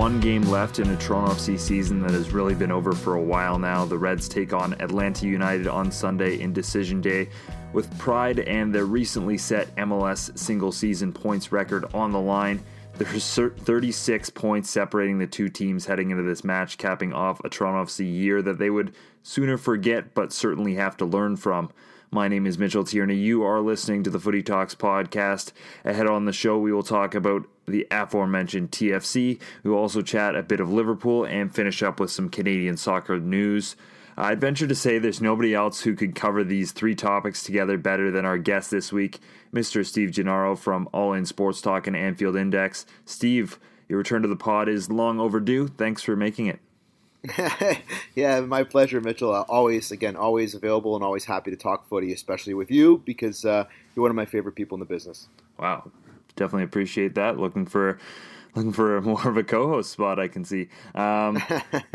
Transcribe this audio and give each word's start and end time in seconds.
one 0.00 0.18
game 0.18 0.42
left 0.42 0.78
in 0.78 0.88
a 0.88 0.96
Toronto 0.96 1.34
FC 1.34 1.58
season 1.58 2.00
that 2.00 2.12
has 2.12 2.32
really 2.32 2.54
been 2.54 2.72
over 2.72 2.92
for 2.92 3.16
a 3.16 3.22
while 3.22 3.58
now. 3.58 3.84
The 3.84 3.98
Reds 3.98 4.30
take 4.30 4.54
on 4.54 4.72
Atlanta 4.80 5.26
United 5.26 5.66
on 5.66 5.92
Sunday 5.92 6.40
in 6.40 6.54
Decision 6.54 7.02
Day. 7.02 7.28
With 7.74 7.96
pride 7.98 8.38
and 8.40 8.74
their 8.74 8.86
recently 8.86 9.36
set 9.36 9.74
MLS 9.76 10.36
single 10.38 10.72
season 10.72 11.12
points 11.12 11.52
record 11.52 11.84
on 11.92 12.12
the 12.12 12.20
line, 12.20 12.62
there's 13.00 13.34
36 13.34 14.30
points 14.30 14.68
separating 14.68 15.18
the 15.18 15.26
two 15.26 15.48
teams 15.48 15.86
heading 15.86 16.10
into 16.10 16.22
this 16.22 16.44
match, 16.44 16.76
capping 16.76 17.14
off 17.14 17.40
a 17.42 17.48
Toronto 17.48 17.90
FC 17.90 18.00
year 18.00 18.42
that 18.42 18.58
they 18.58 18.68
would 18.68 18.94
sooner 19.22 19.56
forget 19.56 20.12
but 20.12 20.34
certainly 20.34 20.74
have 20.74 20.98
to 20.98 21.06
learn 21.06 21.36
from. 21.36 21.70
My 22.10 22.28
name 22.28 22.44
is 22.44 22.58
Mitchell 22.58 22.84
Tierney. 22.84 23.16
You 23.16 23.42
are 23.42 23.60
listening 23.60 24.02
to 24.02 24.10
the 24.10 24.18
Footy 24.18 24.42
Talks 24.42 24.74
podcast. 24.74 25.52
Ahead 25.84 26.08
on 26.08 26.26
the 26.26 26.32
show, 26.32 26.58
we 26.58 26.72
will 26.72 26.82
talk 26.82 27.14
about 27.14 27.46
the 27.66 27.86
aforementioned 27.90 28.70
TFC. 28.70 29.40
We 29.62 29.70
will 29.70 29.78
also 29.78 30.02
chat 30.02 30.34
a 30.36 30.42
bit 30.42 30.60
of 30.60 30.70
Liverpool 30.70 31.24
and 31.24 31.54
finish 31.54 31.82
up 31.82 32.00
with 32.00 32.10
some 32.10 32.28
Canadian 32.28 32.76
soccer 32.76 33.18
news. 33.18 33.76
I'd 34.16 34.40
venture 34.40 34.66
to 34.66 34.74
say 34.74 34.98
there's 34.98 35.20
nobody 35.20 35.54
else 35.54 35.82
who 35.82 35.94
could 35.94 36.14
cover 36.14 36.44
these 36.44 36.72
three 36.72 36.94
topics 36.94 37.42
together 37.42 37.78
better 37.78 38.10
than 38.10 38.24
our 38.24 38.38
guest 38.38 38.70
this 38.70 38.92
week, 38.92 39.18
Mr. 39.54 39.84
Steve 39.84 40.10
Gennaro 40.10 40.56
from 40.56 40.88
All 40.92 41.12
In 41.12 41.24
Sports 41.24 41.60
Talk 41.60 41.86
and 41.86 41.96
Anfield 41.96 42.36
Index. 42.36 42.86
Steve, 43.04 43.58
your 43.88 43.98
return 43.98 44.22
to 44.22 44.28
the 44.28 44.36
pod 44.36 44.68
is 44.68 44.90
long 44.90 45.18
overdue. 45.20 45.68
Thanks 45.68 46.02
for 46.02 46.16
making 46.16 46.46
it. 46.46 46.60
yeah, 48.14 48.40
my 48.40 48.62
pleasure, 48.62 49.00
Mitchell. 49.00 49.34
Uh, 49.34 49.42
always, 49.48 49.90
again, 49.90 50.16
always 50.16 50.54
available 50.54 50.94
and 50.94 51.04
always 51.04 51.24
happy 51.24 51.50
to 51.50 51.56
talk 51.56 51.88
footy, 51.88 52.12
especially 52.12 52.54
with 52.54 52.70
you 52.70 53.02
because 53.04 53.44
uh, 53.44 53.64
you're 53.94 54.02
one 54.02 54.10
of 54.10 54.16
my 54.16 54.24
favorite 54.24 54.54
people 54.54 54.76
in 54.76 54.80
the 54.80 54.86
business. 54.86 55.28
Wow, 55.58 55.90
definitely 56.36 56.64
appreciate 56.64 57.14
that. 57.16 57.38
Looking 57.38 57.66
for 57.66 57.98
looking 58.54 58.72
for 58.72 59.00
more 59.02 59.28
of 59.28 59.36
a 59.36 59.44
co-host 59.44 59.90
spot, 59.92 60.18
I 60.18 60.28
can 60.28 60.44
see. 60.44 60.68
Um, 60.94 61.42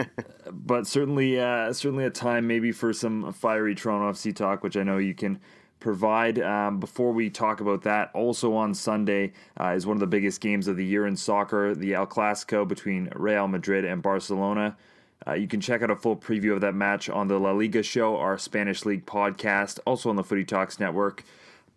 but 0.51 0.87
certainly, 0.87 1.39
uh, 1.39 1.73
certainly 1.73 2.05
a 2.05 2.09
time 2.09 2.47
maybe 2.47 2.71
for 2.71 2.93
some 2.93 3.31
fiery 3.33 3.75
Toronto 3.75 4.11
FC 4.11 4.35
talk, 4.35 4.63
which 4.63 4.77
I 4.77 4.83
know 4.83 4.97
you 4.97 5.13
can 5.13 5.39
provide. 5.79 6.39
Um, 6.39 6.79
before 6.79 7.11
we 7.11 7.29
talk 7.29 7.61
about 7.61 7.83
that, 7.83 8.09
also 8.13 8.53
on 8.55 8.73
Sunday 8.73 9.33
uh, 9.59 9.69
is 9.69 9.85
one 9.85 9.95
of 9.95 10.01
the 10.01 10.07
biggest 10.07 10.41
games 10.41 10.67
of 10.67 10.77
the 10.77 10.85
year 10.85 11.05
in 11.05 11.15
soccer, 11.15 11.75
the 11.75 11.93
El 11.93 12.07
Clasico 12.07 12.67
between 12.67 13.09
Real 13.15 13.47
Madrid 13.47 13.85
and 13.85 14.01
Barcelona. 14.01 14.77
Uh, 15.27 15.33
you 15.33 15.47
can 15.47 15.61
check 15.61 15.81
out 15.81 15.89
a 15.89 15.95
full 15.95 16.15
preview 16.15 16.53
of 16.53 16.61
that 16.61 16.75
match 16.75 17.09
on 17.09 17.27
the 17.27 17.39
La 17.39 17.51
Liga 17.51 17.81
show, 17.81 18.17
our 18.17 18.37
Spanish 18.37 18.85
League 18.85 19.05
podcast, 19.05 19.79
also 19.85 20.09
on 20.09 20.15
the 20.15 20.23
Footy 20.23 20.43
Talks 20.43 20.79
network. 20.79 21.23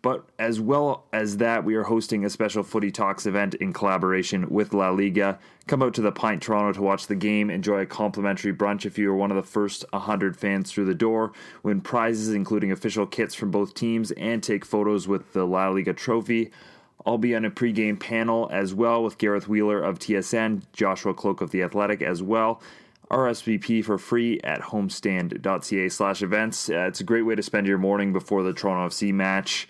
But 0.01 0.23
as 0.39 0.61
well 0.61 1.03
as 1.11 1.37
that, 1.37 1.65
we 1.65 1.75
are 1.75 1.83
hosting 1.83 2.23
a 2.23 2.29
special 2.29 2.63
Footy 2.63 2.89
Talks 2.89 3.25
event 3.25 3.55
in 3.55 3.73
collaboration 3.73 4.49
with 4.49 4.73
La 4.73 4.91
Liga. 4.91 5.37
Come 5.67 5.83
out 5.83 5.93
to 5.95 6.01
the 6.01 6.11
Pint 6.11 6.41
Toronto 6.41 6.71
to 6.71 6.81
watch 6.81 7.07
the 7.07 7.15
game, 7.15 7.49
enjoy 7.49 7.79
a 7.79 7.85
complimentary 7.85 8.53
brunch 8.53 8.85
if 8.85 8.97
you 8.97 9.11
are 9.11 9.15
one 9.15 9.29
of 9.29 9.35
the 9.35 9.43
first 9.43 9.83
100 9.91 10.37
fans 10.37 10.71
through 10.71 10.85
the 10.85 10.95
door, 10.95 11.33
win 11.63 11.81
prizes 11.81 12.33
including 12.33 12.71
official 12.71 13.05
kits 13.05 13.35
from 13.35 13.51
both 13.51 13.73
teams, 13.73 14.11
and 14.11 14.41
take 14.41 14.63
photos 14.63 15.05
with 15.05 15.33
the 15.33 15.45
La 15.45 15.67
Liga 15.67 15.91
trophy. 15.91 16.49
I'll 17.05 17.17
be 17.17 17.35
on 17.35 17.43
a 17.43 17.51
pregame 17.51 17.99
panel 17.99 18.47
as 18.51 18.73
well 18.73 19.03
with 19.03 19.17
Gareth 19.17 19.49
Wheeler 19.49 19.81
of 19.81 19.99
TSN, 19.99 20.63
Joshua 20.71 21.13
Kloke 21.13 21.41
of 21.41 21.51
The 21.51 21.63
Athletic 21.63 22.01
as 22.01 22.23
well. 22.23 22.61
RSVP 23.11 23.83
for 23.83 23.97
free 23.97 24.39
at 24.43 24.61
homestand.ca 24.61 25.89
slash 25.89 26.21
events. 26.21 26.69
Uh, 26.69 26.85
it's 26.87 26.99
a 26.99 27.03
great 27.03 27.23
way 27.23 27.35
to 27.35 27.41
spend 27.41 27.65
your 27.65 27.79
morning 27.79 28.13
before 28.13 28.43
the 28.43 28.53
Toronto 28.53 28.93
FC 28.93 29.11
match. 29.11 29.67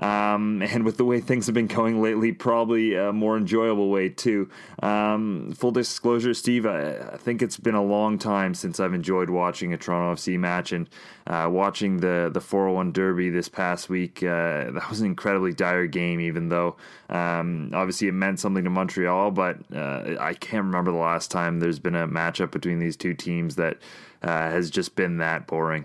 Um, 0.00 0.62
and 0.62 0.84
with 0.84 0.96
the 0.96 1.04
way 1.04 1.20
things 1.20 1.46
have 1.46 1.54
been 1.54 1.66
going 1.66 2.00
lately, 2.00 2.32
probably 2.32 2.94
a 2.94 3.12
more 3.12 3.36
enjoyable 3.36 3.90
way 3.90 4.08
too. 4.08 4.48
Um, 4.82 5.52
full 5.52 5.70
disclosure, 5.70 6.32
Steve, 6.32 6.64
I, 6.64 6.96
I, 7.12 7.16
think 7.18 7.42
it's 7.42 7.58
been 7.58 7.74
a 7.74 7.82
long 7.84 8.18
time 8.18 8.54
since 8.54 8.80
I've 8.80 8.94
enjoyed 8.94 9.28
watching 9.28 9.74
a 9.74 9.76
Toronto 9.76 10.18
FC 10.18 10.38
match, 10.38 10.72
and 10.72 10.88
uh, 11.26 11.48
watching 11.50 11.98
the 11.98 12.30
the 12.32 12.40
401 12.40 12.92
Derby 12.92 13.28
this 13.28 13.50
past 13.50 13.90
week. 13.90 14.22
Uh, 14.22 14.70
that 14.70 14.86
was 14.88 15.00
an 15.00 15.06
incredibly 15.06 15.52
dire 15.52 15.86
game, 15.86 16.20
even 16.20 16.48
though 16.48 16.76
um, 17.10 17.70
obviously 17.74 18.08
it 18.08 18.12
meant 18.12 18.40
something 18.40 18.64
to 18.64 18.70
Montreal. 18.70 19.30
But 19.30 19.58
uh, 19.74 20.16
I 20.18 20.32
can't 20.32 20.64
remember 20.64 20.90
the 20.90 20.96
last 20.96 21.30
time 21.30 21.60
there's 21.60 21.78
been 21.78 21.96
a 21.96 22.08
matchup 22.08 22.50
between 22.50 22.78
these 22.78 22.96
two 22.96 23.12
teams 23.12 23.56
that 23.56 23.76
uh, 24.22 24.50
has 24.50 24.70
just 24.70 24.96
been 24.96 25.18
that 25.18 25.46
boring. 25.46 25.84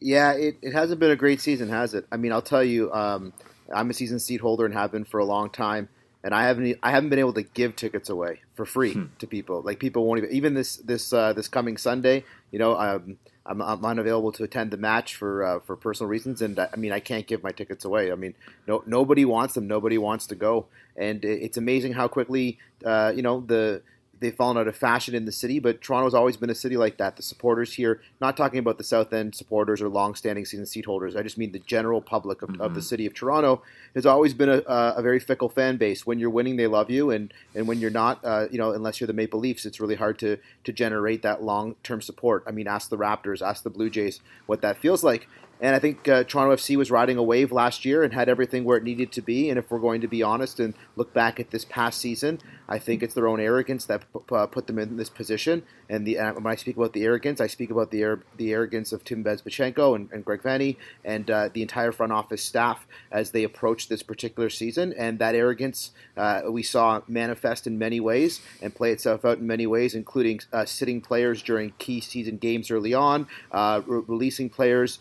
Yeah, 0.00 0.32
it, 0.32 0.56
it 0.62 0.72
hasn't 0.72 0.98
been 0.98 1.10
a 1.10 1.16
great 1.16 1.40
season, 1.40 1.68
has 1.68 1.94
it? 1.94 2.06
I 2.10 2.16
mean, 2.16 2.32
I'll 2.32 2.42
tell 2.42 2.64
you, 2.64 2.92
um, 2.92 3.32
I'm 3.72 3.90
a 3.90 3.94
season 3.94 4.18
seat 4.18 4.40
holder 4.40 4.64
and 4.64 4.74
have 4.74 4.92
been 4.92 5.04
for 5.04 5.20
a 5.20 5.24
long 5.24 5.50
time, 5.50 5.88
and 6.24 6.34
I 6.34 6.44
haven't 6.44 6.78
I 6.82 6.90
haven't 6.90 7.10
been 7.10 7.18
able 7.18 7.34
to 7.34 7.42
give 7.42 7.76
tickets 7.76 8.08
away 8.08 8.40
for 8.54 8.64
free 8.64 8.94
hmm. 8.94 9.04
to 9.18 9.26
people. 9.26 9.62
Like 9.62 9.78
people 9.78 10.06
won't 10.06 10.18
even 10.18 10.32
even 10.32 10.54
this 10.54 10.76
this 10.76 11.12
uh, 11.12 11.32
this 11.32 11.48
coming 11.48 11.76
Sunday. 11.76 12.24
You 12.50 12.58
know, 12.58 12.76
um, 12.76 13.18
I'm, 13.46 13.60
I'm 13.62 13.84
unavailable 13.84 14.32
to 14.32 14.44
attend 14.44 14.70
the 14.70 14.76
match 14.76 15.16
for 15.16 15.44
uh, 15.44 15.60
for 15.60 15.76
personal 15.76 16.08
reasons, 16.08 16.42
and 16.42 16.58
I 16.58 16.76
mean 16.76 16.92
I 16.92 17.00
can't 17.00 17.26
give 17.26 17.42
my 17.42 17.52
tickets 17.52 17.84
away. 17.84 18.12
I 18.12 18.14
mean, 18.14 18.34
no 18.66 18.82
nobody 18.86 19.24
wants 19.24 19.54
them. 19.54 19.66
Nobody 19.66 19.98
wants 19.98 20.26
to 20.28 20.34
go, 20.34 20.66
and 20.96 21.24
it's 21.24 21.56
amazing 21.56 21.92
how 21.92 22.08
quickly 22.08 22.58
uh, 22.84 23.12
you 23.14 23.22
know 23.22 23.40
the 23.40 23.82
they've 24.20 24.34
fallen 24.34 24.58
out 24.58 24.68
of 24.68 24.76
fashion 24.76 25.14
in 25.14 25.24
the 25.24 25.32
city, 25.32 25.58
but 25.58 25.80
Toronto's 25.80 26.14
always 26.14 26.36
been 26.36 26.50
a 26.50 26.54
city 26.54 26.76
like 26.76 26.98
that. 26.98 27.16
The 27.16 27.22
supporters 27.22 27.74
here, 27.74 28.00
not 28.20 28.36
talking 28.36 28.58
about 28.58 28.78
the 28.78 28.84
South 28.84 29.12
End 29.12 29.34
supporters 29.34 29.80
or 29.80 29.88
long-standing 29.88 30.44
season 30.44 30.66
seat 30.66 30.84
holders, 30.84 31.16
I 31.16 31.22
just 31.22 31.38
mean 31.38 31.52
the 31.52 31.58
general 31.58 32.02
public 32.02 32.42
of, 32.42 32.50
mm-hmm. 32.50 32.60
of 32.60 32.74
the 32.74 32.80
mm-hmm. 32.80 32.86
city 32.86 33.06
of 33.06 33.14
Toronto 33.14 33.62
has 33.94 34.06
always 34.06 34.34
been 34.34 34.50
a, 34.50 34.62
a, 34.66 35.02
very 35.02 35.18
fickle 35.18 35.48
fan 35.48 35.78
base. 35.78 36.06
When 36.06 36.18
you're 36.18 36.30
winning, 36.30 36.56
they 36.56 36.66
love 36.66 36.90
you, 36.90 37.10
and 37.10 37.32
and 37.54 37.66
when 37.66 37.80
you're 37.80 37.90
not, 37.90 38.24
uh, 38.24 38.46
you 38.50 38.58
know, 38.58 38.72
unless 38.72 39.00
you're 39.00 39.06
the 39.06 39.12
Maple 39.14 39.40
Leafs, 39.40 39.64
it's 39.64 39.80
really 39.80 39.96
hard 39.96 40.18
to 40.20 40.36
to 40.64 40.72
generate 40.72 41.22
that 41.22 41.42
long-term 41.42 42.02
support. 42.02 42.44
I 42.46 42.52
mean, 42.52 42.68
ask 42.68 42.90
the 42.90 42.98
Raptors, 42.98 43.44
ask 43.44 43.62
the 43.62 43.70
Blue 43.70 43.90
Jays 43.90 44.20
what 44.46 44.60
that 44.60 44.76
feels 44.76 45.02
like. 45.02 45.26
And 45.60 45.74
I 45.76 45.78
think 45.78 46.08
uh, 46.08 46.24
Toronto 46.24 46.56
FC 46.56 46.76
was 46.76 46.90
riding 46.90 47.18
a 47.18 47.22
wave 47.22 47.52
last 47.52 47.84
year 47.84 48.02
and 48.02 48.14
had 48.14 48.28
everything 48.28 48.64
where 48.64 48.78
it 48.78 48.82
needed 48.82 49.12
to 49.12 49.22
be. 49.22 49.50
And 49.50 49.58
if 49.58 49.70
we're 49.70 49.78
going 49.78 50.00
to 50.00 50.08
be 50.08 50.22
honest 50.22 50.58
and 50.58 50.74
look 50.96 51.12
back 51.12 51.38
at 51.38 51.50
this 51.50 51.66
past 51.66 52.00
season, 52.00 52.40
I 52.68 52.78
think 52.78 53.02
it's 53.02 53.14
their 53.14 53.28
own 53.28 53.40
arrogance 53.40 53.84
that 53.86 54.04
p- 54.12 54.34
uh, 54.34 54.46
put 54.46 54.66
them 54.66 54.78
in 54.78 54.96
this 54.96 55.10
position. 55.10 55.64
And 55.88 56.06
the, 56.06 56.18
uh, 56.18 56.34
when 56.34 56.46
I 56.46 56.54
speak 56.54 56.76
about 56.76 56.92
the 56.92 57.02
arrogance, 57.02 57.40
I 57.40 57.48
speak 57.48 57.70
about 57.70 57.90
the 57.90 58.20
the 58.36 58.52
arrogance 58.52 58.92
of 58.92 59.04
Tim 59.04 59.24
Bezbatchenko 59.24 59.96
and, 59.96 60.10
and 60.12 60.24
Greg 60.24 60.42
Vanney 60.42 60.76
and 61.04 61.30
uh, 61.30 61.48
the 61.52 61.62
entire 61.62 61.92
front 61.92 62.12
office 62.12 62.42
staff 62.42 62.86
as 63.10 63.32
they 63.32 63.44
approach 63.44 63.88
this 63.88 64.02
particular 64.02 64.48
season. 64.48 64.94
And 64.96 65.18
that 65.18 65.34
arrogance 65.34 65.90
uh, 66.16 66.42
we 66.48 66.62
saw 66.62 67.02
manifest 67.08 67.66
in 67.66 67.76
many 67.76 67.98
ways 67.98 68.40
and 68.62 68.74
play 68.74 68.92
itself 68.92 69.24
out 69.24 69.38
in 69.38 69.46
many 69.46 69.66
ways, 69.66 69.94
including 69.94 70.40
uh, 70.52 70.64
sitting 70.64 71.00
players 71.00 71.42
during 71.42 71.72
key 71.78 72.00
season 72.00 72.36
games 72.38 72.70
early 72.70 72.94
on, 72.94 73.26
uh, 73.50 73.82
re- 73.84 74.02
releasing 74.06 74.48
players 74.48 75.00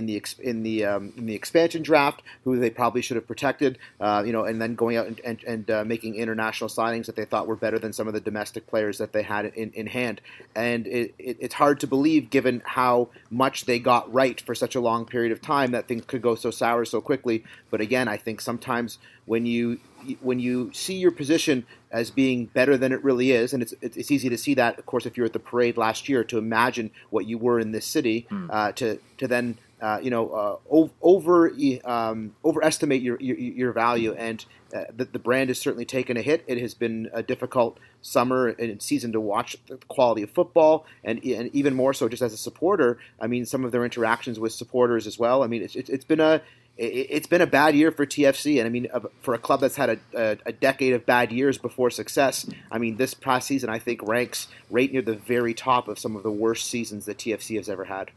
in 0.00 0.06
the 0.06 0.22
in 0.50 0.62
the 0.62 0.84
um, 0.84 1.12
in 1.16 1.26
the 1.26 1.34
expansion 1.34 1.82
draft 1.82 2.22
who 2.44 2.58
they 2.58 2.70
probably 2.70 3.02
should 3.02 3.18
have 3.20 3.26
protected, 3.26 3.78
you 4.26 4.32
know, 4.32 4.44
and 4.44 4.60
then 4.60 4.74
going 4.74 4.96
out 4.96 5.06
and, 5.06 5.20
and, 5.24 5.66
and 5.68 5.88
making 5.88 6.14
international 6.14 6.68
signings 6.68 7.06
that 7.06 7.16
they 7.16 7.24
thought 7.24 7.46
were 7.46 7.56
better 7.56 7.78
than 7.78 7.92
some 7.92 8.08
of 8.08 8.14
the 8.14 8.20
domestic 8.20 8.66
players 8.66 8.98
that 8.98 9.12
they 9.12 9.22
had 9.22 9.44
in, 9.62 9.70
in 9.72 9.86
hand. 9.86 10.20
And 10.54 10.86
it, 10.86 11.14
it, 11.18 11.36
it's 11.40 11.54
hard 11.54 11.80
to 11.80 11.86
believe, 11.86 12.30
given 12.30 12.62
how 12.64 13.08
much 13.30 13.66
they 13.66 13.78
got 13.78 14.12
right 14.12 14.40
for 14.40 14.54
such 14.54 14.74
a 14.74 14.80
long 14.80 15.04
period 15.04 15.32
of 15.32 15.40
time, 15.40 15.72
that 15.72 15.86
things 15.86 16.04
could 16.06 16.22
go 16.22 16.34
so 16.34 16.50
sour 16.50 16.84
so 16.84 17.00
quickly. 17.00 17.44
But 17.70 17.80
again, 17.80 18.08
I 18.08 18.16
think 18.16 18.40
sometimes 18.40 18.98
when 19.26 19.46
you 19.46 19.78
when 20.22 20.38
you 20.38 20.72
see 20.72 20.94
your 20.94 21.10
position 21.10 21.66
as 21.90 22.10
being 22.10 22.46
better 22.46 22.76
than 22.78 22.90
it 22.92 23.04
really 23.04 23.32
is, 23.32 23.52
and 23.52 23.62
it's 23.62 23.74
it's 23.82 24.10
easy 24.10 24.28
to 24.28 24.38
see 24.38 24.54
that, 24.54 24.78
of 24.78 24.86
course, 24.86 25.06
if 25.06 25.16
you're 25.16 25.26
at 25.26 25.32
the 25.32 25.38
parade 25.38 25.76
last 25.76 26.08
year, 26.08 26.24
to 26.24 26.38
imagine 26.38 26.90
what 27.10 27.26
you 27.26 27.36
were 27.36 27.60
in 27.60 27.72
this 27.72 27.86
city, 27.86 28.26
mm. 28.30 28.48
uh, 28.50 28.72
to 28.72 28.98
to 29.18 29.28
then 29.28 29.58
uh, 29.80 29.98
you 30.02 30.10
know, 30.10 30.30
uh, 30.30 30.88
over 31.00 31.52
um, 31.84 32.34
overestimate 32.44 33.00
your, 33.00 33.18
your, 33.20 33.36
your 33.36 33.72
value, 33.72 34.12
and 34.12 34.44
uh, 34.74 34.84
the, 34.94 35.06
the 35.06 35.18
brand 35.18 35.48
has 35.48 35.58
certainly 35.58 35.84
taken 35.84 36.16
a 36.16 36.22
hit. 36.22 36.44
It 36.46 36.58
has 36.58 36.74
been 36.74 37.08
a 37.12 37.22
difficult 37.22 37.78
summer 38.02 38.48
and 38.48 38.80
season 38.82 39.12
to 39.12 39.20
watch 39.20 39.56
the 39.68 39.78
quality 39.88 40.22
of 40.22 40.30
football, 40.30 40.84
and 41.02 41.22
and 41.24 41.54
even 41.54 41.74
more 41.74 41.94
so 41.94 42.08
just 42.08 42.22
as 42.22 42.32
a 42.32 42.36
supporter. 42.36 42.98
I 43.20 43.26
mean, 43.26 43.46
some 43.46 43.64
of 43.64 43.72
their 43.72 43.84
interactions 43.84 44.38
with 44.38 44.52
supporters 44.52 45.06
as 45.06 45.18
well. 45.18 45.42
I 45.42 45.46
mean, 45.46 45.62
it's 45.62 45.74
it's 45.74 46.04
been 46.04 46.20
a 46.20 46.42
it's 46.76 47.26
been 47.26 47.42
a 47.42 47.46
bad 47.46 47.74
year 47.74 47.90
for 47.90 48.06
TFC, 48.06 48.58
and 48.58 48.66
I 48.66 48.70
mean, 48.70 48.88
for 49.20 49.34
a 49.34 49.38
club 49.38 49.60
that's 49.60 49.76
had 49.76 49.90
a, 49.90 49.98
a, 50.14 50.38
a, 50.46 50.52
decade 50.52 50.94
of 50.94 51.04
bad 51.04 51.30
years 51.30 51.58
before 51.58 51.90
success, 51.90 52.48
I 52.70 52.78
mean, 52.78 52.96
this 52.96 53.12
past 53.12 53.48
season 53.48 53.68
I 53.68 53.78
think 53.78 54.02
ranks 54.02 54.48
right 54.70 54.90
near 54.90 55.02
the 55.02 55.14
very 55.14 55.52
top 55.52 55.88
of 55.88 55.98
some 55.98 56.16
of 56.16 56.22
the 56.22 56.30
worst 56.30 56.66
seasons 56.66 57.04
that 57.04 57.18
TFC 57.18 57.56
has 57.56 57.68
ever 57.68 57.84
had 57.84 58.10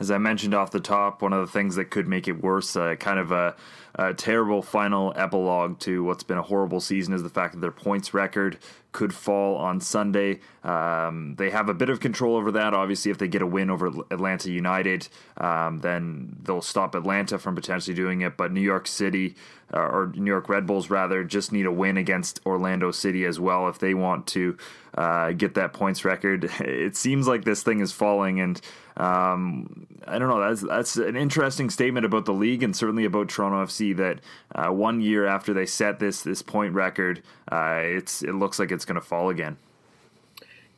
as 0.00 0.10
I 0.10 0.18
mentioned 0.18 0.54
off 0.54 0.70
the 0.70 0.80
top, 0.80 1.22
one 1.22 1.32
of 1.32 1.40
the 1.40 1.52
things 1.52 1.76
that 1.76 1.90
could 1.90 2.08
make 2.08 2.26
it 2.28 2.42
worse, 2.42 2.76
uh, 2.76 2.96
kind 2.96 3.18
of 3.18 3.32
a, 3.32 3.54
a, 3.94 4.14
terrible 4.14 4.62
final 4.62 5.12
epilogue 5.16 5.78
to 5.80 6.02
what's 6.04 6.22
been 6.22 6.38
a 6.38 6.42
horrible 6.42 6.80
season, 6.80 7.14
is 7.14 7.22
the 7.22 7.28
fact 7.28 7.54
that 7.54 7.60
their 7.60 7.70
points 7.70 8.14
record 8.14 8.58
could 8.94 9.12
fall 9.12 9.56
on 9.56 9.80
Sunday. 9.80 10.38
Um, 10.62 11.34
they 11.36 11.50
have 11.50 11.68
a 11.68 11.74
bit 11.74 11.90
of 11.90 11.98
control 11.98 12.36
over 12.36 12.52
that. 12.52 12.72
Obviously, 12.72 13.10
if 13.10 13.18
they 13.18 13.28
get 13.28 13.42
a 13.42 13.46
win 13.46 13.68
over 13.68 13.88
Atlanta 14.10 14.50
United, 14.50 15.08
um, 15.36 15.80
then 15.80 16.36
they'll 16.42 16.62
stop 16.62 16.94
Atlanta 16.94 17.36
from 17.38 17.56
potentially 17.56 17.94
doing 17.94 18.22
it. 18.22 18.36
But 18.36 18.52
New 18.52 18.60
York 18.60 18.86
City, 18.86 19.34
uh, 19.74 19.80
or 19.80 20.12
New 20.14 20.30
York 20.30 20.48
Red 20.48 20.64
Bulls 20.64 20.90
rather, 20.90 21.24
just 21.24 21.50
need 21.50 21.66
a 21.66 21.72
win 21.72 21.96
against 21.96 22.40
Orlando 22.46 22.92
City 22.92 23.24
as 23.24 23.40
well 23.40 23.68
if 23.68 23.80
they 23.80 23.94
want 23.94 24.28
to 24.28 24.56
uh, 24.96 25.32
get 25.32 25.54
that 25.54 25.72
points 25.72 26.04
record. 26.04 26.50
It 26.60 26.96
seems 26.96 27.26
like 27.26 27.44
this 27.44 27.62
thing 27.62 27.80
is 27.80 27.92
falling, 27.92 28.40
and 28.40 28.60
um, 28.96 29.86
I 30.06 30.18
don't 30.18 30.28
know. 30.28 30.40
That's 30.40 30.60
that's 30.60 30.96
an 30.96 31.16
interesting 31.16 31.68
statement 31.68 32.06
about 32.06 32.26
the 32.26 32.32
league 32.32 32.62
and 32.62 32.76
certainly 32.76 33.04
about 33.04 33.28
Toronto 33.28 33.64
FC. 33.64 33.83
That 33.92 34.20
uh, 34.54 34.70
one 34.70 35.00
year 35.00 35.26
after 35.26 35.52
they 35.52 35.66
set 35.66 35.98
this 35.98 36.22
this 36.22 36.42
point 36.42 36.74
record, 36.74 37.22
uh, 37.50 37.80
it's 37.82 38.22
it 38.22 38.34
looks 38.34 38.58
like 38.58 38.72
it's 38.72 38.84
going 38.84 39.00
to 39.00 39.06
fall 39.06 39.28
again. 39.28 39.56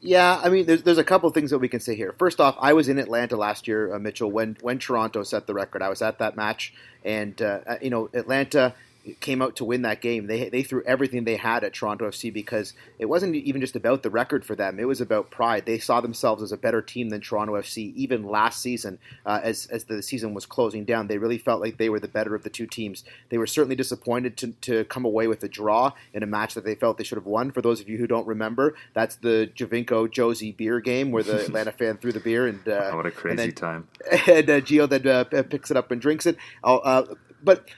Yeah, 0.00 0.40
I 0.42 0.50
mean, 0.50 0.66
there's 0.66 0.82
there's 0.82 0.98
a 0.98 1.04
couple 1.04 1.28
of 1.28 1.34
things 1.34 1.50
that 1.50 1.58
we 1.58 1.68
can 1.68 1.80
say 1.80 1.96
here. 1.96 2.12
First 2.18 2.40
off, 2.40 2.56
I 2.60 2.74
was 2.74 2.88
in 2.88 2.98
Atlanta 2.98 3.36
last 3.36 3.66
year, 3.66 3.94
uh, 3.94 3.98
Mitchell, 3.98 4.30
when 4.30 4.56
when 4.60 4.78
Toronto 4.78 5.22
set 5.22 5.46
the 5.46 5.54
record. 5.54 5.82
I 5.82 5.88
was 5.88 6.02
at 6.02 6.18
that 6.18 6.36
match, 6.36 6.74
and 7.04 7.40
uh 7.40 7.60
you 7.80 7.90
know, 7.90 8.10
Atlanta 8.12 8.74
came 9.20 9.40
out 9.40 9.56
to 9.56 9.64
win 9.64 9.82
that 9.82 10.00
game. 10.00 10.26
They 10.26 10.48
they 10.48 10.62
threw 10.62 10.82
everything 10.84 11.24
they 11.24 11.36
had 11.36 11.64
at 11.64 11.74
Toronto 11.74 12.08
FC 12.08 12.32
because 12.32 12.74
it 12.98 13.06
wasn't 13.06 13.34
even 13.34 13.60
just 13.60 13.76
about 13.76 14.02
the 14.02 14.10
record 14.10 14.44
for 14.44 14.54
them. 14.54 14.78
It 14.78 14.88
was 14.88 15.00
about 15.00 15.30
pride. 15.30 15.66
They 15.66 15.78
saw 15.78 16.00
themselves 16.00 16.42
as 16.42 16.52
a 16.52 16.56
better 16.56 16.82
team 16.82 17.10
than 17.10 17.20
Toronto 17.20 17.54
FC. 17.54 17.94
Even 17.94 18.24
last 18.24 18.60
season, 18.60 18.98
uh, 19.24 19.40
as 19.42 19.66
as 19.66 19.84
the 19.84 20.02
season 20.02 20.34
was 20.34 20.46
closing 20.46 20.84
down, 20.84 21.06
they 21.06 21.18
really 21.18 21.38
felt 21.38 21.60
like 21.60 21.78
they 21.78 21.88
were 21.88 22.00
the 22.00 22.08
better 22.08 22.34
of 22.34 22.42
the 22.42 22.50
two 22.50 22.66
teams. 22.66 23.04
They 23.28 23.38
were 23.38 23.46
certainly 23.46 23.76
disappointed 23.76 24.36
to, 24.38 24.52
to 24.62 24.84
come 24.84 25.04
away 25.04 25.26
with 25.28 25.42
a 25.42 25.48
draw 25.48 25.92
in 26.12 26.22
a 26.22 26.26
match 26.26 26.54
that 26.54 26.64
they 26.64 26.74
felt 26.74 26.98
they 26.98 27.04
should 27.04 27.18
have 27.18 27.26
won. 27.26 27.50
For 27.50 27.62
those 27.62 27.80
of 27.80 27.88
you 27.88 27.98
who 27.98 28.06
don't 28.06 28.26
remember, 28.26 28.74
that's 28.94 29.16
the 29.16 29.50
Giovinco 29.54 30.08
Jozy 30.08 30.56
beer 30.56 30.80
game 30.80 31.12
where 31.12 31.22
the 31.22 31.40
Atlanta 31.44 31.72
fan 31.72 31.98
threw 31.98 32.12
the 32.12 32.20
beer 32.20 32.46
and 32.46 32.66
uh, 32.66 32.90
oh, 32.92 32.96
what 32.96 33.06
a 33.06 33.10
crazy 33.10 33.30
and 33.30 33.38
then, 33.38 33.52
time. 33.52 33.88
And 34.26 34.50
uh, 34.50 34.60
Gio 34.60 34.88
then 34.88 35.06
uh, 35.06 35.24
picks 35.44 35.70
it 35.70 35.76
up 35.76 35.90
and 35.90 36.00
drinks 36.00 36.26
it. 36.26 36.36
Uh, 36.64 37.04
but 37.42 37.68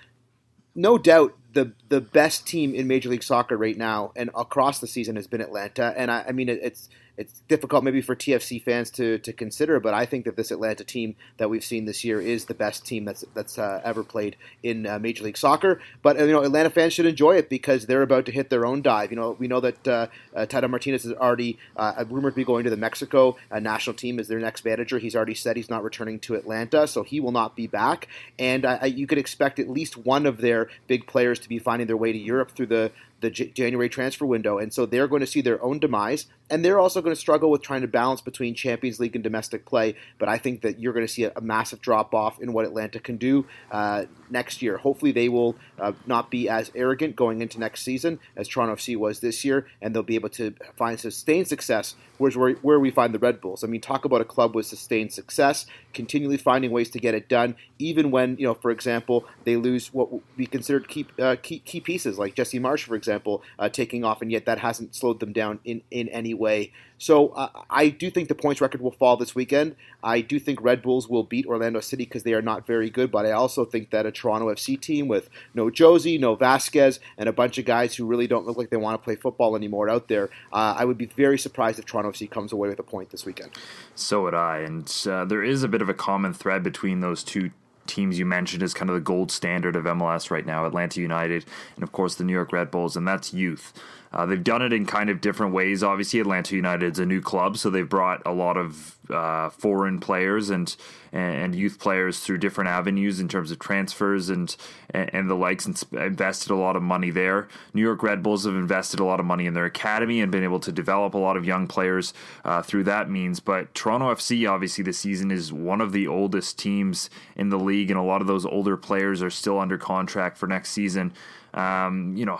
no 0.78 0.96
doubt 0.96 1.36
the 1.54 1.72
the 1.88 2.00
best 2.00 2.46
team 2.46 2.72
in 2.72 2.86
Major 2.86 3.08
League 3.08 3.24
Soccer 3.24 3.56
right 3.56 3.76
now 3.76 4.12
and 4.14 4.30
across 4.34 4.78
the 4.78 4.86
season 4.86 5.16
has 5.16 5.26
been 5.26 5.40
Atlanta. 5.40 5.92
And 5.96 6.08
I, 6.08 6.26
I 6.28 6.32
mean, 6.32 6.48
it, 6.48 6.60
it's 6.62 6.88
it's 7.18 7.40
difficult 7.48 7.82
maybe 7.82 8.00
for 8.00 8.14
TFC 8.14 8.62
fans 8.62 8.90
to, 8.92 9.18
to 9.18 9.32
consider, 9.32 9.80
but 9.80 9.92
I 9.92 10.06
think 10.06 10.24
that 10.24 10.36
this 10.36 10.52
Atlanta 10.52 10.84
team 10.84 11.16
that 11.38 11.50
we've 11.50 11.64
seen 11.64 11.84
this 11.84 12.04
year 12.04 12.20
is 12.20 12.44
the 12.44 12.54
best 12.54 12.86
team 12.86 13.04
that's 13.04 13.24
that's 13.34 13.58
uh, 13.58 13.82
ever 13.84 14.04
played 14.04 14.36
in 14.62 14.86
uh, 14.86 15.00
Major 15.00 15.24
League 15.24 15.36
Soccer. 15.36 15.80
But 16.00 16.18
uh, 16.18 16.24
you 16.24 16.32
know, 16.32 16.44
Atlanta 16.44 16.70
fans 16.70 16.92
should 16.92 17.06
enjoy 17.06 17.36
it 17.36 17.50
because 17.50 17.86
they're 17.86 18.02
about 18.02 18.24
to 18.26 18.32
hit 18.32 18.50
their 18.50 18.64
own 18.64 18.82
dive. 18.82 19.10
You 19.10 19.16
know, 19.16 19.36
we 19.38 19.48
know 19.48 19.58
that 19.60 19.88
uh, 19.88 20.06
uh 20.34 20.46
Tata 20.46 20.68
Martinez 20.68 21.04
is 21.04 21.12
already 21.12 21.58
uh, 21.76 22.04
rumored 22.08 22.34
to 22.34 22.36
be 22.36 22.44
going 22.44 22.62
to 22.64 22.70
the 22.70 22.76
Mexico 22.76 23.36
uh, 23.50 23.58
national 23.58 23.94
team 23.94 24.20
as 24.20 24.28
their 24.28 24.38
next 24.38 24.64
manager. 24.64 25.00
He's 25.00 25.16
already 25.16 25.34
said 25.34 25.56
he's 25.56 25.70
not 25.70 25.82
returning 25.82 26.20
to 26.20 26.36
Atlanta, 26.36 26.86
so 26.86 27.02
he 27.02 27.18
will 27.18 27.32
not 27.32 27.56
be 27.56 27.66
back. 27.66 28.06
And 28.38 28.64
you 28.84 29.08
could 29.08 29.18
expect 29.18 29.58
at 29.58 29.68
least 29.68 29.96
one 29.96 30.24
of 30.24 30.38
their 30.38 30.68
big 30.86 31.08
players 31.08 31.40
to 31.40 31.48
be 31.48 31.58
finding 31.58 31.88
their 31.88 31.96
way 31.96 32.12
to 32.12 32.18
Europe 32.18 32.52
through 32.52 32.66
the 32.66 32.92
the 33.20 33.30
J- 33.30 33.48
January 33.48 33.88
transfer 33.88 34.24
window, 34.24 34.58
and 34.58 34.72
so 34.72 34.86
they're 34.86 35.08
going 35.08 35.20
to 35.20 35.26
see 35.26 35.40
their 35.40 35.62
own 35.62 35.78
demise, 35.78 36.26
and 36.50 36.64
they're 36.64 36.78
also 36.78 37.02
going 37.02 37.14
to 37.14 37.20
struggle 37.20 37.50
with 37.50 37.62
trying 37.62 37.80
to 37.80 37.88
balance 37.88 38.20
between 38.20 38.54
Champions 38.54 39.00
League 39.00 39.14
and 39.14 39.24
domestic 39.24 39.66
play. 39.66 39.96
But 40.18 40.28
I 40.28 40.38
think 40.38 40.62
that 40.62 40.78
you're 40.78 40.92
going 40.92 41.06
to 41.06 41.12
see 41.12 41.24
a, 41.24 41.32
a 41.34 41.40
massive 41.40 41.80
drop 41.80 42.14
off 42.14 42.40
in 42.40 42.52
what 42.52 42.64
Atlanta 42.64 43.00
can 43.00 43.16
do 43.16 43.46
uh, 43.70 44.04
next 44.30 44.62
year. 44.62 44.78
Hopefully, 44.78 45.12
they 45.12 45.28
will 45.28 45.56
uh, 45.80 45.92
not 46.06 46.30
be 46.30 46.48
as 46.48 46.70
arrogant 46.74 47.16
going 47.16 47.42
into 47.42 47.58
next 47.58 47.82
season 47.82 48.20
as 48.36 48.46
Toronto 48.46 48.76
FC 48.76 48.96
was 48.96 49.20
this 49.20 49.44
year, 49.44 49.66
and 49.82 49.94
they'll 49.94 50.02
be 50.02 50.14
able 50.14 50.30
to 50.30 50.54
find 50.76 51.00
sustained 51.00 51.48
success. 51.48 51.96
Whereas 52.18 52.36
where, 52.36 52.54
where 52.54 52.80
we 52.80 52.90
find 52.90 53.14
the 53.14 53.18
Red 53.18 53.40
Bulls. 53.40 53.62
I 53.62 53.68
mean, 53.68 53.80
talk 53.80 54.04
about 54.04 54.20
a 54.20 54.24
club 54.24 54.54
with 54.54 54.66
sustained 54.66 55.12
success, 55.12 55.66
continually 55.94 56.36
finding 56.36 56.72
ways 56.72 56.90
to 56.90 56.98
get 56.98 57.14
it 57.14 57.28
done, 57.28 57.54
even 57.78 58.10
when 58.10 58.36
you 58.38 58.44
know, 58.44 58.54
for 58.54 58.72
example, 58.72 59.24
they 59.44 59.54
lose 59.54 59.92
what 59.92 60.08
we 60.36 60.46
consider 60.46 60.80
key 60.80 61.06
uh, 61.20 61.36
key, 61.40 61.60
key 61.60 61.80
pieces 61.80 62.18
like 62.18 62.34
Jesse 62.34 62.58
Marsch, 62.58 62.82
for 62.82 62.96
example 62.96 63.07
example, 63.08 63.42
uh, 63.58 63.68
taking 63.68 64.04
off, 64.04 64.20
and 64.20 64.30
yet 64.30 64.44
that 64.44 64.58
hasn't 64.58 64.94
slowed 64.94 65.20
them 65.20 65.32
down 65.32 65.60
in, 65.64 65.82
in 65.90 66.08
any 66.08 66.34
way. 66.34 66.72
So 66.98 67.28
uh, 67.28 67.48
I 67.70 67.88
do 67.88 68.10
think 68.10 68.28
the 68.28 68.34
points 68.34 68.60
record 68.60 68.82
will 68.82 68.92
fall 68.92 69.16
this 69.16 69.34
weekend. 69.34 69.76
I 70.02 70.20
do 70.20 70.38
think 70.38 70.60
Red 70.60 70.82
Bulls 70.82 71.08
will 71.08 71.22
beat 71.22 71.46
Orlando 71.46 71.80
City 71.80 72.04
because 72.04 72.24
they 72.24 72.34
are 72.34 72.42
not 72.42 72.66
very 72.66 72.90
good, 72.90 73.10
but 73.10 73.24
I 73.24 73.30
also 73.30 73.64
think 73.64 73.90
that 73.90 74.04
a 74.04 74.10
Toronto 74.12 74.48
FC 74.48 74.78
team 74.80 75.08
with 75.08 75.30
no 75.54 75.70
Jozy, 75.70 76.18
no 76.20 76.34
Vasquez, 76.34 77.00
and 77.16 77.28
a 77.28 77.32
bunch 77.32 77.56
of 77.56 77.64
guys 77.64 77.94
who 77.94 78.04
really 78.04 78.26
don't 78.26 78.46
look 78.46 78.56
like 78.56 78.70
they 78.70 78.76
want 78.76 79.00
to 79.00 79.04
play 79.04 79.16
football 79.16 79.56
anymore 79.56 79.88
out 79.88 80.08
there, 80.08 80.28
uh, 80.52 80.74
I 80.76 80.84
would 80.84 80.98
be 80.98 81.06
very 81.06 81.38
surprised 81.38 81.78
if 81.78 81.86
Toronto 81.86 82.10
FC 82.10 82.28
comes 82.30 82.52
away 82.52 82.68
with 82.68 82.80
a 82.80 82.84
point 82.84 83.10
this 83.10 83.24
weekend. 83.24 83.52
So 83.94 84.24
would 84.24 84.34
I, 84.34 84.58
and 84.58 84.92
uh, 85.08 85.24
there 85.24 85.42
is 85.42 85.62
a 85.62 85.68
bit 85.68 85.80
of 85.80 85.88
a 85.88 85.94
common 85.94 86.34
thread 86.34 86.62
between 86.62 87.00
those 87.00 87.22
two 87.22 87.52
teams 87.88 88.18
you 88.18 88.26
mentioned 88.26 88.62
as 88.62 88.74
kind 88.74 88.90
of 88.90 88.94
the 88.94 89.00
gold 89.00 89.30
standard 89.32 89.74
of 89.74 89.84
MLS 89.84 90.30
right 90.30 90.46
now 90.46 90.66
Atlanta 90.66 91.00
United, 91.00 91.44
and 91.74 91.82
of 91.82 91.92
course 91.92 92.14
the 92.14 92.24
New 92.24 92.32
York 92.32 92.52
Red 92.52 92.70
Bulls, 92.70 92.96
and 92.96 93.06
that's 93.06 93.34
youth. 93.34 93.72
Uh, 94.12 94.26
they've 94.26 94.44
done 94.44 94.62
it 94.62 94.72
in 94.72 94.86
kind 94.86 95.10
of 95.10 95.20
different 95.20 95.52
ways. 95.52 95.82
Obviously, 95.82 96.20
Atlanta 96.20 96.56
United 96.56 96.92
is 96.94 96.98
a 96.98 97.06
new 97.06 97.20
club, 97.20 97.56
so 97.56 97.68
they've 97.70 97.88
brought 97.88 98.22
a 98.24 98.32
lot 98.32 98.56
of 98.56 98.96
uh, 99.10 99.50
foreign 99.50 100.00
players 100.00 100.50
and 100.50 100.76
and 101.10 101.54
youth 101.54 101.78
players 101.78 102.20
through 102.20 102.36
different 102.36 102.68
avenues 102.68 103.18
in 103.18 103.28
terms 103.28 103.50
of 103.50 103.58
transfers 103.58 104.28
and 104.28 104.54
and 104.90 105.28
the 105.28 105.34
likes, 105.34 105.66
and 105.66 105.82
invested 105.92 106.50
a 106.50 106.54
lot 106.54 106.76
of 106.76 106.82
money 106.82 107.10
there. 107.10 107.48
New 107.74 107.82
York 107.82 108.02
Red 108.02 108.22
Bulls 108.22 108.44
have 108.44 108.54
invested 108.54 109.00
a 109.00 109.04
lot 109.04 109.20
of 109.20 109.26
money 109.26 109.46
in 109.46 109.54
their 109.54 109.64
academy 109.64 110.20
and 110.20 110.32
been 110.32 110.44
able 110.44 110.60
to 110.60 110.72
develop 110.72 111.14
a 111.14 111.18
lot 111.18 111.36
of 111.36 111.44
young 111.44 111.66
players 111.66 112.12
uh, 112.44 112.62
through 112.62 112.84
that 112.84 113.10
means. 113.10 113.40
But 113.40 113.74
Toronto 113.74 114.12
FC, 114.14 114.50
obviously, 114.50 114.84
this 114.84 114.98
season 114.98 115.30
is 115.30 115.52
one 115.52 115.80
of 115.80 115.92
the 115.92 116.06
oldest 116.06 116.58
teams 116.58 117.10
in 117.36 117.48
the 117.50 117.58
league, 117.58 117.90
and 117.90 117.98
a 117.98 118.02
lot 118.02 118.20
of 118.20 118.26
those 118.26 118.46
older 118.46 118.76
players 118.76 119.22
are 119.22 119.30
still 119.30 119.58
under 119.58 119.78
contract 119.78 120.36
for 120.38 120.46
next 120.46 120.70
season. 120.70 121.12
Um, 121.54 122.14
you 122.16 122.26
know, 122.26 122.38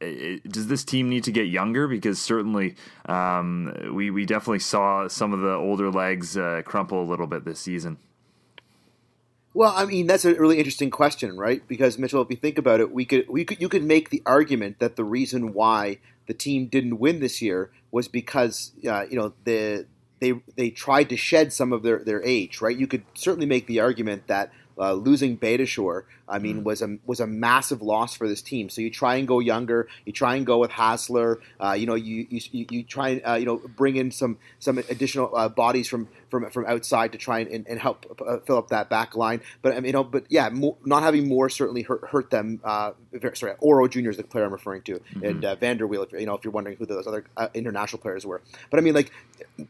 does 0.00 0.68
this 0.68 0.84
team 0.84 1.08
need 1.08 1.24
to 1.24 1.32
get 1.32 1.48
younger? 1.48 1.86
Because 1.86 2.20
certainly 2.20 2.76
um, 3.06 3.74
we 3.92 4.10
we 4.10 4.24
definitely 4.24 4.60
saw 4.60 5.08
some 5.08 5.32
of 5.32 5.40
the 5.40 5.52
older 5.52 5.90
legs 5.90 6.36
uh, 6.36 6.62
crumple 6.64 7.02
a 7.02 7.04
little 7.04 7.26
bit 7.26 7.44
this 7.44 7.60
season. 7.60 7.98
Well, 9.52 9.72
I 9.76 9.84
mean 9.84 10.06
that's 10.06 10.24
a 10.24 10.34
really 10.34 10.58
interesting 10.58 10.90
question, 10.90 11.36
right? 11.36 11.66
Because 11.66 11.98
Mitchell, 11.98 12.22
if 12.22 12.30
you 12.30 12.36
think 12.36 12.56
about 12.56 12.80
it, 12.80 12.92
we 12.92 13.04
could 13.04 13.28
we 13.28 13.44
could 13.44 13.60
you 13.60 13.68
could 13.68 13.84
make 13.84 14.10
the 14.10 14.22
argument 14.24 14.78
that 14.78 14.96
the 14.96 15.04
reason 15.04 15.52
why 15.52 15.98
the 16.26 16.34
team 16.34 16.66
didn't 16.66 16.98
win 16.98 17.20
this 17.20 17.42
year 17.42 17.70
was 17.90 18.08
because 18.08 18.72
uh, 18.88 19.04
you 19.10 19.16
know 19.16 19.32
the 19.44 19.86
they 20.20 20.34
they 20.56 20.70
tried 20.70 21.08
to 21.08 21.16
shed 21.16 21.52
some 21.52 21.72
of 21.72 21.82
their, 21.82 22.04
their 22.04 22.22
age, 22.24 22.60
right? 22.60 22.76
You 22.76 22.86
could 22.86 23.04
certainly 23.14 23.46
make 23.46 23.66
the 23.66 23.80
argument 23.80 24.28
that 24.28 24.52
uh, 24.78 24.92
losing 24.92 25.36
Beitashour, 25.36 26.04
I 26.28 26.38
mean, 26.38 26.60
mm. 26.60 26.64
was 26.64 26.80
a 26.80 26.98
was 27.06 27.20
a 27.20 27.26
massive 27.26 27.82
loss 27.82 28.14
for 28.14 28.28
this 28.28 28.40
team. 28.40 28.70
So 28.70 28.80
you 28.80 28.90
try 28.90 29.16
and 29.16 29.26
go 29.26 29.40
younger. 29.40 29.88
You 30.06 30.12
try 30.12 30.36
and 30.36 30.46
go 30.46 30.58
with 30.58 30.70
Hasler. 30.70 31.38
Uh, 31.58 31.72
you 31.72 31.86
know, 31.86 31.96
you 31.96 32.26
you, 32.30 32.66
you 32.70 32.84
try 32.84 33.10
and 33.10 33.22
uh, 33.26 33.34
you 33.34 33.46
know 33.46 33.60
bring 33.76 33.96
in 33.96 34.10
some 34.10 34.38
some 34.58 34.78
additional 34.78 35.34
uh, 35.34 35.48
bodies 35.48 35.88
from, 35.88 36.08
from 36.28 36.48
from 36.50 36.66
outside 36.66 37.12
to 37.12 37.18
try 37.18 37.40
and, 37.40 37.66
and 37.66 37.80
help 37.80 38.06
uh, 38.26 38.38
fill 38.38 38.58
up 38.58 38.68
that 38.68 38.88
back 38.88 39.16
line. 39.16 39.40
But 39.62 39.72
I 39.72 39.76
mean, 39.76 39.86
you 39.86 39.92
know, 39.92 40.04
but 40.04 40.24
yeah, 40.28 40.48
more, 40.50 40.76
not 40.84 41.02
having 41.02 41.28
more 41.28 41.48
certainly 41.48 41.82
hurt 41.82 42.08
hurt 42.08 42.30
them. 42.30 42.60
Uh, 42.62 42.92
sorry, 43.34 43.54
Auro 43.60 43.88
Junior 43.88 44.10
is 44.10 44.16
the 44.16 44.24
player 44.24 44.44
I'm 44.44 44.52
referring 44.52 44.82
to, 44.82 44.94
mm-hmm. 44.94 45.24
and 45.24 45.44
uh, 45.44 45.54
Van 45.56 45.76
der 45.76 45.86
Wiel. 45.86 46.04
If, 46.04 46.12
you 46.12 46.26
know, 46.26 46.34
if 46.34 46.44
you're 46.44 46.52
wondering 46.52 46.76
who 46.76 46.86
those 46.86 47.06
other 47.06 47.24
international 47.54 48.00
players 48.00 48.24
were, 48.24 48.40
but 48.70 48.78
I 48.78 48.82
mean, 48.82 48.94
like 48.94 49.10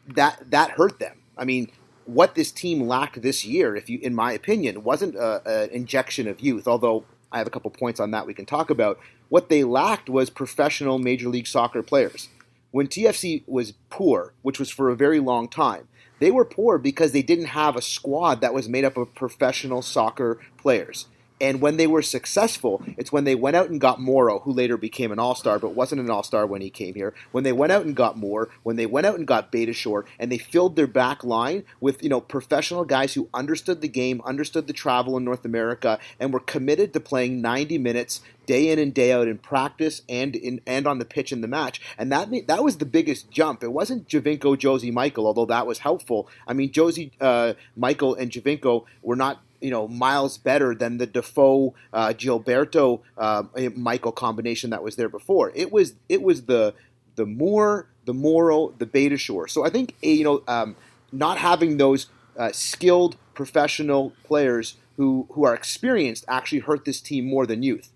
that 0.08 0.50
that 0.50 0.72
hurt 0.72 0.98
them. 0.98 1.16
I 1.38 1.44
mean, 1.46 1.70
what 2.14 2.34
this 2.34 2.50
team 2.50 2.86
lacked 2.86 3.22
this 3.22 3.44
year, 3.44 3.76
if 3.76 3.88
you, 3.88 3.98
in 4.00 4.14
my 4.14 4.32
opinion, 4.32 4.84
wasn't 4.84 5.16
uh, 5.16 5.40
an 5.46 5.70
injection 5.70 6.28
of 6.28 6.40
youth. 6.40 6.66
Although 6.66 7.04
I 7.32 7.38
have 7.38 7.46
a 7.46 7.50
couple 7.50 7.70
points 7.70 8.00
on 8.00 8.10
that 8.10 8.26
we 8.26 8.34
can 8.34 8.46
talk 8.46 8.70
about. 8.70 8.98
What 9.28 9.48
they 9.48 9.62
lacked 9.64 10.10
was 10.10 10.30
professional 10.30 10.98
Major 10.98 11.28
League 11.28 11.46
Soccer 11.46 11.82
players. 11.82 12.28
When 12.72 12.88
TFC 12.88 13.42
was 13.46 13.74
poor, 13.88 14.32
which 14.42 14.58
was 14.58 14.70
for 14.70 14.90
a 14.90 14.96
very 14.96 15.20
long 15.20 15.48
time, 15.48 15.88
they 16.18 16.30
were 16.30 16.44
poor 16.44 16.78
because 16.78 17.12
they 17.12 17.22
didn't 17.22 17.46
have 17.46 17.76
a 17.76 17.82
squad 17.82 18.40
that 18.40 18.54
was 18.54 18.68
made 18.68 18.84
up 18.84 18.96
of 18.96 19.14
professional 19.14 19.82
soccer 19.82 20.38
players. 20.58 21.06
And 21.40 21.60
when 21.60 21.76
they 21.76 21.86
were 21.86 22.02
successful, 22.02 22.82
it's 22.96 23.10
when 23.10 23.24
they 23.24 23.34
went 23.34 23.56
out 23.56 23.70
and 23.70 23.80
got 23.80 24.00
Morrow, 24.00 24.40
who 24.40 24.52
later 24.52 24.76
became 24.76 25.10
an 25.10 25.18
all 25.18 25.34
star, 25.34 25.58
but 25.58 25.74
wasn't 25.74 26.00
an 26.00 26.10
all 26.10 26.22
star 26.22 26.46
when 26.46 26.60
he 26.60 26.70
came 26.70 26.94
here. 26.94 27.14
When 27.32 27.44
they 27.44 27.52
went 27.52 27.72
out 27.72 27.84
and 27.84 27.96
got 27.96 28.18
Moor, 28.18 28.50
when 28.62 28.76
they 28.76 28.86
went 28.86 29.06
out 29.06 29.16
and 29.16 29.26
got 29.26 29.50
Beitashour, 29.50 30.04
and 30.18 30.30
they 30.30 30.38
filled 30.38 30.76
their 30.76 30.86
back 30.86 31.24
line 31.24 31.64
with 31.80 32.02
you 32.02 32.08
know 32.08 32.20
professional 32.20 32.84
guys 32.84 33.14
who 33.14 33.28
understood 33.32 33.80
the 33.80 33.88
game, 33.88 34.20
understood 34.24 34.66
the 34.66 34.72
travel 34.72 35.16
in 35.16 35.24
North 35.24 35.44
America, 35.44 35.98
and 36.18 36.32
were 36.32 36.40
committed 36.40 36.92
to 36.92 37.00
playing 37.00 37.40
90 37.40 37.78
minutes 37.78 38.20
day 38.46 38.68
in 38.68 38.80
and 38.80 38.92
day 38.92 39.12
out 39.12 39.28
in 39.28 39.38
practice 39.38 40.02
and 40.08 40.34
in 40.34 40.60
and 40.66 40.86
on 40.86 40.98
the 40.98 41.04
pitch 41.04 41.30
in 41.30 41.40
the 41.40 41.48
match. 41.48 41.80
And 41.96 42.10
that 42.12 42.28
that 42.48 42.64
was 42.64 42.78
the 42.78 42.84
biggest 42.84 43.30
jump. 43.30 43.62
It 43.62 43.72
wasn't 43.72 44.08
Giovinco, 44.08 44.56
Jozy, 44.56 44.92
Michael, 44.92 45.26
although 45.26 45.46
that 45.46 45.66
was 45.66 45.78
helpful. 45.78 46.28
I 46.46 46.52
mean, 46.52 46.70
Jozy, 46.70 47.12
uh, 47.20 47.54
Michael, 47.76 48.14
and 48.14 48.30
Giovinco 48.30 48.84
were 49.02 49.16
not 49.16 49.40
you 49.60 49.70
know 49.70 49.88
miles 49.88 50.38
better 50.38 50.74
than 50.74 50.98
the 50.98 51.06
Defoe 51.06 51.74
uh, 51.92 52.08
Gilberto 52.08 53.00
uh, 53.16 53.44
Michael 53.74 54.12
combination 54.12 54.70
that 54.70 54.82
was 54.82 54.96
there 54.96 55.08
before. 55.08 55.52
It 55.54 55.72
was 55.72 55.94
it 56.08 56.22
was 56.22 56.42
the 56.42 56.74
the 57.16 57.26
Moor, 57.26 57.88
the 58.04 58.14
Morrow, 58.14 58.74
the 58.78 58.86
Beitashour. 58.86 59.48
So 59.50 59.64
I 59.64 59.70
think 59.70 59.94
you 60.02 60.24
know 60.24 60.42
um, 60.48 60.76
not 61.12 61.38
having 61.38 61.76
those 61.76 62.06
uh, 62.36 62.52
skilled 62.52 63.16
professional 63.34 64.12
players 64.24 64.76
who 64.96 65.26
who 65.32 65.44
are 65.44 65.54
experienced 65.54 66.24
actually 66.28 66.60
hurt 66.60 66.84
this 66.84 67.00
team 67.00 67.26
more 67.26 67.46
than 67.46 67.62
youth. 67.62 67.90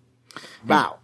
Wow. 0.66 0.98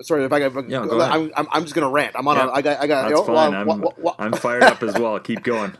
Sorry 0.00 0.24
if 0.24 0.32
I 0.32 0.40
got. 0.40 0.68
Yeah, 0.68 0.86
go 0.86 1.00
I'm, 1.00 1.30
I'm, 1.36 1.46
I'm, 1.52 1.62
just 1.62 1.74
gonna 1.74 1.90
rant. 1.90 2.16
I'm 2.16 2.26
on. 2.26 2.36
A, 2.36 2.50
I 2.50 2.62
got. 2.62 2.80
I 2.80 2.86
got. 2.86 3.08
That's 3.08 3.20
oh, 3.20 3.24
you 3.24 3.28
know, 3.28 3.34
fine. 3.34 3.52
Well, 3.52 3.76
I'm, 3.76 3.80
well, 3.80 3.94
well, 3.98 4.16
I'm 4.18 4.32
fired 4.32 4.62
up 4.64 4.82
as 4.82 4.98
well. 4.98 5.18
Keep 5.20 5.42
going. 5.44 5.74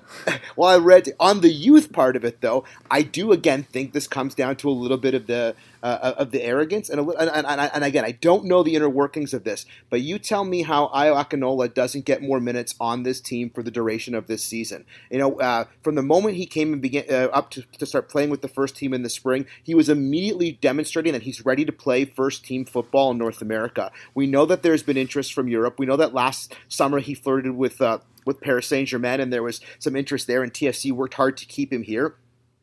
well, 0.55 0.69
I 0.69 0.77
read 0.77 1.09
on 1.19 1.41
the 1.41 1.51
youth 1.51 1.93
part 1.93 2.15
of 2.15 2.25
it 2.25 2.41
though. 2.41 2.65
I 2.91 3.03
do 3.03 3.33
again 3.33 3.65
think 3.65 3.93
this 3.93 4.07
comes 4.07 4.35
down 4.35 4.57
to 4.57 4.69
a 4.69 4.71
little 4.71 4.99
bit 4.99 5.15
of 5.15 5.27
the 5.27 5.57
uh, 5.83 6.15
of 6.17 6.31
the 6.31 6.43
arrogance. 6.43 6.89
And, 6.89 7.01
and, 7.01 7.31
and, 7.31 7.47
and, 7.47 7.85
again, 7.85 8.05
I 8.05 8.13
don't 8.13 8.45
know 8.45 8.63
the 8.63 8.75
inner 8.75 8.89
workings 8.89 9.35
of 9.35 9.45
this, 9.45 9.67
but 9.91 10.01
you 10.01 10.19
tell 10.19 10.45
me 10.45 10.63
how 10.63 10.89
Ayo 10.89 11.17
Akinola 11.17 11.73
doesn't 11.73 12.05
get 12.05 12.23
more 12.23 12.41
minutes 12.41 12.75
on 12.81 13.03
this 13.03 13.21
team 13.21 13.51
for 13.51 13.63
the 13.63 13.71
duration 13.71 14.15
of 14.15 14.27
this 14.27 14.45
season. 14.45 14.85
You 15.11 15.19
know, 15.19 15.41
uh, 15.41 15.65
from 15.83 15.97
the 15.97 16.03
moment 16.03 16.37
he 16.37 16.47
came 16.47 16.73
and 16.73 16.81
began 16.81 17.05
uh, 17.11 17.29
up 17.33 17.51
to, 17.53 17.63
to 17.79 17.87
start 17.87 18.09
playing 18.09 18.31
with 18.31 18.43
the 18.43 18.49
first 18.49 18.77
team 18.77 18.95
in 18.95 19.03
the 19.03 19.11
spring, 19.11 19.47
he 19.63 19.75
was 19.75 19.89
immediately 19.89 20.53
demonstrating 20.53 21.13
that 21.13 21.23
he's 21.23 21.45
ready 21.45 21.65
to 21.65 21.73
play 21.73 22.05
first 22.05 22.45
team 22.45 22.65
football 22.65 23.11
in 23.11 23.19
North 23.19 23.43
America. 23.43 23.91
We 24.15 24.27
know 24.27 24.47
that 24.47 24.63
there's 24.63 24.83
been 24.83 24.97
interest 24.97 25.33
from 25.33 25.49
Europe. 25.49 25.79
We 25.79 25.87
know 25.87 25.97
that 25.97 26.15
last 26.15 26.55
summer 26.69 27.01
he 27.01 27.15
flirted 27.15 27.57
with 27.57 27.81
uh, 27.81 27.99
with 28.25 28.41
Paris 28.41 28.69
Saint 28.69 28.89
Germain, 28.89 29.19
and 29.19 29.33
there 29.33 29.43
was 29.43 29.61
some 29.81 29.97
interest 29.97 30.29
there, 30.29 30.45
and 30.45 30.53
TFC 30.53 30.93
worked 30.93 31.15
hard 31.15 31.37
to 31.39 31.47
keep 31.47 31.73
him 31.73 31.83
here 31.83 32.15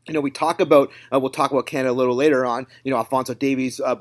you 0.10 0.13
know, 0.13 0.22
we 0.22 0.32
talk 0.32 0.60
about 0.60 0.92
uh, 1.13 1.20
we'll 1.20 1.30
talk 1.30 1.51
about 1.51 1.68
Canada 1.68 1.92
a 1.92 1.94
little 1.94 2.16
later 2.16 2.46
on. 2.46 2.66
You 2.84 2.92
know, 2.92 2.98
Alfonso 2.98 3.34
Davies, 3.34 3.80
uh, 3.80 3.96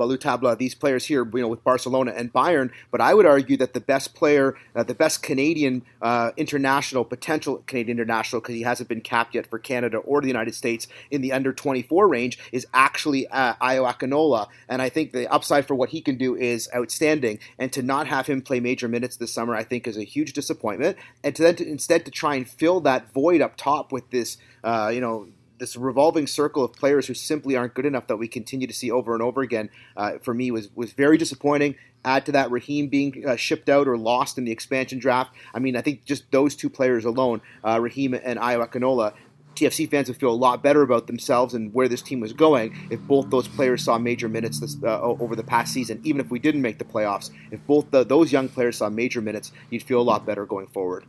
these 0.59 0.75
players 0.75 1.05
here, 1.05 1.29
you 1.35 1.43
know, 1.43 1.49
with 1.49 1.63
Barcelona 1.63 2.15
and 2.17 2.33
Bayern. 2.33 2.71
But 2.91 3.01
I 3.01 3.13
would 3.13 3.27
argue 3.27 3.57
that 3.59 3.75
the 3.75 3.81
best 3.81 4.15
player, 4.15 4.57
uh, 4.75 4.83
the 4.83 4.95
best 4.95 5.23
Canadian 5.23 5.83
uh, 6.01 6.31
international, 6.37 7.05
potential 7.05 7.63
Canadian 7.67 7.99
international, 7.99 8.41
because 8.41 8.55
he 8.55 8.63
hasn't 8.63 8.89
been 8.89 9.03
capped 9.03 9.35
yet 9.35 9.49
for 9.49 9.59
Canada 9.59 9.99
or 9.99 10.21
the 10.23 10.29
United 10.29 10.55
States 10.55 10.89
in 11.11 11.21
the 11.21 11.33
under 11.33 11.53
24 11.53 12.09
range, 12.09 12.39
is 12.53 12.67
actually 12.73 13.29
uh, 13.29 13.55
Ayo 13.61 13.93
Akinola. 13.93 14.49
And 14.69 14.81
I 14.81 14.89
think 14.89 15.13
the 15.13 15.31
upside 15.31 15.67
for 15.67 15.75
what 15.75 15.91
he 15.91 16.01
can 16.01 16.17
do 16.17 16.35
is 16.35 16.71
outstanding. 16.75 17.39
And 17.59 17.71
to 17.73 17.83
not 17.83 18.07
have 18.07 18.27
him 18.27 18.41
play 18.41 18.61
major 18.61 18.89
minutes 18.89 19.17
this 19.17 19.33
summer, 19.33 19.55
I 19.55 19.65
think, 19.65 19.87
is 19.87 19.99
a 19.99 20.05
huge 20.05 20.33
disappointment. 20.33 20.97
And 21.23 21.37
to 21.37 21.43
then 21.43 21.57
to, 21.57 21.69
instead 21.69 22.07
to 22.07 22.11
try 22.11 22.37
and 22.37 22.49
fill 22.49 22.81
that 22.81 23.13
void 23.13 23.43
up 23.43 23.57
top 23.57 23.93
with 23.93 24.09
this, 24.11 24.39
uh, 24.65 24.91
you 24.93 25.01
know 25.01 25.29
this 25.59 25.77
revolving 25.77 26.27
circle 26.27 26.65
of 26.65 26.73
players 26.73 27.07
who 27.07 27.15
simply 27.15 27.57
aren't 27.57 27.75
good 27.75 27.87
enough 27.87 28.07
that 28.07 28.17
we 28.17 28.29
continue 28.29 28.67
to 28.67 28.75
see 28.75 28.91
over 28.91 29.15
and 29.15 29.23
over 29.23 29.43
again, 29.43 29.71
uh, 29.97 30.19
for 30.23 30.35
me 30.35 30.51
was 30.51 30.69
was 30.75 30.93
very 30.93 31.19
disappointing. 31.19 31.77
Add 32.05 32.27
to 32.27 32.33
that 32.33 32.51
Raheem 32.51 32.89
being 32.89 33.25
uh, 33.27 33.37
shipped 33.37 33.69
out 33.69 33.89
or 33.89 33.99
lost 33.99 34.39
in 34.39 34.45
the 34.45 34.53
expansion 34.53 34.99
draft. 34.99 35.33
I 35.53 35.59
mean, 35.59 35.77
I 35.77 35.83
think 35.83 36.05
just 36.05 36.31
those 36.31 36.55
two 36.55 36.71
players 36.71 37.05
alone, 37.05 37.41
uh, 37.65 37.81
Raheem 37.81 38.15
and 38.15 38.39
Ayo 38.39 38.67
Akinola, 38.67 39.15
TFC 39.59 39.91
fans 39.91 40.09
would 40.09 40.17
feel 40.17 40.31
a 40.31 40.37
lot 40.37 40.63
better 40.63 40.83
about 40.83 41.09
themselves 41.09 41.55
and 41.55 41.75
where 41.75 41.89
this 41.89 42.01
team 42.01 42.21
was 42.21 42.33
going 42.33 42.77
if 42.91 43.01
both 43.01 43.29
those 43.31 43.49
players 43.49 43.83
saw 43.83 43.99
major 43.99 44.29
minutes 44.29 44.61
this, 44.61 44.77
uh, 44.85 45.01
over 45.01 45.35
the 45.35 45.43
past 45.43 45.73
season. 45.73 46.01
Even 46.05 46.21
if 46.21 46.31
we 46.31 46.39
didn't 46.39 46.63
make 46.63 46.79
the 46.79 46.85
playoffs, 46.85 47.31
if 47.51 47.65
both 47.67 47.91
the, 47.91 48.05
those 48.05 48.31
young 48.31 48.49
players 48.49 48.77
saw 48.79 48.89
major 48.89 49.21
minutes, 49.21 49.51
you'd 49.71 49.83
feel 49.83 50.01
a 50.01 50.03
lot 50.03 50.25
better 50.25 50.47
going 50.47 50.69
forward. 50.69 51.05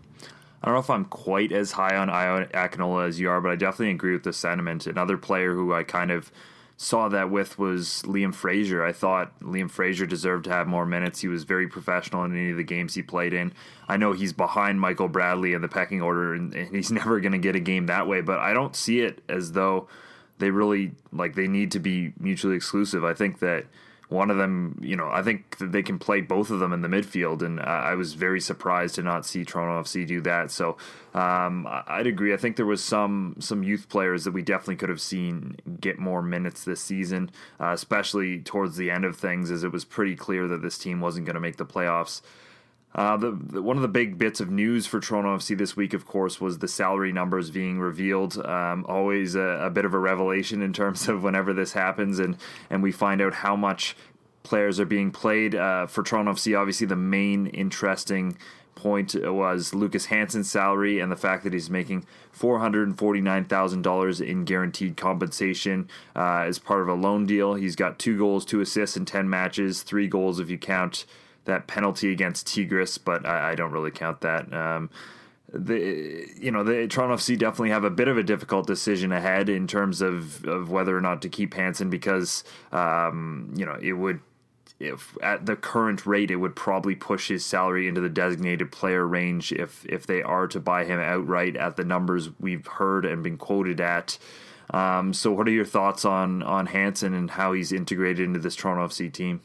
I 0.62 0.68
don't 0.68 0.76
know 0.76 0.82
if 0.82 0.90
I'm 0.90 1.06
quite 1.06 1.52
as 1.52 1.72
high 1.72 1.96
on 1.96 2.10
Ayo 2.10 2.52
Akinola 2.52 3.08
as 3.08 3.20
you 3.20 3.30
are, 3.30 3.40
but 3.40 3.52
I 3.52 3.56
definitely 3.56 3.92
agree 3.92 4.14
with 4.14 4.24
the 4.24 4.34
sentiment. 4.34 4.88
Another 4.88 5.18
player 5.18 5.54
who 5.54 5.74
I 5.74 5.84
kind 5.84 6.12
of 6.12 6.32
saw 6.76 7.10
that 7.10 7.30
with 7.30 7.60
was 7.60 8.04
Liam 8.06 8.34
Fraser. 8.34 8.84
I 8.84 8.94
thought 8.94 9.38
Liam 9.42 9.70
Fraser 9.70 10.06
deserved 10.06 10.46
to 10.46 10.52
have 10.52 10.68
more 10.68 10.86
minutes. 10.86 11.20
He 11.20 11.28
was 11.28 11.44
very 11.44 11.68
professional 11.68 12.24
in 12.24 12.34
any 12.34 12.52
of 12.52 12.58
the 12.58 12.64
games 12.64 12.94
he 12.94 13.02
played 13.02 13.34
in. 13.34 13.54
I 13.88 13.98
know 13.98 14.14
he's 14.14 14.34
behind 14.34 14.80
Michael 14.80 15.10
Bradley 15.10 15.54
in 15.54 15.62
the 15.62 15.68
pecking 15.68 16.02
order, 16.02 16.34
and 16.34 16.54
he's 16.54 16.92
never 16.92 17.20
going 17.20 17.34
to 17.34 17.38
get 17.38 17.56
a 17.56 17.60
game 17.60 17.88
that 17.88 18.08
way. 18.08 18.22
But 18.22 18.40
I 18.40 18.54
don't 18.54 18.76
see 18.76 19.02
it 19.02 19.22
as 19.28 19.52
though 19.54 19.88
they 20.40 20.52
really 20.52 20.92
like 21.12 21.36
they 21.36 21.48
need 21.48 21.72
to 21.74 21.80
be 21.80 22.14
mutually 22.18 22.56
exclusive. 22.56 23.04
I 23.04 23.14
think 23.14 23.40
that 23.40 23.66
one 24.10 24.32
of 24.32 24.38
them, 24.38 24.80
you 24.82 24.96
know, 24.96 25.08
I 25.08 25.22
think 25.22 25.58
they 25.60 25.84
can 25.84 26.00
play 26.00 26.22
both 26.22 26.50
of 26.50 26.60
them 26.60 26.74
in 26.74 26.82
the 26.82 26.88
midfield, 26.88 27.44
and 27.44 27.60
I 27.60 27.94
was 27.94 28.16
very 28.16 28.42
surprised 28.42 28.96
to 28.96 29.04
not 29.04 29.24
see 29.24 29.46
Toronto 29.46 29.84
FC 29.84 30.06
do 30.06 30.20
that. 30.22 30.50
So 30.50 30.78
um, 31.14 31.68
I'd 31.70 32.08
agree. 32.08 32.34
I 32.34 32.38
think 32.38 32.56
there 32.56 32.66
was 32.66 32.84
some 32.84 33.36
some 33.40 33.62
youth 33.62 33.88
players 33.88 34.24
that 34.24 34.32
we 34.32 34.42
definitely 34.42 34.78
could 34.78 34.90
have 34.90 35.00
seen 35.00 35.58
get 35.80 36.00
more 36.00 36.24
minutes 36.24 36.64
this 36.64 36.82
season, 36.82 37.30
uh, 37.60 37.72
especially 37.72 38.40
towards 38.40 38.78
the 38.78 38.90
end 38.90 39.06
of 39.06 39.16
things, 39.16 39.52
as 39.52 39.64
it 39.64 39.72
was 39.72 39.86
pretty 39.86 40.16
clear 40.16 40.48
that 40.48 40.64
this 40.64 40.80
team 40.80 41.02
wasn't 41.02 41.28
going 41.28 41.36
to 41.36 41.40
make 41.40 41.58
the 41.58 41.66
playoffs. 41.66 42.22
Uh, 42.96 43.18
the, 43.18 43.32
the, 43.32 43.62
one 43.62 43.78
of 43.78 43.84
the 43.84 43.88
big 43.88 44.18
bits 44.18 44.40
of 44.40 44.50
news 44.50 44.88
for 44.88 45.00
Toronto 45.00 45.38
FC 45.38 45.56
this 45.58 45.76
week, 45.76 45.94
of 45.94 46.08
course, 46.08 46.42
was 46.42 46.58
the 46.58 46.68
salary 46.68 47.12
numbers 47.12 47.52
being 47.52 47.80
revealed. 47.80 48.44
Um, 48.44 48.86
always 48.90 49.36
a, 49.36 49.42
a, 49.42 49.70
bit 49.70 49.86
of 49.86 49.94
a 49.94 50.00
revelation 50.00 50.62
in 50.64 50.74
terms 50.74 51.08
of 51.08 51.24
whenever 51.24 51.54
this 51.54 51.74
happens, 51.74 52.18
and 52.18 52.36
and 52.70 52.82
we 52.82 52.92
find 52.92 53.22
out 53.22 53.36
how 53.36 53.56
much 53.56 53.96
players 54.42 54.80
are 54.80 54.86
being 54.86 55.12
played 55.12 55.54
uh, 55.54 55.86
for 55.86 56.02
Toronto 56.02 56.34
FC. 56.34 56.60
Obviously, 56.60 56.88
the 56.88 56.96
main 56.96 57.46
interesting 57.48 58.36
point 58.74 59.14
was 59.14 59.74
Lucas 59.74 60.08
Janson's 60.08 60.50
salary 60.50 61.00
and 61.00 61.12
the 61.12 61.16
fact 61.16 61.44
that 61.44 61.54
he's 61.54 61.70
making 61.70 62.06
$449,000 62.38 64.26
in 64.26 64.46
guaranteed 64.46 64.96
compensation 64.98 65.90
uh, 66.16 66.46
as 66.48 66.58
part 66.60 66.82
of 66.82 66.88
a 66.88 66.94
loan 66.94 67.26
deal. 67.26 67.56
He's 67.56 67.76
got 67.76 68.00
two 68.00 68.18
goals, 68.18 68.46
two 68.46 68.62
assists 68.62 68.96
in 68.96 69.06
10 69.06 69.30
matches, 69.30 69.84
three 69.84 70.08
goals 70.08 70.40
if 70.40 70.50
you 70.50 70.58
count 70.58 71.06
that 71.50 71.68
penalty 71.68 72.12
against 72.12 72.48
Tigres, 72.48 72.98
but 72.98 73.26
I, 73.26 73.52
I 73.52 73.56
don't 73.56 73.72
really 73.72 73.92
count 73.92 74.22
that. 74.22 74.52
Um, 74.54 74.90
the 75.52 76.28
you 76.40 76.52
know 76.52 76.64
the 76.64 76.88
Toronto 76.88 77.16
FC 77.16 77.38
definitely 77.38 77.72
have 77.72 77.84
a 77.84 77.90
bit 77.90 78.08
of 78.08 78.18
a 78.18 78.24
difficult 78.24 78.68
decision 78.68 79.12
ahead 79.12 79.50
in 79.50 79.68
terms 79.68 80.02
of, 80.02 80.46
of 80.46 80.70
whether 80.70 80.96
or 80.96 81.02
not 81.02 81.22
to 81.24 81.30
keep 81.30 81.56
Janson 81.56 81.90
because 81.90 82.44
um, 82.72 83.54
you 83.56 83.66
know 83.66 83.78
it 83.82 83.94
would 83.94 84.20
if 84.80 85.18
at 85.22 85.46
the 85.46 85.56
current 85.56 86.06
rate 86.06 86.32
it 86.32 86.38
would 86.38 86.56
probably 86.56 86.96
push 86.96 87.28
his 87.28 87.46
salary 87.46 87.88
into 87.88 88.00
the 88.00 88.10
designated 88.10 88.72
player 88.72 89.06
range 89.06 89.52
if 89.52 89.86
if 89.86 90.08
they 90.08 90.22
are 90.22 90.48
to 90.48 90.60
buy 90.60 90.86
him 90.86 91.00
outright 91.00 91.56
at 91.56 91.76
the 91.76 91.84
numbers 91.84 92.30
we've 92.40 92.68
heard 92.68 93.06
and 93.06 93.24
been 93.24 93.38
quoted 93.38 93.82
at. 93.82 94.18
Um, 94.72 95.14
so 95.14 95.32
what 95.32 95.48
are 95.48 95.52
your 95.52 95.66
thoughts 95.66 96.06
on 96.06 96.44
on 96.44 96.68
Janson 96.68 97.14
and 97.14 97.32
how 97.32 97.54
he's 97.54 97.72
integrated 97.72 98.20
into 98.20 98.40
this 98.40 98.56
Toronto 98.56 98.88
FC 98.88 99.12
team? 99.12 99.42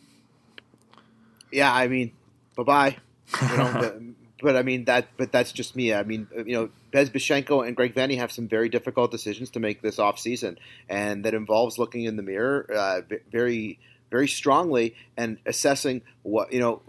Yeah, 1.54 1.72
I 1.72 1.88
mean, 1.88 2.12
bye 2.56 2.62
bye. 2.64 2.96
You 3.40 3.56
know, 3.56 3.70
but, 3.72 3.98
but, 4.42 4.56
I 4.56 4.62
mean 4.62 4.84
that. 4.86 5.08
But 5.16 5.32
that's 5.32 5.52
just 5.52 5.76
me. 5.76 5.94
I 5.94 6.02
mean, 6.02 6.26
you 6.34 6.54
know, 6.54 6.70
Bezbatchenko 6.92 7.66
and 7.66 7.76
Greg 7.76 7.94
Vanney 7.94 8.18
have 8.18 8.32
some 8.32 8.48
very 8.48 8.68
difficult 8.68 9.10
decisions 9.10 9.50
to 9.50 9.60
make 9.60 9.80
this 9.82 9.98
off 9.98 10.18
season, 10.18 10.58
and 10.88 11.24
that 11.24 11.34
involves 11.34 11.78
looking 11.78 12.04
in 12.04 12.16
the 12.16 12.22
mirror 12.22 12.66
uh, 12.74 13.00
very, 13.30 13.78
very 14.10 14.28
strongly 14.28 14.94
and 15.16 15.38
assessing 15.46 16.02
what 16.22 16.52
you 16.52 16.60
know 16.60 16.82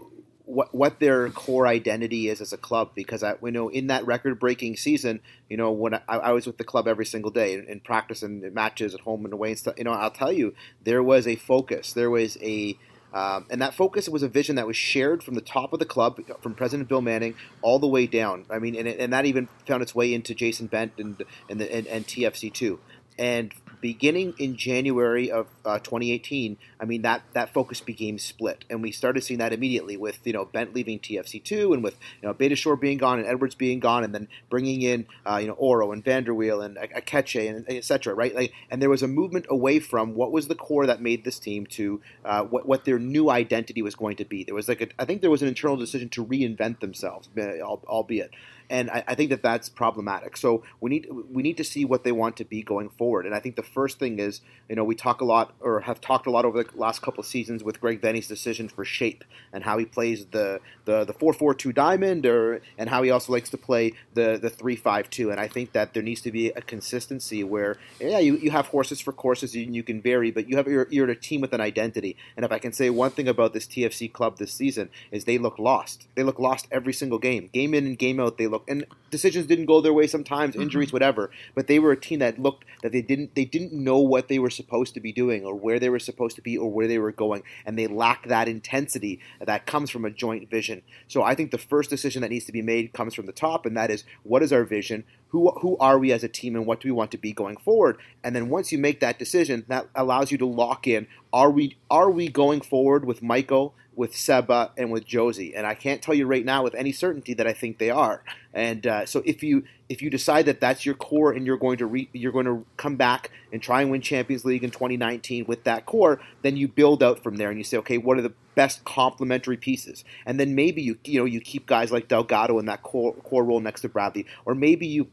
what 0.46 0.72
what 0.72 1.00
their 1.00 1.28
core 1.30 1.66
identity 1.66 2.28
is 2.28 2.40
as 2.40 2.52
a 2.52 2.56
club 2.56 2.92
because 2.94 3.22
I 3.22 3.34
we 3.40 3.50
know 3.50 3.68
in 3.68 3.88
that 3.88 4.06
record 4.06 4.38
breaking 4.38 4.76
season 4.76 5.20
you 5.50 5.56
know 5.56 5.72
when 5.72 5.94
I, 5.94 6.00
I, 6.08 6.32
was 6.32 6.46
with 6.46 6.56
the 6.56 6.64
club 6.64 6.86
every 6.86 7.04
single 7.04 7.32
day 7.32 7.54
in, 7.54 7.66
in 7.66 7.80
practice 7.80 8.22
and 8.22 8.54
matches 8.54 8.94
at 8.94 9.00
home 9.00 9.24
and 9.24 9.34
away 9.34 9.50
and 9.50 9.58
stuff 9.58 9.74
you 9.76 9.84
know 9.84 9.90
I'll 9.90 10.10
tell 10.10 10.32
you 10.32 10.54
there 10.84 11.02
was 11.02 11.26
a 11.26 11.34
focus 11.34 11.92
there 11.92 12.10
was 12.10 12.38
a 12.40 12.78
um, 13.16 13.46
and 13.48 13.62
that 13.62 13.72
focus 13.72 14.10
was 14.10 14.22
a 14.22 14.28
vision 14.28 14.56
that 14.56 14.66
was 14.66 14.76
shared 14.76 15.22
from 15.22 15.36
the 15.36 15.40
top 15.40 15.72
of 15.72 15.78
the 15.78 15.86
club, 15.86 16.20
from 16.42 16.54
President 16.54 16.86
Bill 16.86 17.00
Manning, 17.00 17.34
all 17.62 17.78
the 17.78 17.86
way 17.86 18.06
down. 18.06 18.44
I 18.50 18.58
mean, 18.58 18.76
and, 18.76 18.86
and 18.86 19.10
that 19.14 19.24
even 19.24 19.48
found 19.66 19.82
its 19.82 19.94
way 19.94 20.12
into 20.12 20.34
Jason 20.34 20.66
Bent 20.66 20.92
and 20.98 21.24
and, 21.48 21.58
the, 21.58 21.74
and, 21.74 21.86
and 21.86 22.06
TFC 22.06 22.52
too. 22.52 22.78
And 23.18 23.54
beginning 23.80 24.34
in 24.38 24.56
January 24.56 25.30
of 25.30 25.46
uh, 25.64 25.78
2018, 25.78 26.56
I 26.80 26.84
mean 26.84 27.02
that 27.02 27.22
that 27.32 27.52
focus 27.52 27.80
became 27.80 28.18
split, 28.18 28.64
and 28.70 28.82
we 28.82 28.92
started 28.92 29.22
seeing 29.22 29.38
that 29.38 29.52
immediately 29.52 29.96
with 29.96 30.18
you 30.24 30.32
know 30.32 30.44
Bent 30.44 30.74
leaving 30.74 30.98
TFC 30.98 31.42
two, 31.42 31.72
and 31.72 31.82
with 31.82 31.96
you 32.20 32.28
know 32.28 32.34
Beitashour 32.34 32.80
being 32.80 32.98
gone 32.98 33.18
and 33.18 33.26
Edwards 33.26 33.54
being 33.54 33.80
gone, 33.80 34.04
and 34.04 34.14
then 34.14 34.28
bringing 34.48 34.82
in 34.82 35.06
uh, 35.24 35.36
you 35.36 35.46
know 35.46 35.54
Auro 35.54 35.92
and 35.92 36.04
Van 36.04 36.24
der 36.24 36.32
Wiel 36.32 36.64
and 36.64 36.76
Aketxe 36.76 37.48
and 37.48 37.68
etc. 37.68 38.14
Right, 38.14 38.34
like, 38.34 38.52
and 38.70 38.80
there 38.80 38.90
was 38.90 39.02
a 39.02 39.08
movement 39.08 39.46
away 39.48 39.80
from 39.80 40.14
what 40.14 40.32
was 40.32 40.48
the 40.48 40.54
core 40.54 40.86
that 40.86 41.00
made 41.00 41.24
this 41.24 41.38
team 41.38 41.66
to 41.66 42.00
uh, 42.24 42.44
what 42.44 42.66
what 42.66 42.84
their 42.84 42.98
new 42.98 43.30
identity 43.30 43.82
was 43.82 43.94
going 43.94 44.16
to 44.16 44.24
be. 44.24 44.44
There 44.44 44.54
was 44.54 44.68
like 44.68 44.80
a, 44.80 44.88
I 44.98 45.04
think 45.04 45.20
there 45.20 45.30
was 45.30 45.42
an 45.42 45.48
internal 45.48 45.76
decision 45.76 46.08
to 46.10 46.24
reinvent 46.24 46.80
themselves, 46.80 47.28
albeit 47.38 48.30
and 48.70 48.90
I, 48.90 49.04
I, 49.08 49.14
think 49.14 49.30
that 49.30 49.42
that's 49.42 49.68
problematic. 49.68 50.36
So 50.36 50.62
we 50.80 50.90
need 50.90 51.08
we 51.30 51.42
need 51.42 51.56
to 51.56 51.64
see 51.64 51.84
what 51.84 52.04
they 52.04 52.12
want 52.12 52.36
to 52.38 52.44
be 52.44 52.62
going 52.62 52.88
forward. 52.88 53.26
And 53.26 53.34
I 53.34 53.40
think 53.40 53.56
the 53.56 53.62
first 53.62 53.98
thing 53.98 54.18
is, 54.18 54.40
you 54.68 54.76
know, 54.76 54.84
we 54.84 54.94
talk 54.94 55.20
a 55.20 55.24
lot 55.24 55.54
or 55.60 55.80
have 55.80 56.00
talked 56.00 56.26
a 56.26 56.30
lot 56.30 56.44
over 56.44 56.62
the 56.62 56.78
last 56.78 57.02
couple 57.02 57.20
of 57.20 57.26
seasons 57.26 57.62
with 57.62 57.80
Greg 57.80 58.00
Vanney's 58.00 58.28
decision 58.28 58.68
for 58.68 58.84
shape 58.84 59.24
and 59.52 59.64
how 59.64 59.78
he 59.78 59.84
plays 59.84 60.26
the 60.26 60.60
the 60.84 61.04
the 61.04 61.12
four 61.12 61.32
four 61.32 61.54
two 61.54 61.72
diamond, 61.72 62.26
or 62.26 62.60
and 62.78 62.88
how 62.90 63.02
he 63.02 63.10
also 63.10 63.32
likes 63.32 63.50
to 63.50 63.58
play 63.58 63.92
the 64.14 64.38
the 64.40 64.50
three 64.50 64.76
five 64.76 65.10
two. 65.10 65.30
And 65.30 65.40
I 65.40 65.48
think 65.48 65.72
that 65.72 65.94
there 65.94 66.02
needs 66.02 66.20
to 66.22 66.32
be 66.32 66.50
a 66.50 66.60
consistency 66.60 67.44
where 67.44 67.76
yeah, 68.00 68.18
you, 68.18 68.36
you 68.36 68.50
have 68.50 68.66
horses 68.68 69.00
for 69.00 69.12
courses 69.12 69.54
and 69.54 69.74
you 69.74 69.82
can 69.82 70.00
vary, 70.00 70.30
but 70.30 70.48
you 70.48 70.56
have 70.56 70.66
you're, 70.66 70.88
you're 70.90 71.08
a 71.10 71.16
team 71.16 71.40
with 71.40 71.52
an 71.52 71.60
identity. 71.60 72.16
And 72.36 72.44
if 72.44 72.52
I 72.52 72.58
can 72.58 72.72
say 72.72 72.90
one 72.90 73.10
thing 73.10 73.28
about 73.28 73.52
this 73.52 73.66
TFC 73.66 74.12
club 74.12 74.38
this 74.38 74.52
season 74.52 74.90
is 75.10 75.24
they 75.24 75.38
look 75.38 75.58
lost. 75.58 76.08
They 76.14 76.22
look 76.22 76.38
lost 76.38 76.66
every 76.70 76.92
single 76.92 77.18
game, 77.18 77.50
game 77.52 77.74
in 77.74 77.86
and 77.86 77.98
game 77.98 78.20
out. 78.20 78.38
They 78.38 78.46
look 78.46 78.55
and 78.68 78.84
decisions 79.10 79.46
didn't 79.46 79.66
go 79.66 79.80
their 79.80 79.92
way 79.92 80.06
sometimes, 80.06 80.54
mm-hmm. 80.54 80.62
injuries, 80.62 80.92
whatever. 80.92 81.30
But 81.54 81.66
they 81.66 81.78
were 81.78 81.92
a 81.92 82.00
team 82.00 82.18
that 82.20 82.38
looked 82.38 82.64
that 82.82 82.92
they 82.92 83.02
didn't 83.02 83.34
they 83.34 83.44
didn't 83.44 83.72
know 83.72 83.98
what 83.98 84.28
they 84.28 84.38
were 84.38 84.50
supposed 84.50 84.94
to 84.94 85.00
be 85.00 85.12
doing 85.12 85.44
or 85.44 85.54
where 85.54 85.78
they 85.78 85.88
were 85.88 85.98
supposed 85.98 86.36
to 86.36 86.42
be 86.42 86.56
or 86.56 86.70
where 86.70 86.88
they 86.88 86.98
were 86.98 87.12
going, 87.12 87.42
and 87.64 87.78
they 87.78 87.86
lacked 87.86 88.28
that 88.28 88.48
intensity 88.48 89.20
that 89.40 89.66
comes 89.66 89.90
from 89.90 90.04
a 90.04 90.10
joint 90.10 90.50
vision. 90.50 90.82
So 91.08 91.22
I 91.22 91.34
think 91.34 91.50
the 91.50 91.58
first 91.58 91.90
decision 91.90 92.22
that 92.22 92.30
needs 92.30 92.46
to 92.46 92.52
be 92.52 92.62
made 92.62 92.92
comes 92.92 93.14
from 93.14 93.26
the 93.26 93.32
top, 93.32 93.66
and 93.66 93.76
that 93.76 93.90
is 93.90 94.04
what 94.22 94.42
is 94.42 94.52
our 94.52 94.64
vision? 94.64 95.04
Who, 95.30 95.50
who 95.60 95.76
are 95.78 95.98
we 95.98 96.12
as 96.12 96.22
a 96.22 96.28
team 96.28 96.54
and 96.54 96.66
what 96.66 96.80
do 96.80 96.88
we 96.88 96.92
want 96.92 97.10
to 97.10 97.18
be 97.18 97.32
going 97.32 97.56
forward? 97.56 97.98
And 98.22 98.34
then 98.34 98.48
once 98.48 98.70
you 98.70 98.78
make 98.78 99.00
that 99.00 99.18
decision, 99.18 99.64
that 99.68 99.88
allows 99.94 100.30
you 100.30 100.38
to 100.38 100.46
lock 100.46 100.86
in 100.86 101.08
are 101.32 101.50
we 101.50 101.76
are 101.90 102.10
we 102.10 102.28
going 102.28 102.60
forward 102.60 103.04
with 103.04 103.22
Michael 103.22 103.74
with 103.96 104.14
Seba 104.14 104.72
and 104.76 104.92
with 104.92 105.06
Jozy, 105.06 105.52
and 105.56 105.66
I 105.66 105.74
can't 105.74 106.02
tell 106.02 106.14
you 106.14 106.26
right 106.26 106.44
now 106.44 106.62
with 106.62 106.74
any 106.74 106.92
certainty 106.92 107.34
that 107.34 107.46
I 107.46 107.54
think 107.54 107.78
they 107.78 107.90
are. 107.90 108.22
And 108.52 108.86
uh, 108.86 109.06
so 109.06 109.22
if 109.24 109.42
you 109.42 109.64
if 109.88 110.02
you 110.02 110.10
decide 110.10 110.46
that 110.46 110.60
that's 110.60 110.84
your 110.84 110.94
core 110.94 111.32
and 111.32 111.46
you're 111.46 111.56
going 111.56 111.78
to 111.78 111.86
re, 111.86 112.08
you're 112.12 112.32
going 112.32 112.46
to 112.46 112.64
come 112.76 112.96
back 112.96 113.30
and 113.52 113.62
try 113.62 113.80
and 113.80 113.90
win 113.90 114.02
Champions 114.02 114.44
League 114.44 114.62
in 114.62 114.70
2019 114.70 115.46
with 115.46 115.64
that 115.64 115.86
core, 115.86 116.20
then 116.42 116.56
you 116.56 116.68
build 116.68 117.02
out 117.02 117.22
from 117.22 117.36
there 117.36 117.48
and 117.48 117.58
you 117.58 117.64
say, 117.64 117.78
okay, 117.78 117.96
what 117.96 118.18
are 118.18 118.22
the 118.22 118.34
best 118.54 118.84
complementary 118.84 119.56
pieces? 119.56 120.04
And 120.26 120.38
then 120.38 120.54
maybe 120.54 120.82
you 120.82 120.98
you 121.04 121.18
know 121.18 121.24
you 121.24 121.40
keep 121.40 121.66
guys 121.66 121.90
like 121.90 122.08
Delgado 122.08 122.58
in 122.58 122.66
that 122.66 122.82
core 122.82 123.14
core 123.14 123.44
role 123.44 123.60
next 123.60 123.80
to 123.80 123.88
Bradley, 123.88 124.26
or 124.44 124.54
maybe 124.54 124.86
you 124.86 125.08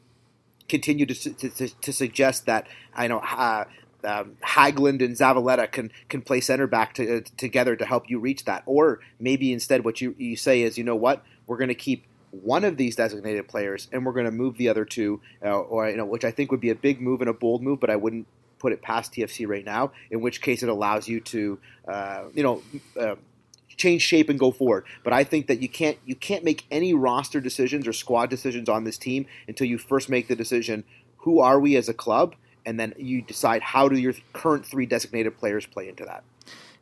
continue 0.68 1.06
to 1.06 1.14
to, 1.16 1.50
to, 1.70 1.94
suggest 1.94 2.46
that 2.46 2.68
I 2.94 3.08
know. 3.08 3.20
Uh, 3.20 3.66
um, 4.04 4.38
and 4.58 5.16
Zavaleta 5.18 5.72
can 5.72 5.92
can 6.10 6.22
play 6.22 6.42
center 6.42 6.68
back 6.68 6.94
to, 6.96 7.18
uh, 7.18 7.22
together 7.38 7.76
to 7.76 7.86
help 7.86 8.10
you 8.10 8.20
reach 8.20 8.46
that. 8.46 8.64
Or 8.66 9.00
maybe 9.20 9.54
instead, 9.54 9.84
what 9.84 10.02
you 10.02 10.16
you 10.18 10.36
say 10.36 10.62
is, 10.62 10.78
you 10.78 10.84
know 10.84 10.96
what, 10.96 11.24
we're 11.48 11.58
going 11.58 11.70
to 11.70 11.76
keep 11.76 12.06
one 12.32 12.64
of 12.64 12.78
these 12.78 12.96
designated 12.96 13.48
players 13.48 13.88
and 13.92 14.06
we're 14.06 14.14
going 14.14 14.26
to 14.26 14.32
move 14.32 14.58
the 14.58 14.70
other 14.70 14.86
two, 14.86 15.22
uh, 15.44 15.60
or 15.60 15.90
you 15.90 15.98
know, 15.98 16.06
which 16.06 16.26
I 16.26 16.32
think 16.32 16.52
would 16.52 16.62
be 16.62 16.70
a 16.70 16.76
big 16.76 17.00
move 17.00 17.22
and 17.22 17.30
a 17.30 17.34
bold 17.34 17.62
move, 17.62 17.80
but 17.80 17.90
I 17.90 17.96
wouldn't 17.96 18.28
put 18.60 18.74
it 18.74 18.82
past 18.82 19.14
TFC 19.14 19.48
right 19.48 19.66
now. 19.66 19.92
In 20.10 20.22
which 20.22 20.42
case, 20.42 20.64
it 20.64 20.70
allows 20.70 21.08
you 21.08 21.20
to, 21.22 21.60
uh, 21.88 22.24
you 22.34 22.44
know. 22.44 22.62
Uh, 23.00 23.16
change 23.76 24.04
shape 24.04 24.30
and 24.30 24.38
go 24.38 24.52
forward. 24.52 24.86
But 25.04 25.14
I 25.14 25.24
think 25.24 25.48
that 25.48 25.60
you 25.60 25.68
can't 25.68 25.98
you 26.06 26.16
can't 26.16 26.44
make 26.44 26.64
any 26.70 26.94
roster 26.94 27.42
decisions 27.42 27.88
or 27.88 27.94
squad 27.94 28.30
decisions 28.30 28.70
on 28.70 28.84
this 28.84 29.00
team 29.00 29.26
until 29.48 29.66
you 29.66 29.80
first 29.80 30.10
make 30.10 30.28
the 30.28 30.36
decision: 30.36 30.84
who 31.18 31.40
are 31.40 31.60
we 31.60 31.76
as 31.76 31.90
a 31.90 31.94
club, 31.94 32.36
and 32.66 32.80
then 32.80 32.94
you 32.98 33.22
decide 33.22 33.62
how 33.62 33.88
do 33.88 33.98
your 34.00 34.14
current 34.34 34.66
three 34.66 34.86
designated 34.86 35.38
players 35.38 35.66
play 35.66 35.90
into 35.90 36.06
that. 36.06 36.24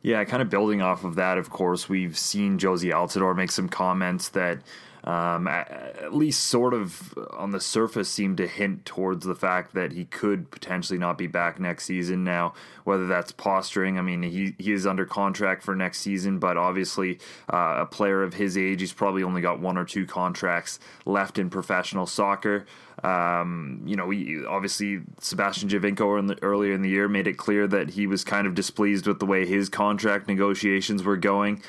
Yeah, 0.02 0.24
kind 0.24 0.42
of 0.42 0.50
building 0.50 0.82
off 0.82 1.04
of 1.04 1.14
that, 1.14 1.38
of 1.38 1.50
course, 1.50 1.88
we've 1.88 2.18
seen 2.18 2.58
Jozy 2.58 2.92
Altidore 2.92 3.36
make 3.36 3.52
some 3.52 3.68
comments 3.68 4.28
that 4.30 4.58
um, 5.04 5.48
at 5.48 6.14
least 6.14 6.44
sort 6.44 6.74
of 6.74 7.12
on 7.32 7.50
the 7.50 7.60
surface 7.60 8.08
seemed 8.08 8.36
to 8.36 8.46
hint 8.46 8.84
towards 8.84 9.26
the 9.26 9.34
fact 9.34 9.74
that 9.74 9.92
he 9.92 10.04
could 10.04 10.50
potentially 10.50 10.98
not 10.98 11.18
be 11.18 11.26
back 11.26 11.58
next 11.58 11.86
season. 11.86 12.22
Now, 12.22 12.54
whether 12.84 13.08
that's 13.08 13.32
posturing, 13.32 13.98
I 13.98 14.02
mean, 14.02 14.22
he, 14.22 14.54
he 14.58 14.72
is 14.72 14.86
under 14.86 15.04
contract 15.04 15.64
for 15.64 15.74
next 15.74 15.98
season, 15.98 16.38
but 16.38 16.56
obviously 16.56 17.18
uh, 17.52 17.76
a 17.78 17.86
player 17.86 18.22
of 18.22 18.34
his 18.34 18.56
age, 18.56 18.80
he's 18.80 18.92
probably 18.92 19.24
only 19.24 19.40
got 19.42 19.58
one 19.58 19.76
or 19.76 19.84
two 19.84 20.06
contracts 20.06 20.78
left 21.04 21.36
in 21.36 21.50
professional 21.50 22.06
soccer. 22.06 22.64
Um, 23.02 23.82
you 23.84 23.96
know, 23.96 24.06
we, 24.06 24.46
obviously 24.46 25.00
Sebastian 25.20 25.68
Giovinco 25.68 26.16
in 26.18 26.26
the, 26.26 26.40
earlier 26.42 26.74
in 26.74 26.82
the 26.82 26.90
year 26.90 27.08
made 27.08 27.26
it 27.26 27.38
clear 27.38 27.66
that 27.66 27.90
he 27.90 28.06
was 28.06 28.22
kind 28.22 28.46
of 28.46 28.54
displeased 28.54 29.08
with 29.08 29.18
the 29.18 29.26
way 29.26 29.46
his 29.46 29.68
contract 29.68 30.28
negotiations 30.28 31.02
were 31.02 31.16
going. 31.16 31.60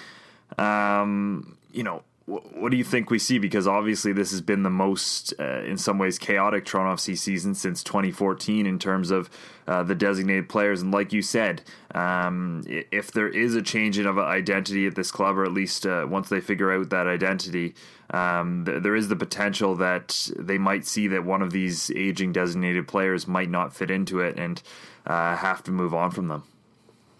Um, 0.60 1.58
you 1.72 1.82
know, 1.82 2.04
what 2.26 2.72
do 2.72 2.78
you 2.78 2.86
think 2.86 3.10
we 3.10 3.20
see? 3.20 3.38
Because 3.38 3.68
obviously, 3.68 4.14
this 4.14 4.32
has 4.32 4.40
been 4.40 4.64
the 4.64 4.70
most, 4.70 5.34
uh, 5.40 5.62
in 5.64 5.78
some 5.78 5.98
ways, 5.98 6.18
chaotic 6.18 6.64
Toronto 6.64 6.96
FC 6.96 7.18
season 7.18 7.54
since 7.54 7.84
2014 7.84 8.66
in 8.66 8.80
terms 8.80 9.12
of 9.12 9.30
uh, 9.68 9.84
the 9.84 9.96
designated 9.96 10.48
players. 10.48 10.82
And 10.82 10.94
like 10.94 11.12
you 11.12 11.22
said, 11.22 11.64
um, 11.94 12.64
if 12.66 13.12
there 13.12 13.28
is 13.28 13.56
a 13.56 13.62
change 13.62 14.00
in 14.00 14.06
of 14.06 14.18
identity 14.18 14.88
at 14.88 14.96
this 14.96 15.12
club, 15.12 15.38
or 15.38 15.44
at 15.44 15.52
least 15.52 15.86
uh, 15.86 16.06
once 16.10 16.30
they 16.30 16.40
figure 16.40 16.72
out 16.72 16.90
that 16.92 17.08
identity, 17.08 17.76
um, 18.12 18.64
th- 18.66 18.84
there 18.84 18.96
is 18.96 19.10
the 19.10 19.18
potential 19.18 19.76
that 19.76 20.30
they 20.40 20.58
might 20.58 20.86
see 20.86 21.08
that 21.08 21.26
one 21.26 21.42
of 21.42 21.52
these 21.52 21.92
aging 21.92 22.32
designated 22.32 22.88
players 22.88 23.28
might 23.28 23.50
not 23.50 23.76
fit 23.76 23.92
into 23.92 24.22
it 24.22 24.40
and 24.40 24.62
uh, 25.06 25.36
have 25.36 25.62
to 25.64 25.72
move 25.72 25.94
on 25.94 26.10
from 26.10 26.30
them. 26.30 26.44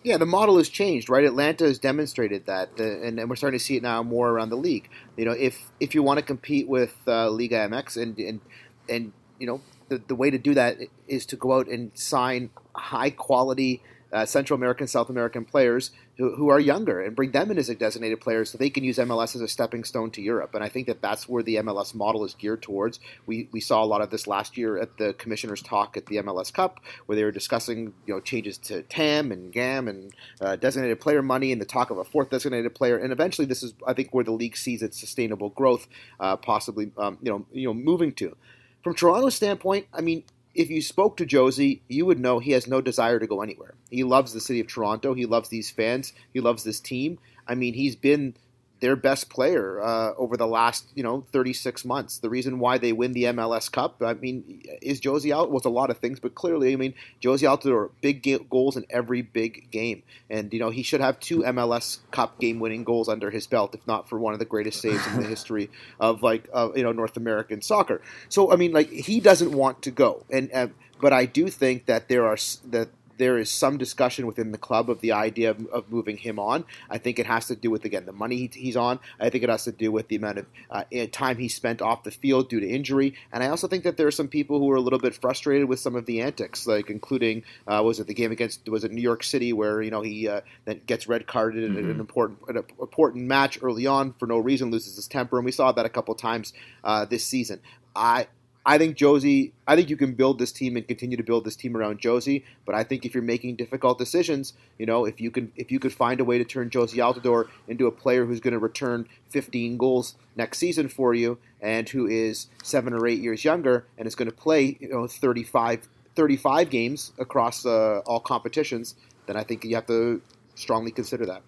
Yeah, 0.04 0.18
the 0.18 0.26
model 0.26 0.58
has 0.58 0.68
changed, 0.68 1.10
right? 1.10 1.24
Atlanta 1.24 1.64
has 1.64 1.80
demonstrated 1.80 2.46
that, 2.46 2.72
uh, 2.78 2.84
and, 2.84 3.20
and, 3.20 3.30
we're 3.30 3.38
starting 3.38 3.58
to 3.58 3.64
see 3.64 3.78
it 3.78 3.84
now 3.84 4.04
more 4.04 4.30
around 4.30 4.50
the 4.50 4.58
league. 4.58 4.90
You 5.16 5.24
know, 5.24 5.32
if 5.32 5.72
if 5.80 5.96
you 5.96 6.04
want 6.04 6.20
to 6.20 6.26
compete 6.26 6.68
with 6.68 6.96
uh, 7.08 7.30
Liga 7.30 7.68
MX, 7.70 8.02
and 8.02 8.20
and 8.20 8.42
and 8.90 9.14
you 9.40 9.48
know, 9.48 9.62
the 9.88 10.02
the 10.06 10.16
way 10.16 10.30
to 10.30 10.38
do 10.38 10.54
that 10.56 10.78
is 11.08 11.26
to 11.28 11.38
go 11.38 11.54
out 11.54 11.68
and 11.68 11.92
sign 11.98 12.50
high 12.76 13.12
quality 13.12 13.82
uh, 14.14 14.26
Central 14.26 14.56
American, 14.56 14.88
South 14.88 15.10
American 15.10 15.44
players 15.44 15.92
who, 16.18 16.36
who 16.36 16.50
are 16.50 16.60
younger 16.60 17.02
and 17.02 17.16
bring 17.16 17.32
them 17.32 17.50
in 17.50 17.58
as 17.58 17.68
designated 17.70 18.22
player 18.22 18.46
so 18.46 18.58
they 18.58 18.70
can 18.70 18.84
use 18.84 18.98
MLS 18.98 19.36
as 19.36 19.42
a 19.42 19.48
stepping 19.48 19.84
stone 19.84 20.12
to 20.12 20.22
Europe. 20.22 20.54
And 20.54 20.64
I 20.64 20.70
think 20.70 20.88
that 20.88 21.02
that's 21.02 21.28
where 21.28 21.42
the 21.42 21.56
MLS 21.56 21.96
model 21.96 22.24
is 22.24 22.36
geared 22.36 22.62
towards. 22.62 23.00
We, 23.26 23.50
we 23.52 23.60
saw 23.60 23.84
a 23.84 23.86
lot 23.86 24.02
of 24.02 24.12
this 24.12 24.28
last 24.28 24.58
year 24.58 24.78
at 24.78 24.98
the 24.98 25.14
commissioners' 25.14 25.62
talk 25.62 25.98
at 25.98 26.06
the 26.06 26.18
MLS 26.18 26.54
Cup, 26.54 26.80
where 27.08 27.16
they 27.16 27.24
were 27.24 27.32
discussing 27.32 27.94
you 28.06 28.14
know 28.14 28.20
changes 28.20 28.58
to 28.60 28.84
TAM 28.84 29.32
and 29.32 29.52
GAM 29.52 29.88
and 29.88 30.14
uh, 30.40 30.56
designated 30.56 31.00
player 31.00 31.22
money 31.22 31.52
and 31.52 31.60
the 31.60 31.66
talk 31.66 31.90
of 31.90 31.98
a 31.98 32.04
fourth 32.04 32.30
designated 32.30 32.76
player. 32.76 32.98
And 32.98 33.12
eventually, 33.12 33.48
this 33.48 33.64
is 33.64 33.74
I 33.88 33.94
think 33.94 34.14
where 34.14 34.24
the 34.24 34.32
league 34.32 34.56
sees 34.56 34.84
its 34.84 35.00
sustainable 35.00 35.50
growth, 35.50 35.88
uh, 36.20 36.38
possibly 36.38 36.92
um, 36.98 37.18
you 37.22 37.32
know 37.32 37.46
you 37.52 37.68
know 37.68 37.74
moving 37.74 38.14
to. 38.14 38.36
From 38.84 38.96
Toronto's 38.96 39.36
standpoint, 39.36 39.88
I 39.94 40.02
mean, 40.02 40.26
if 40.54 40.70
you 40.70 40.82
spoke 40.82 41.18
to 41.18 41.26
Jozy, 41.26 41.82
you 41.88 42.06
would 42.06 42.20
know 42.20 42.40
he 42.40 42.52
has 42.52 42.68
no 42.68 42.82
desire 42.82 43.20
to 43.20 43.28
go 43.28 43.42
anywhere. 43.42 43.74
He 43.90 44.04
loves 44.04 44.34
the 44.34 44.40
city 44.40 44.60
of 44.60 44.68
Toronto. 44.68 45.14
He 45.14 45.26
loves 45.26 45.50
these 45.50 45.72
fans. 45.72 46.14
He 46.34 46.40
loves 46.40 46.64
this 46.64 46.80
team. 46.80 47.20
I 47.48 47.56
mean, 47.56 47.74
he's 47.74 47.96
been 47.96 48.36
their 48.84 48.98
best 48.98 49.30
player 49.30 49.82
uh, 49.82 50.14
over 50.18 50.36
the 50.36 50.46
last 50.46 50.92
you 50.94 51.04
know 51.04 51.26
36 51.32 51.86
months. 51.86 52.18
The 52.18 52.30
reason 52.30 52.60
why 52.60 52.78
they 52.78 52.92
win 52.92 53.14
the 53.14 53.24
MLS 53.24 53.72
Cup, 53.72 54.04
I 54.04 54.14
mean, 54.14 54.62
is 54.82 55.00
Jozy 55.00 55.34
out 55.34 55.52
was 55.52 55.64
a 55.64 55.70
lot 55.70 55.90
of 55.90 56.00
things, 56.00 56.20
but 56.20 56.36
clearly, 56.36 56.74
I 56.74 56.76
mean, 56.76 56.94
Jozy 57.22 57.48
there 57.64 57.90
big 58.02 58.50
goals 58.50 58.76
in 58.76 58.86
every 58.90 59.22
big 59.22 59.72
game, 59.72 60.04
and 60.30 60.52
you 60.52 60.60
know 60.60 60.70
he 60.70 60.84
should 60.84 61.00
have 61.00 61.18
two 61.22 61.44
MLS 61.44 62.00
Cup 62.12 62.42
game-winning 62.42 62.84
goals 62.84 63.08
under 63.08 63.32
his 63.32 63.48
belt, 63.48 63.74
if 63.74 63.88
not 63.88 64.10
for 64.10 64.20
one 64.20 64.34
of 64.34 64.40
the 64.40 64.46
greatest 64.46 64.82
saves 64.82 65.08
in 65.08 65.22
the 65.22 65.28
history 65.28 65.70
of 66.02 66.22
like 66.22 66.50
uh, 66.54 66.68
you 66.76 66.84
know 66.84 66.92
North 66.92 67.16
American 67.16 67.62
soccer. 67.62 68.02
So 68.28 68.52
I 68.52 68.58
mean, 68.58 68.74
like 68.74 68.90
he 68.90 69.22
doesn't 69.22 69.54
want 69.54 69.82
to 69.84 69.92
go, 69.92 70.26
and 70.30 70.52
uh, 70.54 70.68
but 71.00 71.14
I 71.14 71.26
do 71.26 71.48
think 71.48 71.86
that 71.86 72.10
there 72.10 72.26
are 72.26 72.38
that 72.72 72.90
there 73.18 73.38
is 73.38 73.50
some 73.50 73.78
discussion 73.78 74.28
within 74.28 74.52
the 74.52 74.58
club 74.58 74.90
of 74.90 75.02
the 75.02 75.12
idea 75.12 75.52
of, 75.52 75.66
of, 75.68 75.92
moving 75.92 76.18
him 76.18 76.40
on. 76.40 76.66
I 76.90 76.98
think 76.98 77.20
it 77.20 77.26
has 77.26 77.48
to 77.48 77.56
do 77.56 77.70
with 77.70 77.86
again 77.86 78.06
the 78.06 78.14
money 78.14 78.50
he's 78.54 78.78
on. 78.78 79.00
I 79.20 79.30
think 79.30 79.44
it 79.44 79.50
has 79.50 79.64
to 79.66 79.72
do 79.72 79.92
with 79.92 80.08
the 80.08 80.16
amount 80.16 80.40
of 80.40 80.46
uh, 80.70 80.84
time 81.12 81.38
he 81.38 81.48
spent 81.48 81.82
off 81.82 82.04
the 82.04 82.12
field 82.12 82.50
due 82.50 82.60
to 82.60 82.68
injury, 82.68 83.16
and 83.32 83.44
I 83.44 83.48
also 83.48 83.68
think 83.68 83.84
that 83.84 83.98
there 83.98 84.08
are 84.08 84.12
some 84.12 84.28
people 84.28 84.60
who 84.60 84.70
are 84.72 84.76
a 84.76 84.82
little 84.82 85.00
bit 85.00 85.16
frustrated 85.16 85.68
with 85.68 85.80
some 85.80 85.96
of 85.96 86.06
the 86.06 86.22
antics, 86.22 86.66
like 86.68 86.90
including 86.90 87.44
uh, 87.68 87.82
was 87.84 88.00
it 88.00 88.08
the 88.08 88.14
game 88.14 88.32
against 88.32 88.68
was 88.70 88.84
it 88.84 88.92
New 88.92 89.02
York 89.02 89.24
City 89.24 89.54
where 89.54 89.82
you 89.82 89.92
know 89.92 90.02
he 90.02 90.28
uh, 90.28 90.42
then 90.66 90.82
gets 90.86 91.08
red 91.08 91.28
carded 91.28 91.70
mm-hmm. 91.70 91.80
in 91.80 91.90
an 91.90 92.00
important 92.00 92.40
an 92.48 92.64
important 92.80 93.26
match 93.26 93.60
early 93.62 93.86
on 93.88 94.14
for 94.14 94.28
no 94.28 94.40
reason, 94.40 94.72
loses 94.72 94.96
his 94.96 95.08
temper, 95.08 95.38
and 95.38 95.46
we 95.46 95.52
saw 95.52 95.72
that 95.72 95.86
a 95.86 95.90
couple 95.90 96.16
times 96.16 96.54
uh, 96.84 97.06
this 97.06 97.26
season. 97.26 97.60
I 97.96 98.28
I 98.66 98.78
think 98.78 98.98
Jozy, 98.98 99.52
I 99.68 99.76
think 99.76 99.90
you 99.90 99.98
can 99.98 100.14
build 100.14 100.40
this 100.40 100.54
team 100.54 100.78
and 100.78 100.88
continue 100.88 101.18
to 101.18 101.24
build 101.24 101.44
this 101.44 101.56
team 101.56 101.76
around 101.76 102.00
Jozy. 102.00 102.44
But 102.66 102.76
I 102.76 102.84
think 102.84 103.06
if 103.06 103.14
you're 103.14 103.24
making 103.24 103.58
difficult 103.58 103.98
decisions, 103.98 104.54
you 104.78 104.86
know, 104.86 105.06
if 105.06 105.20
you 105.20 105.32
can, 105.32 105.52
if 105.58 105.70
you 105.70 105.80
could 105.80 105.92
find 105.92 106.22
a 106.22 106.24
way 106.24 106.38
to 106.38 106.46
turn 106.46 106.70
Jozy 106.70 106.98
Altidore 106.98 107.50
into 107.68 107.88
a 107.88 107.92
player 107.92 108.26
who's 108.26 108.40
going 108.40 108.54
to 108.54 108.60
return 108.60 109.08
15 109.30 109.78
goals 109.78 110.16
next 110.36 110.60
season 110.60 110.88
for 110.88 111.14
you, 111.14 111.40
and 111.62 111.90
who 111.90 112.08
is 112.08 112.48
seven 112.62 112.94
or 112.94 113.06
eight 113.08 113.20
years 113.20 113.44
younger 113.44 113.86
and 113.98 114.08
is 114.08 114.16
going 114.16 114.30
to 114.30 114.36
play, 114.36 114.78
you 114.80 114.90
know, 114.90 115.08
35, 115.08 115.88
35 116.16 116.70
games 116.70 117.12
across 117.20 117.66
uh, 117.66 118.00
all 118.06 118.20
competitions, 118.20 118.96
then 119.26 119.36
I 119.36 119.44
think 119.44 119.64
you 119.66 119.76
have 119.76 119.88
to 119.88 120.22
strongly 120.56 120.92
consider 120.92 121.26
that. 121.26 121.42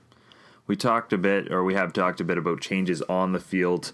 We 0.67 0.75
talked 0.75 1.13
a 1.13 1.17
bit, 1.17 1.51
or 1.51 1.63
we 1.63 1.75
have 1.75 1.93
talked 1.93 2.19
a 2.19 2.23
bit 2.23 2.37
about 2.37 2.59
changes 2.59 3.01
on 3.03 3.33
the 3.33 3.39
field 3.39 3.91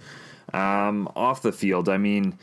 Um, 0.53 1.09
off 1.15 1.41
the 1.41 1.51
field, 1.53 1.87
I 1.87 1.97
mean, 1.97 2.37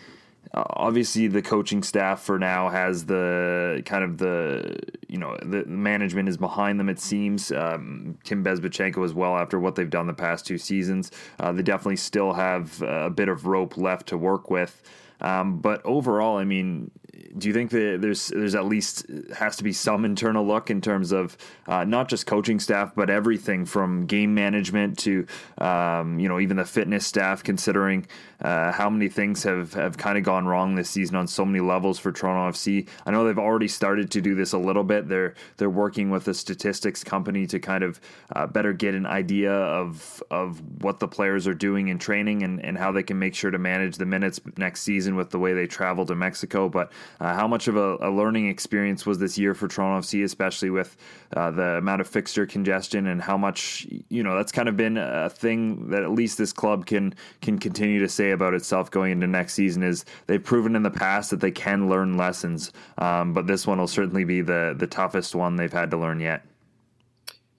obviously 0.55 1.29
the 1.29 1.43
coaching 1.43 1.83
staff 1.83 2.21
for 2.21 2.39
now 2.39 2.69
has 2.69 3.07
the 3.07 3.83
kind 3.85 4.05
of 4.05 4.19
the 4.19 4.79
you 5.09 5.19
know 5.19 5.37
the 5.43 5.65
management 5.67 6.29
is 6.29 6.37
behind 6.37 6.81
them. 6.81 6.89
It 6.89 6.99
seems 6.99 7.53
um, 7.53 8.19
Tim 8.25 8.45
Bezbatchenko 8.45 9.05
as 9.05 9.15
well 9.15 9.37
after 9.37 9.59
what 9.59 9.75
they've 9.75 9.91
done 9.91 10.07
the 10.07 10.15
past 10.15 10.47
two 10.47 10.59
seasons. 10.59 11.11
Uh, 11.39 11.53
they 11.53 11.63
definitely 11.63 11.97
still 11.97 12.33
have 12.33 12.81
a 12.83 13.11
bit 13.11 13.29
of 13.29 13.47
rope 13.47 13.77
left 13.77 14.09
to 14.09 14.19
work 14.19 14.51
with. 14.51 14.83
Um, 15.21 15.59
but 15.61 15.85
overall, 15.85 16.37
I 16.37 16.45
mean, 16.45 16.91
do 17.37 17.49
you 17.49 17.55
think 17.55 17.71
that 17.71 17.99
there's 18.01 18.29
there's 18.29 18.55
at 18.55 18.67
least 18.67 19.07
has 19.37 19.57
to 19.57 19.65
be 19.65 19.73
some 19.73 20.05
internal 20.05 20.47
look 20.47 20.71
in 20.71 20.81
terms 20.81 21.13
of 21.13 21.37
uh, 21.67 21.85
not 21.85 22.09
just 22.09 22.27
coaching 22.27 22.61
staff, 22.61 22.95
but 22.95 23.11
everything 23.11 23.65
from 23.65 24.07
game 24.07 24.35
management 24.35 24.99
to 24.99 25.27
um, 25.59 26.19
you 26.19 26.29
know 26.29 26.41
even 26.41 26.57
the 26.57 26.65
fitness 26.65 27.07
staff, 27.07 27.43
considering 27.43 28.07
uh, 28.41 28.73
how 28.73 28.89
many 28.89 29.09
things 29.09 29.43
have, 29.43 29.75
have 29.75 29.97
kind 29.97 30.17
of 30.17 30.23
gone 30.23 30.47
wrong 30.47 30.75
this 30.75 30.89
season 30.89 31.17
on 31.17 31.27
so 31.27 31.45
many 31.45 31.61
levels 31.61 31.99
for 31.99 32.13
Toronto 32.13 32.57
FC. 32.57 32.89
I 33.05 33.11
know 33.11 33.25
they've 33.25 33.39
already 33.39 33.69
started 33.69 34.13
to 34.13 34.21
do 34.21 34.35
this 34.35 34.53
a 34.53 34.59
little 34.59 34.85
bit. 34.85 35.09
They're 35.09 35.35
they're 35.57 35.71
working 35.71 36.11
with 36.11 36.29
a 36.29 36.35
statistics 36.35 37.03
company 37.03 37.47
to 37.49 37.59
kind 37.59 37.83
of 37.83 38.01
uh, 38.35 38.47
better 38.47 38.73
get 38.73 38.95
an 38.95 39.07
idea 39.07 39.53
of 39.53 40.23
of 40.31 40.61
what 40.83 41.01
the 41.01 41.09
players 41.09 41.47
are 41.47 41.55
doing 41.55 41.89
in 41.89 41.99
training 41.99 42.43
and, 42.43 42.65
and 42.65 42.79
how 42.79 42.93
they 42.93 43.03
can 43.03 43.19
make 43.19 43.35
sure 43.35 43.51
to 43.51 43.59
manage 43.59 43.97
the 43.97 44.07
minutes 44.07 44.41
next 44.57 44.83
season 44.83 45.08
with 45.17 45.31
the 45.31 45.39
way 45.39 45.53
they 45.53 45.67
travel 45.67 46.05
to 46.07 46.15
Mexico. 46.15 46.69
But 46.69 46.93
uh, 47.21 47.35
how 47.35 47.49
much 47.49 47.69
of 47.69 47.77
a, 47.77 47.97
a, 48.01 48.11
learning 48.11 48.49
experience 48.49 49.07
was 49.07 49.19
this 49.19 49.39
year 49.39 49.55
for 49.55 49.69
Toronto 49.69 50.07
FC, 50.07 50.25
especially 50.25 50.71
with 50.71 50.97
uh, 51.35 51.51
the 51.51 51.77
amount 51.77 52.01
of 52.01 52.09
fixture 52.09 52.47
congestion 52.47 53.07
and 53.07 53.21
how 53.23 53.37
much 53.37 53.87
you 54.09 54.23
know 54.23 54.37
that's 54.37 54.53
kind 54.53 54.69
of 54.69 54.77
been 54.77 54.97
a 54.97 55.31
thing 55.31 55.91
that 55.91 56.03
at 56.03 56.11
least 56.11 56.39
this 56.39 56.53
club 56.53 56.87
can 56.87 57.15
can 57.41 57.59
continue 57.59 58.01
to 58.01 58.09
say 58.09 58.31
about 58.31 58.55
itself 58.55 58.91
going 58.91 59.13
into 59.13 59.27
next 59.27 59.55
season 59.55 59.83
is 59.83 60.05
they've 60.27 60.43
proven 60.43 60.75
in 60.75 60.83
the 60.83 60.91
past 60.91 61.31
that 61.31 61.41
they 61.41 61.51
can 61.51 61.89
learn 61.89 62.17
lessons, 62.17 62.73
um, 62.99 63.33
but 63.33 63.47
this 63.47 63.67
one 63.67 63.79
will 63.79 63.87
certainly 63.87 64.25
be 64.25 64.41
the 64.41 64.75
the 64.77 64.87
toughest 64.87 65.35
one 65.35 65.57
they've 65.57 65.73
had 65.73 65.91
to 65.91 65.97
learn 65.97 66.21
yet. 66.21 66.45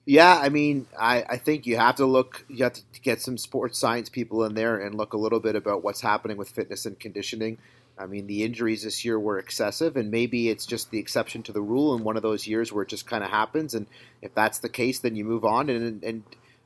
Yeah, 0.10 0.40
I 0.42 0.50
mean, 0.50 0.88
I, 1.00 1.24
I 1.30 1.38
think 1.38 1.68
you 1.68 1.78
have 1.78 1.98
to 1.98 2.06
look, 2.08 2.44
you 2.50 2.64
have 2.64 2.74
to 2.74 2.82
get 3.04 3.22
some 3.22 3.38
sports 3.38 3.78
science 3.78 4.10
people 4.10 4.44
in 4.44 4.56
there 4.56 4.76
and 4.80 4.96
look 4.96 5.14
a 5.14 5.18
little 5.18 5.40
bit 5.40 5.56
about 5.56 5.84
what's 5.84 6.02
happening 6.02 6.36
with 6.36 6.50
fitness 6.50 6.88
and 6.88 7.00
conditioning. 7.00 7.60
I 7.96 8.08
mean, 8.08 8.26
the 8.26 8.44
injuries 8.44 8.82
this 8.82 9.06
year 9.06 9.20
were 9.20 9.38
excessive, 9.38 9.96
and 9.96 10.10
maybe 10.10 10.50
it's 10.50 10.66
just 10.66 10.90
the 10.90 10.98
exception 10.98 11.44
to 11.44 11.52
the 11.52 11.62
rule 11.62 11.96
in 11.96 12.04
one 12.04 12.18
of 12.18 12.24
those 12.24 12.48
years 12.48 12.74
where 12.74 12.82
it 12.82 12.90
just 12.90 13.06
kind 13.06 13.24
of 13.24 13.30
happens. 13.30 13.76
And 13.76 13.86
if 14.20 14.34
that's 14.34 14.58
the 14.58 14.68
case, 14.68 14.98
then 14.98 15.16
you 15.16 15.26
move 15.26 15.46
on. 15.46 15.70
And, 15.70 16.04
and 16.04 16.24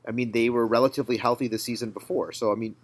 I 0.08 0.12
mean, 0.12 0.32
they 0.32 0.48
were 0.48 0.66
relatively 0.66 1.18
healthy 1.18 1.46
the 1.46 1.58
season 1.58 1.90
before. 1.90 2.32
So, 2.32 2.50
I 2.50 2.54
mean, 2.54 2.76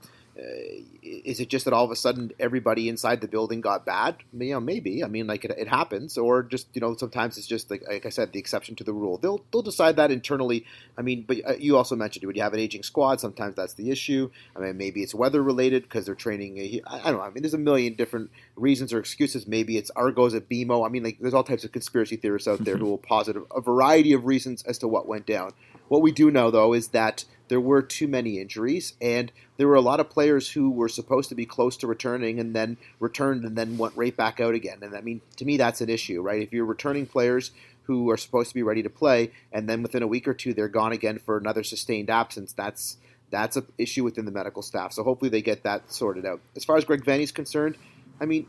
is 1.03 1.41
it 1.41 1.49
just 1.49 1.65
that 1.65 1.75
all 1.75 1.85
of 1.85 1.91
a 1.91 1.97
sudden 1.97 2.33
everybody 2.39 2.89
inside 2.89 3.21
the 3.21 3.29
building 3.29 3.61
got 3.61 3.85
bad? 3.85 4.17
You 4.33 4.53
know, 4.53 4.61
maybe. 4.61 5.05
I 5.05 5.09
mean, 5.09 5.27
like 5.27 5.45
it, 5.45 5.53
it, 5.57 5.69
happens, 5.69 6.17
or 6.17 6.43
just 6.43 6.69
you 6.75 6.81
know, 6.81 6.97
sometimes 6.97 7.37
it's 7.39 7.47
just 7.47 7.71
like 7.71 7.83
like 7.87 8.07
I 8.07 8.09
said, 8.09 8.33
the 8.33 8.39
exception 8.39 8.77
to 8.77 8.85
the 8.85 8.93
rule. 8.93 9.19
They'll 9.19 9.45
they'll 9.53 9.63
decide 9.63 9.97
that 9.97 10.11
internally. 10.11 10.65
I 10.97 11.03
mean, 11.03 11.25
but 11.27 11.39
uh, 11.47 11.55
you 11.59 11.77
also 11.77 11.97
mentioned 11.97 12.25
when 12.27 12.37
you 12.37 12.43
have 12.43 12.55
an 12.55 12.61
aging 12.61 12.83
squad, 12.83 13.21
sometimes 13.21 13.57
that's 13.57 13.75
the 13.75 13.91
issue. 13.91 14.31
I 14.57 14.61
mean, 14.61 14.77
maybe 14.77 15.03
it's 15.03 15.15
weather 15.15 15.43
related 15.43 15.83
because 15.85 16.07
they're 16.07 16.15
training. 16.15 16.81
I 16.87 17.11
don't 17.11 17.19
know. 17.19 17.23
I 17.23 17.31
mean, 17.31 17.43
there's 17.43 17.55
a 17.55 17.59
million 17.59 17.95
different 17.95 18.31
reasons 18.57 18.93
or 18.93 18.99
excuses. 18.99 19.47
Maybe 19.47 19.77
it's 19.77 19.91
Argos 19.91 20.35
at 20.35 20.49
BMO. 20.49 20.87
I 20.87 20.89
mean, 20.91 21.03
like 21.03 21.19
there's 21.21 21.35
all 21.35 21.45
types 21.45 21.65
of 21.65 21.73
conspiracy 21.73 22.17
theorists 22.17 22.49
out 22.49 22.65
there 22.65 22.77
who 22.79 22.87
will 22.87 22.99
posit 22.99 23.37
a 23.55 23.61
variety 23.61 24.13
of 24.13 24.25
reasons 24.27 24.63
as 24.65 24.79
to 24.79 24.89
what 24.89 25.07
went 25.07 25.27
down. 25.27 25.53
What 25.91 26.03
we 26.03 26.13
do 26.13 26.31
know 26.31 26.53
though 26.53 26.73
is 26.73 26.89
that 26.89 27.25
there 27.49 27.61
were 27.61 27.83
too 27.83 28.07
many 28.07 28.39
injuries, 28.39 28.95
and 29.01 29.33
there 29.57 29.67
were 29.67 29.75
a 29.75 29.81
lot 29.81 29.99
of 29.99 30.09
players 30.09 30.53
who 30.53 30.71
were 30.71 30.89
supposed 30.89 31.29
to 31.31 31.35
be 31.35 31.45
close 31.45 31.77
to 31.79 31.89
returning 31.89 32.39
and 32.39 32.55
then 32.55 32.77
returned 33.01 33.45
and 33.45 33.59
then 33.59 33.77
went 33.77 33.97
right 33.97 34.17
back 34.17 34.39
out 34.39 34.55
again. 34.55 34.79
And 34.83 34.95
I 34.97 35.01
mean, 35.01 35.21
to 35.37 35.45
me, 35.45 35.57
that's 35.57 35.81
an 35.81 35.91
issue, 35.91 36.23
right? 36.23 36.41
If 36.41 36.53
you're 36.53 36.65
returning 36.65 37.07
players 37.07 37.51
who 37.83 38.09
are 38.09 38.17
supposed 38.17 38.51
to 38.51 38.55
be 38.55 38.63
ready 38.63 38.85
to 38.85 38.89
play, 38.89 39.33
and 39.51 39.69
then 39.69 39.83
within 39.83 40.05
a 40.05 40.07
week 40.07 40.29
or 40.29 40.35
two 40.35 40.55
they're 40.55 40.69
gone 40.69 40.93
again 40.93 41.19
for 41.19 41.37
another 41.37 41.65
sustained 41.65 42.09
absence, 42.09 42.53
that's 42.53 42.99
that's 43.31 43.57
an 43.57 43.67
issue 43.77 44.05
within 44.05 44.27
the 44.27 44.31
medical 44.31 44.63
staff. 44.63 44.93
So 44.93 45.03
hopefully 45.03 45.29
they 45.29 45.43
get 45.43 45.65
that 45.65 45.93
sorted 45.93 46.25
out. 46.25 46.41
As 46.55 46.65
far 46.65 46.77
as 46.77 46.85
Greg 46.85 47.05
Vanney's 47.05 47.33
concerned, 47.33 47.77
I 48.21 48.27
mean, 48.27 48.47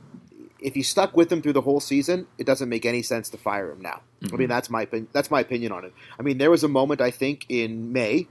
if 0.61 0.77
you 0.77 0.83
stuck 0.83 1.17
with 1.17 1.31
him 1.31 1.41
through 1.41 1.53
the 1.53 1.61
whole 1.61 1.79
season, 1.79 2.27
it 2.37 2.45
doesn't 2.45 2.69
make 2.69 2.85
any 2.85 3.01
sense 3.01 3.29
to 3.29 3.37
fire 3.37 3.71
him 3.71 3.81
now. 3.81 4.01
Mm-hmm. 4.21 4.27
I 4.27 4.37
mean, 4.37 4.39
mm-hmm. 4.45 4.49
that's 4.49 4.69
my 4.69 4.87
that's 5.11 5.31
my 5.31 5.41
opinion 5.41 5.71
on 5.71 5.85
it. 5.85 5.93
I 6.17 6.21
mean, 6.21 6.37
there 6.37 6.51
was 6.51 6.63
a 6.63 6.67
moment 6.67 7.01
I 7.01 7.11
think 7.11 7.45
in 7.49 7.91
May 7.91 8.27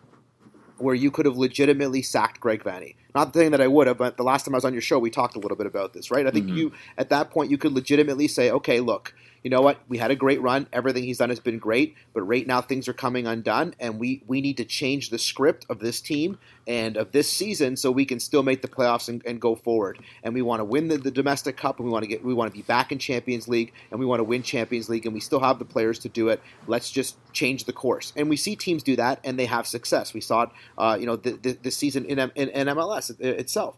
where 0.79 0.95
you 0.95 1.11
could 1.11 1.27
have 1.27 1.37
legitimately 1.37 2.03
sacked 2.03 2.41
Greg 2.41 2.65
Vanney. 2.65 2.95
Not 3.15 3.35
saying 3.35 3.51
that 3.53 3.61
I 3.61 3.67
would 3.67 3.87
have, 3.87 3.99
but 3.99 4.17
the 4.17 4.23
last 4.23 4.45
time 4.45 4.55
I 4.55 4.59
was 4.59 4.65
on 4.65 4.73
your 4.73 4.83
show, 4.83 4.99
we 4.99 5.11
talked 5.11 5.37
a 5.37 5.39
little 5.39 5.57
bit 5.57 5.67
about 5.67 5.93
this, 5.93 6.11
right? 6.11 6.27
I 6.27 6.31
think 6.31 6.47
mm-hmm. 6.47 6.57
you 6.57 6.73
at 6.97 7.09
that 7.11 7.31
point 7.31 7.51
you 7.51 7.59
could 7.59 7.73
legitimately 7.73 8.29
say, 8.29 8.51
okay, 8.51 8.81
look, 8.81 9.15
you 9.43 9.49
know 9.49 9.63
what? 9.63 9.79
We 9.89 9.99
had 9.99 10.11
a 10.11 10.17
great 10.17 10.41
run. 10.43 10.67
Everything 10.73 11.05
he's 11.05 11.19
done 11.19 11.31
has 11.31 11.41
been 11.41 11.59
great, 11.59 11.97
but 12.13 12.23
right 12.23 12.47
now 12.47 12.61
things 12.61 12.89
are 12.89 12.93
coming 12.93 13.27
undone, 13.27 13.75
and 13.81 13.99
we 13.99 14.23
we 14.27 14.41
need 14.41 14.59
to 14.59 14.65
change 14.65 15.09
the 15.09 15.19
script 15.19 15.65
of 15.71 15.79
this 15.79 16.01
team 16.01 16.39
and 16.67 16.97
of 16.97 17.13
this 17.13 17.31
season 17.31 17.77
so 17.77 17.91
we 17.91 18.05
can 18.05 18.21
still 18.21 18.43
make 18.43 18.61
the 18.61 18.69
playoffs 18.69 19.09
and, 19.09 19.23
and 19.25 19.41
go 19.41 19.55
forward. 19.55 19.99
And 20.23 20.35
we 20.35 20.43
want 20.43 20.61
to 20.61 20.65
win 20.65 20.89
the, 20.89 20.99
the 20.99 21.11
domestic 21.11 21.57
cup, 21.57 21.79
and 21.79 21.87
we 21.87 21.93
want 21.93 22.03
to 22.03 22.07
get 22.07 22.23
we 22.23 22.35
want 22.35 22.53
to 22.53 22.57
be 22.57 22.63
back 22.63 22.93
in 22.93 22.99
Champions 22.99 23.49
League, 23.49 23.73
and 23.91 23.99
we 23.99 24.05
want 24.05 24.21
to 24.21 24.25
win 24.25 24.43
Champions 24.43 24.91
League, 24.91 25.07
and 25.07 25.15
we 25.15 25.21
still 25.21 25.41
have 25.41 25.59
the 25.59 25.65
players 25.65 25.99
to 26.01 26.11
do 26.11 26.29
it. 26.29 26.43
Let's 26.67 26.91
just 26.91 27.17
change 27.33 27.65
the 27.65 27.73
course, 27.73 28.13
and 28.17 28.29
we 28.29 28.37
see 28.37 28.57
teams 28.57 28.83
do 28.83 28.95
that, 28.97 29.21
and 29.25 29.39
they 29.39 29.47
have 29.47 29.67
success. 29.67 30.13
We 30.13 30.21
saw 30.21 30.43
it, 30.43 30.51
uh, 30.77 30.99
you 31.01 31.07
know, 31.07 31.17
this 31.17 31.77
season 31.77 32.05
in, 32.05 32.19
in, 32.19 32.51
in 32.51 32.67
MLS 32.67 33.00
itself 33.09 33.77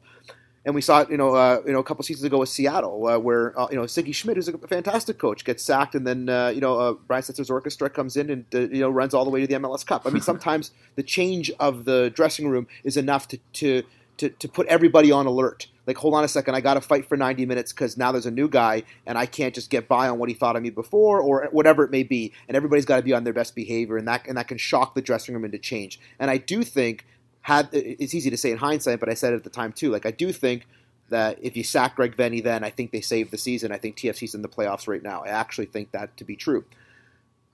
and 0.65 0.75
we 0.75 0.81
saw 0.81 1.01
it, 1.01 1.11
you 1.11 1.17
know, 1.17 1.35
uh, 1.35 1.61
you 1.67 1.73
know, 1.73 1.81
a 1.81 1.85
couple 1.85 2.05
seasons 2.05 2.25
ago 2.25 2.39
with 2.39 2.49
Seattle, 2.49 3.07
uh, 3.07 3.19
where 3.19 3.59
uh, 3.59 3.67
you 3.71 3.77
know 3.77 3.83
Sigi 3.83 4.15
Schmid, 4.15 4.37
who's 4.37 4.49
a 4.49 4.57
fantastic 4.59 5.19
coach, 5.19 5.45
gets 5.45 5.63
sacked, 5.63 5.95
and 5.95 6.07
then 6.07 6.29
uh, 6.29 6.49
you 6.49 6.61
know 6.61 6.79
uh, 6.79 6.93
Brian 6.93 7.23
Setzer's 7.23 7.51
orchestra 7.51 7.91
comes 7.91 8.17
in 8.17 8.31
and 8.31 8.45
uh, 8.55 8.61
you 8.61 8.81
know 8.81 8.91
runs 8.91 9.13
all 9.13 9.25
the 9.25 9.31
way 9.31 9.41
to 9.41 9.47
the 9.47 9.55
MLS 9.55 9.85
Cup. 9.85 10.07
I 10.07 10.11
mean, 10.11 10.23
sometimes 10.23 10.71
the 10.95 11.03
change 11.03 11.51
of 11.59 11.85
the 11.85 12.11
dressing 12.11 12.49
room 12.49 12.69
is 12.85 12.97
enough 12.97 13.27
to 13.29 13.39
to 13.55 13.83
to, 14.19 14.29
to 14.29 14.49
put 14.49 14.67
everybody 14.69 15.11
on 15.11 15.27
alert. 15.27 15.67
Like, 15.85 15.97
hold 15.97 16.15
on 16.15 16.23
a 16.23 16.29
second, 16.29 16.55
I 16.55 16.61
got 16.61 16.75
to 16.75 16.81
fight 16.81 17.09
for 17.09 17.17
90 17.17 17.45
minutes 17.45 17.73
because 17.73 17.97
now 17.97 18.13
there's 18.13 18.27
a 18.27 18.31
new 18.31 18.49
guy, 18.49 18.85
and 19.05 19.19
I 19.19 19.27
can't 19.27 19.53
just 19.53 19.69
get 19.69 19.89
by 19.89 20.09
on 20.09 20.19
what 20.21 20.29
he 20.29 20.35
thought 20.35 20.55
of 20.55 20.63
me 20.63 20.71
before, 20.71 21.21
or 21.21 21.49
whatever 21.51 21.83
it 21.83 21.91
may 21.91 22.05
be. 22.05 22.33
And 22.47 22.57
everybody's 22.57 22.85
got 22.85 22.99
to 22.99 23.03
be 23.03 23.13
on 23.13 23.25
their 23.25 23.33
best 23.33 23.57
behavior, 23.57 23.97
and 23.97 24.07
that 24.07 24.29
and 24.29 24.37
that 24.37 24.47
can 24.47 24.59
shock 24.59 24.95
the 24.95 25.03
dressing 25.03 25.35
room 25.35 25.45
into 25.45 25.59
change. 25.59 25.99
And 26.21 26.31
I 26.31 26.37
do 26.37 26.63
think 26.63 27.05
had 27.43 27.69
it's 27.73 28.15
easy 28.15 28.31
to 28.31 28.37
say 28.37 28.51
in 28.51 28.59
hindsight, 28.59 29.01
but 29.01 29.09
I 29.09 29.15
said 29.15 29.33
it 29.33 29.37
at 29.37 29.45
the 29.45 29.51
time 29.51 29.73
too. 29.73 29.91
Like 29.91 30.07
I 30.07 30.11
do 30.11 30.33
think 30.33 30.67
that 31.09 31.39
if 31.43 31.57
you 31.57 31.65
sack 31.65 31.97
Greg 31.97 32.17
Vanney, 32.17 32.43
then 32.43 32.65
I 32.65 32.71
think 32.71 32.91
they 32.91 33.01
save 33.01 33.31
the 33.31 33.39
season. 33.39 33.71
I 33.71 33.79
think 33.79 33.97
TFC's 33.97 34.35
in 34.35 34.43
the 34.43 34.49
playoffs 34.49 34.89
right 34.89 35.03
now. 35.03 35.23
I 35.25 35.29
actually 35.29 35.67
think 35.67 35.91
that 35.93 36.17
to 36.17 36.25
be 36.25 36.37
true. 36.37 36.65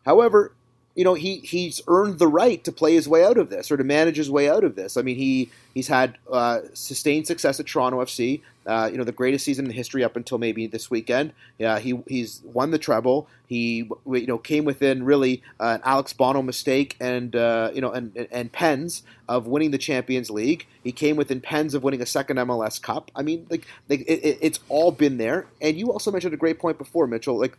However, 0.05 0.53
you 0.99 1.05
know 1.05 1.15
he 1.15 1.37
he's 1.37 1.81
earned 1.87 2.19
the 2.19 2.27
right 2.27 2.65
to 2.65 2.73
play 2.73 2.93
his 2.93 3.09
way 3.09 3.25
out 3.25 3.39
of 3.39 3.51
this 3.51 3.71
or 3.71 3.77
to 3.77 3.85
manage 3.85 4.17
his 4.17 4.29
way 4.29 4.51
out 4.51 4.65
of 4.65 4.75
this. 4.75 4.97
I 4.97 5.03
mean 5.03 5.15
he 5.15 5.49
he's 5.73 5.87
had 5.87 6.19
uh, 6.31 6.63
sustained 6.75 7.29
success 7.29 7.61
at 7.61 7.67
Toronto 7.67 8.01
FC. 8.01 8.41
Uh, 8.67 8.89
you 8.91 8.99
know 8.99 9.05
the 9.05 9.13
greatest 9.13 9.45
season 9.45 9.67
in 9.67 9.71
history 9.71 10.03
up 10.03 10.17
until 10.17 10.39
maybe 10.39 10.67
this 10.67 10.91
weekend. 10.91 11.33
Yeah, 11.57 11.79
he 11.79 12.03
he's 12.09 12.43
won 12.43 12.73
the 12.73 12.81
treble. 12.81 13.29
He 13.47 13.89
you 14.07 14.27
know 14.27 14.39
came 14.39 14.65
within 14.65 15.05
really 15.05 15.41
uh, 15.61 15.77
an 15.77 15.83
Alex 15.85 16.13
Bono 16.13 16.43
mistake 16.43 16.97
and 16.99 17.37
uh, 17.37 17.71
you 17.73 17.81
know 17.81 17.93
and 17.93 18.27
and 18.33 18.51
pens 18.51 19.05
of 19.29 19.47
winning 19.47 19.71
the 19.71 19.79
Champions 19.79 20.31
League. 20.31 20.67
He 20.83 20.91
came 20.91 21.15
within 21.15 21.41
pens 21.41 21.75
of 21.75 21.85
winning 21.85 22.03
a 22.03 22.07
second 22.07 22.39
MLS 22.39 22.83
Cup. 22.83 23.13
I 23.15 23.23
mean 23.23 23.47
like, 23.49 23.65
like 23.89 24.01
it, 24.01 24.39
it's 24.41 24.59
all 24.69 24.91
been 24.91 25.19
there. 25.19 25.47
And 25.63 25.79
you 25.79 25.93
also 25.93 26.11
mentioned 26.11 26.35
a 26.35 26.39
great 26.39 26.59
point 26.59 26.77
before, 26.77 27.07
Mitchell. 27.07 27.39
Like 27.39 27.57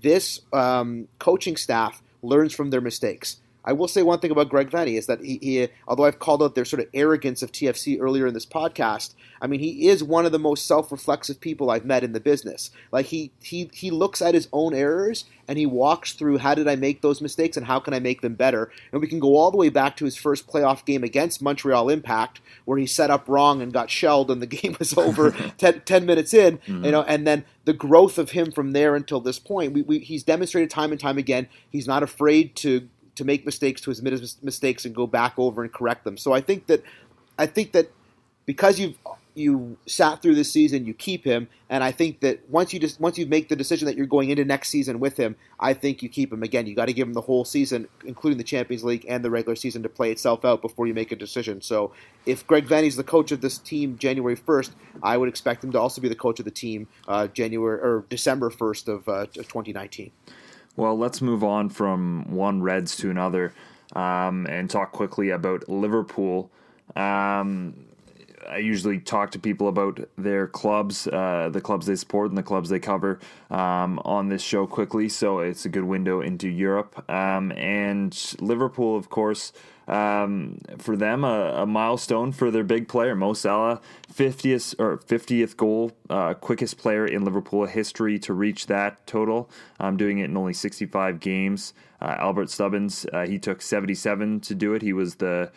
this 0.00 0.40
um, 0.54 1.08
coaching 1.18 1.58
staff 1.58 2.00
learns 2.22 2.54
from 2.54 2.70
their 2.70 2.80
mistakes. 2.80 3.40
I 3.64 3.72
will 3.72 3.88
say 3.88 4.02
one 4.02 4.18
thing 4.20 4.30
about 4.30 4.48
Greg 4.48 4.70
Vanney 4.70 4.96
is 4.96 5.06
that 5.06 5.20
he, 5.20 5.38
he, 5.42 5.68
although 5.86 6.04
I've 6.04 6.18
called 6.18 6.42
out 6.42 6.54
their 6.54 6.64
sort 6.64 6.80
of 6.80 6.88
arrogance 6.94 7.42
of 7.42 7.52
TFC 7.52 7.98
earlier 8.00 8.26
in 8.26 8.34
this 8.34 8.46
podcast, 8.46 9.14
I 9.42 9.46
mean 9.46 9.60
he 9.60 9.88
is 9.88 10.02
one 10.02 10.26
of 10.26 10.32
the 10.32 10.38
most 10.38 10.66
self-reflexive 10.66 11.40
people 11.40 11.70
I've 11.70 11.84
met 11.84 12.04
in 12.04 12.12
the 12.12 12.20
business. 12.20 12.70
Like 12.92 13.06
he 13.06 13.32
he 13.42 13.70
he 13.72 13.90
looks 13.90 14.22
at 14.22 14.34
his 14.34 14.48
own 14.52 14.74
errors 14.74 15.24
and 15.48 15.58
he 15.58 15.66
walks 15.66 16.12
through 16.12 16.38
how 16.38 16.54
did 16.54 16.68
I 16.68 16.76
make 16.76 17.02
those 17.02 17.20
mistakes 17.20 17.56
and 17.56 17.66
how 17.66 17.80
can 17.80 17.92
I 17.92 17.98
make 17.98 18.20
them 18.20 18.34
better. 18.34 18.70
And 18.92 19.00
we 19.00 19.08
can 19.08 19.18
go 19.18 19.36
all 19.36 19.50
the 19.50 19.56
way 19.56 19.68
back 19.68 19.96
to 19.96 20.04
his 20.04 20.16
first 20.16 20.46
playoff 20.46 20.84
game 20.84 21.02
against 21.02 21.42
Montreal 21.42 21.88
Impact 21.88 22.40
where 22.64 22.78
he 22.78 22.86
set 22.86 23.10
up 23.10 23.28
wrong 23.28 23.60
and 23.60 23.72
got 23.72 23.90
shelled 23.90 24.30
and 24.30 24.40
the 24.40 24.46
game 24.60 24.76
was 24.78 24.96
over 24.96 25.30
ten, 25.58 25.80
10, 25.80 26.06
minutes 26.06 26.32
in. 26.32 26.58
Mm-hmm. 26.58 26.84
You 26.84 26.90
know, 26.92 27.02
and 27.02 27.26
then 27.26 27.44
the 27.64 27.72
growth 27.72 28.16
of 28.16 28.30
him 28.30 28.52
from 28.52 28.72
there 28.72 28.94
until 28.94 29.20
this 29.20 29.38
point, 29.38 29.72
we, 29.72 29.82
we, 29.82 29.98
he's 29.98 30.22
demonstrated 30.22 30.70
time 30.70 30.92
and 30.92 31.00
time 31.00 31.18
again 31.18 31.48
he's 31.68 31.86
not 31.86 32.02
afraid 32.02 32.54
to 32.56 32.88
to 33.16 33.24
make 33.24 33.44
mistakes, 33.44 33.80
to 33.82 33.90
admit 33.90 34.12
his 34.12 34.42
mistakes, 34.42 34.84
and 34.84 34.94
go 34.94 35.06
back 35.06 35.34
over 35.36 35.62
and 35.62 35.72
correct 35.72 36.04
them. 36.04 36.16
So 36.16 36.32
I 36.32 36.40
think 36.40 36.66
that 36.66 36.82
I 37.38 37.46
think 37.46 37.72
that 37.72 37.90
because 38.46 38.78
you've 38.78 38.96
you 39.34 39.76
sat 39.86 40.20
through 40.20 40.34
this 40.34 40.52
season, 40.52 40.84
you 40.84 40.94
keep 40.94 41.24
him, 41.24 41.48
and 41.68 41.84
I 41.84 41.92
think 41.92 42.20
that 42.20 42.48
once 42.48 42.72
you 42.72 42.80
just 42.80 43.00
once 43.00 43.16
you 43.16 43.26
make 43.26 43.48
the 43.48 43.56
decision 43.56 43.86
that 43.86 43.96
you're 43.96 44.06
going 44.06 44.30
into 44.30 44.44
next 44.44 44.68
season 44.68 45.00
with 45.00 45.16
him, 45.16 45.36
I 45.58 45.72
think 45.72 46.02
you 46.02 46.08
keep 46.08 46.32
him. 46.32 46.42
Again, 46.42 46.66
you 46.66 46.74
got 46.74 46.86
to 46.86 46.92
give 46.92 47.06
him 47.06 47.14
the 47.14 47.20
whole 47.20 47.44
season, 47.44 47.88
including 48.04 48.38
the 48.38 48.44
Champions 48.44 48.84
League 48.84 49.06
and 49.08 49.24
the 49.24 49.30
regular 49.30 49.56
season, 49.56 49.82
to 49.82 49.88
play 49.88 50.10
itself 50.10 50.44
out 50.44 50.62
before 50.62 50.86
you 50.86 50.94
make 50.94 51.12
a 51.12 51.16
decision. 51.16 51.62
So, 51.62 51.92
if 52.26 52.46
Greg 52.46 52.66
Vanney's 52.66 52.96
the 52.96 53.04
coach 53.04 53.32
of 53.32 53.40
this 53.40 53.58
team 53.58 53.96
January 53.98 54.36
first, 54.36 54.72
I 55.02 55.16
would 55.16 55.28
expect 55.28 55.62
him 55.64 55.72
to 55.72 55.80
also 55.80 56.00
be 56.00 56.08
the 56.08 56.14
coach 56.14 56.38
of 56.38 56.44
the 56.44 56.50
team 56.50 56.88
uh, 57.08 57.28
January 57.28 57.80
or 57.80 58.04
December 58.08 58.50
first 58.50 58.88
of 58.88 59.08
uh, 59.08 59.26
2019. 59.26 60.10
Well, 60.76 60.96
let's 60.96 61.20
move 61.20 61.42
on 61.42 61.68
from 61.68 62.30
one 62.30 62.62
Reds 62.62 62.96
to 62.98 63.10
another 63.10 63.52
um, 63.94 64.46
and 64.46 64.70
talk 64.70 64.92
quickly 64.92 65.30
about 65.30 65.68
Liverpool. 65.68 66.50
Um, 66.94 67.74
I 68.48 68.58
usually 68.58 68.98
talk 68.98 69.32
to 69.32 69.38
people 69.38 69.68
about 69.68 70.00
their 70.16 70.46
clubs, 70.46 71.06
uh, 71.06 71.50
the 71.52 71.60
clubs 71.60 71.86
they 71.86 71.96
support, 71.96 72.30
and 72.30 72.38
the 72.38 72.42
clubs 72.42 72.68
they 72.68 72.78
cover 72.78 73.18
um, 73.50 74.00
on 74.04 74.28
this 74.28 74.42
show 74.42 74.66
quickly. 74.66 75.08
So 75.08 75.40
it's 75.40 75.64
a 75.64 75.68
good 75.68 75.84
window 75.84 76.20
into 76.20 76.48
Europe. 76.48 77.08
Um, 77.10 77.52
and 77.52 78.16
Liverpool, 78.40 78.96
of 78.96 79.10
course, 79.10 79.52
um, 79.90 80.58
for 80.78 80.96
them, 80.96 81.24
a, 81.24 81.62
a, 81.62 81.66
milestone 81.66 82.30
for 82.30 82.52
their 82.52 82.62
big 82.62 82.86
player, 82.86 83.16
Mo 83.16 83.32
Salah, 83.32 83.80
50th 84.12 84.76
or 84.78 84.98
50th 84.98 85.56
goal, 85.56 85.90
uh, 86.08 86.34
quickest 86.34 86.78
player 86.78 87.04
in 87.04 87.24
Liverpool 87.24 87.66
history 87.66 88.16
to 88.20 88.32
reach 88.32 88.66
that 88.66 89.04
total. 89.06 89.50
Um, 89.80 89.96
doing 89.96 90.18
it 90.20 90.26
in 90.26 90.36
only 90.36 90.52
65 90.52 91.18
games. 91.18 91.74
Uh, 92.00 92.14
Albert 92.18 92.50
Stubbins, 92.50 93.04
uh, 93.12 93.26
he 93.26 93.40
took 93.40 93.60
77 93.60 94.40
to 94.40 94.54
do 94.54 94.74
it. 94.74 94.82
He 94.82 94.92
was 94.92 95.16
the 95.16 95.50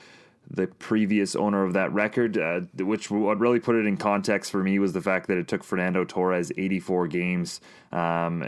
the 0.50 0.68
previous 0.68 1.36
owner 1.36 1.64
of 1.64 1.74
that 1.74 1.92
record, 1.94 2.38
uh, 2.38 2.62
which 2.78 3.10
what 3.10 3.40
really 3.40 3.60
put 3.60 3.76
it 3.76 3.86
in 3.86 3.98
context 3.98 4.52
for 4.52 4.62
me 4.62 4.78
was 4.78 4.94
the 4.94 5.02
fact 5.02 5.28
that 5.28 5.38
it 5.38 5.48
took 5.48 5.64
Fernando 5.64 6.04
Torres 6.04 6.52
84 6.58 7.08
games, 7.08 7.62
um, 7.92 8.44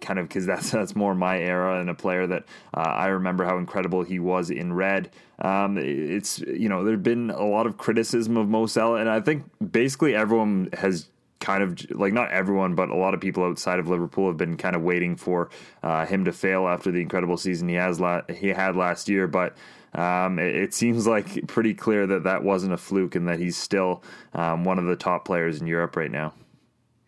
kind 0.00 0.18
of 0.18 0.28
because 0.28 0.46
that's 0.46 0.70
that's 0.72 0.94
more 0.94 1.14
my 1.14 1.38
era 1.38 1.80
and 1.80 1.90
a 1.90 1.94
player 1.94 2.26
that 2.26 2.44
uh, 2.74 2.80
I 2.80 3.06
remember 3.06 3.44
how 3.44 3.58
incredible 3.58 4.02
he 4.02 4.18
was 4.18 4.50
in 4.50 4.72
red. 4.72 5.10
Um, 5.40 5.78
it's 5.78 6.40
you 6.40 6.68
know 6.68 6.84
there'd 6.84 7.02
been 7.02 7.30
a 7.30 7.44
lot 7.44 7.66
of 7.66 7.76
criticism 7.76 8.36
of 8.36 8.48
Mo 8.48 8.66
Salah, 8.66 9.00
and 9.00 9.08
I 9.08 9.20
think 9.20 9.44
basically 9.72 10.14
everyone 10.14 10.68
has 10.74 11.08
kind 11.40 11.62
of 11.62 11.90
like 11.92 12.12
not 12.12 12.30
everyone, 12.30 12.74
but 12.74 12.88
a 12.88 12.96
lot 12.96 13.14
of 13.14 13.20
people 13.20 13.44
outside 13.44 13.78
of 13.78 13.88
Liverpool 13.88 14.28
have 14.28 14.36
been 14.36 14.56
kind 14.56 14.76
of 14.76 14.82
waiting 14.82 15.16
for 15.16 15.50
uh, 15.82 16.04
him 16.04 16.24
to 16.24 16.32
fail 16.32 16.66
after 16.68 16.90
the 16.90 17.00
incredible 17.00 17.36
season 17.36 17.68
he 17.68 17.74
has 17.76 18.00
la- 18.00 18.22
he 18.32 18.48
had 18.48 18.76
last 18.76 19.08
year, 19.08 19.26
but. 19.26 19.56
Um, 19.94 20.38
it, 20.38 20.54
it, 20.54 20.74
seems 20.74 21.06
like 21.06 21.46
pretty 21.46 21.74
clear 21.74 22.06
that 22.06 22.24
that 22.24 22.44
wasn't 22.44 22.74
a 22.74 22.76
fluke 22.76 23.14
and 23.14 23.26
that 23.28 23.38
he's 23.38 23.56
still 23.56 24.02
um, 24.34 24.64
one 24.64 24.78
of 24.78 24.84
the 24.84 24.96
top 24.96 25.24
players 25.24 25.60
in 25.60 25.66
Europe 25.66 25.96
right 25.96 26.10
now. 26.10 26.34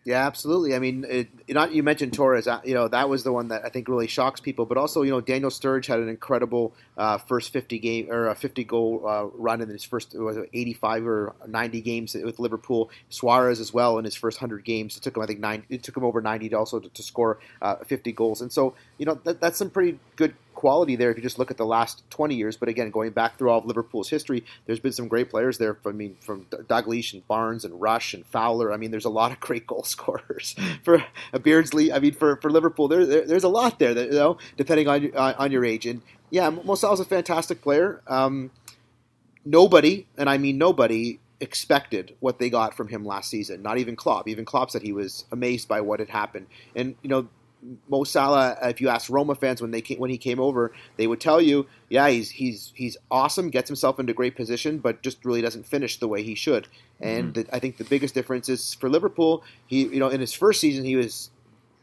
Yeah, 0.03 0.27
absolutely. 0.27 0.75
I 0.75 0.79
mean, 0.79 1.05
it, 1.07 1.29
you, 1.47 1.53
know, 1.53 1.67
you 1.67 1.83
mentioned 1.83 2.15
Torres. 2.15 2.49
Uh, 2.49 2.61
you 2.65 2.73
know, 2.73 2.89
that 2.89 3.11
was 3.11 3.23
the 3.23 3.33
one 3.33 3.49
that 3.49 3.67
I 3.67 3.69
think 3.69 3.87
really 3.87 4.07
shocks 4.07 4.41
people. 4.41 4.65
But 4.65 4.79
also, 4.79 5.03
you 5.03 5.11
know, 5.11 5.21
Daniel 5.21 5.51
Sturridge 5.51 5.87
had 5.87 5.99
an 5.99 6.09
incredible 6.09 6.75
uh, 6.97 7.19
first 7.19 7.53
50 7.53 7.79
game 7.79 8.11
or 8.11 8.29
a 8.29 8.35
50 8.35 8.65
goal 8.65 9.03
uh, 9.07 9.25
run 9.35 9.61
in 9.61 9.69
his 9.69 9.85
first 9.85 10.15
was 10.19 10.39
85 10.55 11.07
or 11.07 11.35
90 11.47 11.81
games 11.83 12.15
with 12.15 12.39
Liverpool. 12.39 12.91
Suarez 13.11 13.61
as 13.61 13.75
well 13.75 13.99
in 13.99 14.07
his 14.07 14.15
first 14.15 14.41
100 14.41 14.65
games. 14.65 14.97
It 14.97 15.03
took 15.03 15.19
him, 15.19 15.23
I 15.23 15.27
think, 15.27 15.41
nine. 15.41 15.65
It 15.69 15.83
took 15.83 15.99
him 15.99 16.05
over 16.05 16.23
90 16.23 16.49
to 16.49 16.59
also 16.59 16.81
to, 16.81 16.89
to 16.89 17.03
score 17.03 17.39
uh, 17.61 17.77
50 17.85 18.11
goals. 18.13 18.41
And 18.41 18.51
so, 18.51 18.75
you 18.97 19.05
know, 19.05 19.21
that, 19.25 19.41
that's 19.43 19.59
some 19.59 19.69
pretty 19.69 19.99
good 20.17 20.35
quality 20.61 20.95
there 20.95 21.11
if 21.11 21.17
you 21.17 21.23
just 21.23 21.39
look 21.39 21.51
at 21.51 21.57
the 21.57 21.65
last 21.65 22.03
20 22.11 22.35
years. 22.35 22.55
But 22.55 22.69
again, 22.69 22.91
going 22.91 23.13
back 23.13 23.39
through 23.39 23.49
all 23.49 23.61
of 23.61 23.65
Liverpool's 23.65 24.11
history, 24.11 24.45
there's 24.67 24.79
been 24.79 24.93
some 24.93 25.09
great 25.09 25.31
players 25.31 25.57
there. 25.57 25.79
I 25.87 25.93
mean, 25.93 26.17
from 26.21 26.45
Dalglish 26.51 27.15
and 27.15 27.27
Barnes 27.27 27.65
and 27.65 27.81
Rush 27.81 28.13
and 28.13 28.27
Fowler. 28.27 28.71
I 28.71 28.77
mean, 28.77 28.91
there's 28.91 29.07
a 29.07 29.11
lot 29.11 29.33
of 29.33 29.41
great 29.41 29.67
goal 29.67 29.83
scorers 29.85 30.55
for 30.85 31.03
Beardsley. 31.43 31.91
I 31.91 31.99
mean, 31.99 32.13
for, 32.13 32.37
for 32.37 32.51
Liverpool, 32.51 32.89
there, 32.89 33.07
there, 33.07 33.27
there's 33.27 33.45
a 33.45 33.49
lot 33.49 33.79
there. 33.79 33.95
That, 33.95 34.09
you 34.09 34.19
know, 34.19 34.37
depending 34.59 34.87
on 34.87 35.17
on, 35.17 35.35
on 35.35 35.51
your 35.51 35.65
age. 35.65 35.87
And 35.87 36.03
yeah, 36.29 36.51
Mo 36.51 36.75
Salah's 36.75 37.01
a 37.01 37.07
fantastic 37.07 37.63
player. 37.63 38.03
Um, 38.07 38.51
nobody, 39.47 40.07
and 40.19 40.29
I 40.29 40.37
mean 40.37 40.59
nobody, 40.59 41.21
expected 41.41 42.15
what 42.21 42.39
they 42.39 42.51
got 42.51 42.77
from 42.77 42.89
him 42.89 43.03
last 43.03 43.31
season. 43.31 43.63
Not 43.63 43.79
even 43.79 43.97
Klopp. 43.97 44.29
Even 44.29 44.45
Klopp 44.45 44.71
said 44.71 44.83
he 44.83 44.93
was 44.93 45.25
amazed 45.33 45.69
by 45.69 45.81
what 45.81 45.99
had 45.99 46.11
happened. 46.11 46.47
And 46.77 46.97
you 47.01 47.09
know, 47.09 47.29
Mo 47.89 48.05
Salah, 48.05 48.57
if 48.63 48.81
you 48.81 48.89
ask 48.89 49.11
Roma 49.11 49.35
fans 49.35 49.61
when 49.61 49.71
they 49.71 49.81
came, 49.81 49.99
when 49.99 50.11
he 50.11 50.19
came 50.19 50.41
over, 50.41 50.73
they 50.97 51.07
would 51.07 51.21
tell 51.21 51.41
you, 51.41 51.67
yeah, 51.89 52.09
he's 52.09 52.31
he's 52.31 52.73
he's 52.75 52.97
awesome, 53.11 53.51
gets 53.51 53.69
himself 53.69 53.99
into 54.01 54.13
great 54.13 54.35
position, 54.35 54.79
but 54.79 55.03
just 55.03 55.25
really 55.25 55.43
doesn't 55.43 55.67
finish 55.67 55.99
the 55.99 56.09
way 56.09 56.23
he 56.23 56.35
should. 56.35 56.69
And 57.01 57.35
mm-hmm. 57.35 57.43
the, 57.43 57.55
I 57.55 57.59
think 57.59 57.77
the 57.77 57.85
biggest 57.85 58.15
difference 58.15 58.49
is 58.49 58.75
for 58.75 58.89
Liverpool. 58.89 59.45
He, 59.67 59.83
you 59.83 59.99
know, 59.99 60.09
in 60.09 60.21
his 60.21 60.33
first 60.33 60.61
season, 60.61 60.85
he 60.85 60.97
was 60.97 61.31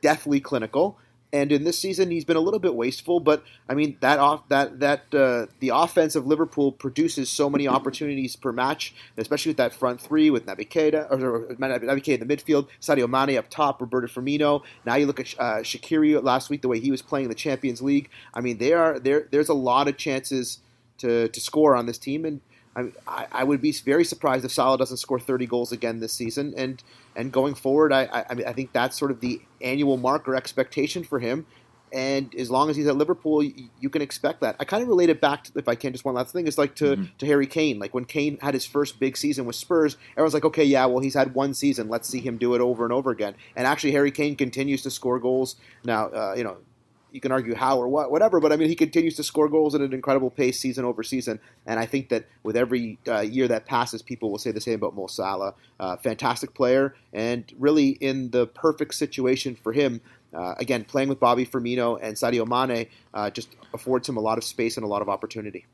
deathly 0.02 0.40
clinical. 0.40 0.98
And 1.38 1.52
in 1.52 1.66
this 1.66 1.78
season, 1.78 2.10
he's 2.10 2.26
been 2.26 2.36
a 2.36 2.42
little 2.42 2.60
bit 2.60 2.74
wasteful, 2.74 3.20
but 3.20 3.44
I 3.70 3.76
mean 3.76 3.98
that 4.00 4.18
off 4.18 4.50
that 4.50 4.80
that 4.80 5.14
uh, 5.14 5.46
the 5.60 5.70
offense 5.70 6.16
of 6.16 6.26
Liverpool 6.26 6.72
produces 6.72 7.30
so 7.30 7.48
many 7.48 7.68
opportunities 7.68 8.36
per 8.36 8.52
match, 8.52 8.96
especially 9.18 9.52
with 9.52 9.58
that 9.58 9.72
front 9.72 10.02
three 10.02 10.32
with 10.32 10.48
Naby 10.48 10.68
Keita 10.68 11.12
or, 11.12 11.36
or 11.36 11.56
Naby 11.56 12.02
Keita 12.04 12.20
in 12.20 12.28
the 12.28 12.36
midfield, 12.36 12.68
Sadio 12.82 13.08
Mane 13.08 13.38
up 13.38 13.50
top, 13.52 13.80
Roberto 13.80 14.08
Firmino. 14.08 14.64
Now 14.84 14.96
you 14.96 15.06
look 15.06 15.20
at 15.20 15.36
uh, 15.38 15.62
Shaqiri 15.62 16.22
last 16.24 16.50
week, 16.50 16.64
the 16.64 16.68
way 16.68 16.80
he 16.80 16.90
was 16.90 17.04
playing 17.04 17.26
in 17.26 17.30
the 17.30 17.36
Champions 17.36 17.84
League. 17.84 18.10
I 18.34 18.42
mean, 18.42 18.58
they 18.58 18.74
are 18.74 18.98
there. 18.98 19.28
There's 19.30 19.50
a 19.50 19.54
lot 19.54 19.88
of 19.88 19.96
chances 19.96 20.60
to 20.98 21.28
to 21.28 21.40
score 21.40 21.76
on 21.76 21.86
this 21.86 22.00
team, 22.00 22.26
and 22.26 22.42
I, 23.08 23.28
I, 23.32 23.44
would 23.44 23.62
be 23.62 23.72
very 23.72 24.06
surprised 24.06 24.46
if 24.46 24.52
Salah 24.52 24.78
doesn't 24.78 24.98
score 24.98 25.20
30 25.20 25.48
goals 25.48 25.72
again 25.72 26.00
this 26.00 26.14
season. 26.14 26.54
And 26.56 26.84
and 27.16 27.32
going 27.32 27.56
forward, 27.56 27.92
I, 27.92 28.04
I, 28.04 28.26
I 28.30 28.54
think 28.54 28.72
that's 28.72 28.98
sort 28.98 29.10
of 29.10 29.20
the 29.20 29.42
annual 29.62 29.98
mark 29.98 30.28
or 30.28 30.36
expectation 30.36 31.04
for 31.04 31.20
him. 31.20 31.48
And 31.92 32.36
as 32.36 32.52
long 32.52 32.70
as 32.70 32.76
he's 32.76 32.86
at 32.88 32.98
Liverpool, 32.98 33.42
you, 33.42 33.70
you 33.80 33.90
can 33.90 34.02
expect 34.02 34.42
that. 34.42 34.58
I 34.60 34.66
kind 34.66 34.84
of 34.84 34.90
relate 34.90 35.10
it 35.10 35.22
back 35.22 35.46
to, 35.46 35.52
if 35.56 35.70
I 35.70 35.76
can, 35.76 35.94
just 35.94 36.04
one 36.04 36.16
last 36.16 36.34
thing, 36.34 36.46
is 36.46 36.58
like 36.58 36.76
to, 36.76 36.98
mm-hmm. 36.98 37.06
to 37.18 37.26
Harry 37.26 37.48
Kane. 37.48 37.80
Like 37.80 37.94
when 37.94 38.04
Kane 38.06 38.38
had 38.42 38.54
his 38.54 38.66
first 38.66 39.00
big 39.00 39.16
season 39.16 39.46
with 39.46 39.56
Spurs, 39.56 39.96
everyone's 40.12 40.34
like, 40.34 40.46
okay, 40.46 40.66
yeah, 40.66 40.86
well, 40.86 41.00
he's 41.00 41.14
had 41.14 41.34
one 41.34 41.54
season. 41.54 41.88
Let's 41.88 42.10
see 42.10 42.20
him 42.20 42.38
do 42.38 42.56
it 42.56 42.62
over 42.62 42.84
and 42.84 42.92
over 42.92 43.10
again. 43.10 43.36
And 43.56 43.66
actually, 43.66 43.94
Harry 43.94 44.12
Kane 44.12 44.36
continues 44.36 44.84
to 44.84 44.92
score 44.92 45.18
goals. 45.18 45.56
Now, 45.86 46.08
uh, 46.08 46.34
you 46.36 46.44
know, 46.44 46.58
you 47.12 47.22
can 47.22 47.32
argue 47.32 47.56
how 47.56 47.78
or 47.78 47.88
what, 47.88 48.12
whatever. 48.12 48.40
But 48.40 48.52
I 48.52 48.58
mean, 48.58 48.70
he 48.70 48.76
continues 48.76 49.16
to 49.16 49.24
score 49.24 49.48
goals 49.50 49.76
at 49.76 49.82
an 49.82 49.94
incredible 49.94 50.30
pace 50.30 50.60
season 50.60 50.86
over 50.86 51.04
season. 51.04 51.40
And 51.66 51.80
I 51.80 51.86
think 51.86 52.10
that 52.10 52.26
with 52.44 52.56
every 52.56 53.00
uh, 53.08 53.22
year 53.22 53.48
that 53.48 53.66
passes, 53.66 54.02
people 54.02 54.32
will 54.32 54.38
say 54.38 54.52
the 54.52 54.62
same 54.62 54.76
about 54.76 54.96
Mo 54.96 55.08
Salah. 55.08 55.54
Uh, 55.80 55.98
fantastic 55.98 56.54
player, 56.54 56.96
and 57.14 57.52
really 57.58 57.90
in 57.90 58.32
the 58.32 58.48
perfect 58.48 58.96
situation 58.96 59.56
for 59.56 59.74
him. 59.74 60.02
Uh, 60.34 60.54
again, 60.58 60.84
playing 60.84 61.08
with 61.08 61.20
Bobby 61.20 61.46
Firmino 61.46 61.98
and 62.02 62.16
Sadio 62.16 62.46
Mane 62.46 62.88
uh, 63.14 63.30
just 63.30 63.56
affords 63.74 64.10
him 64.10 64.18
a 64.18 64.20
lot 64.20 64.38
of 64.38 64.44
space 64.44 64.76
and 64.76 64.84
a 64.84 64.88
lot 64.88 65.02
of 65.02 65.08
opportunity. 65.08 65.66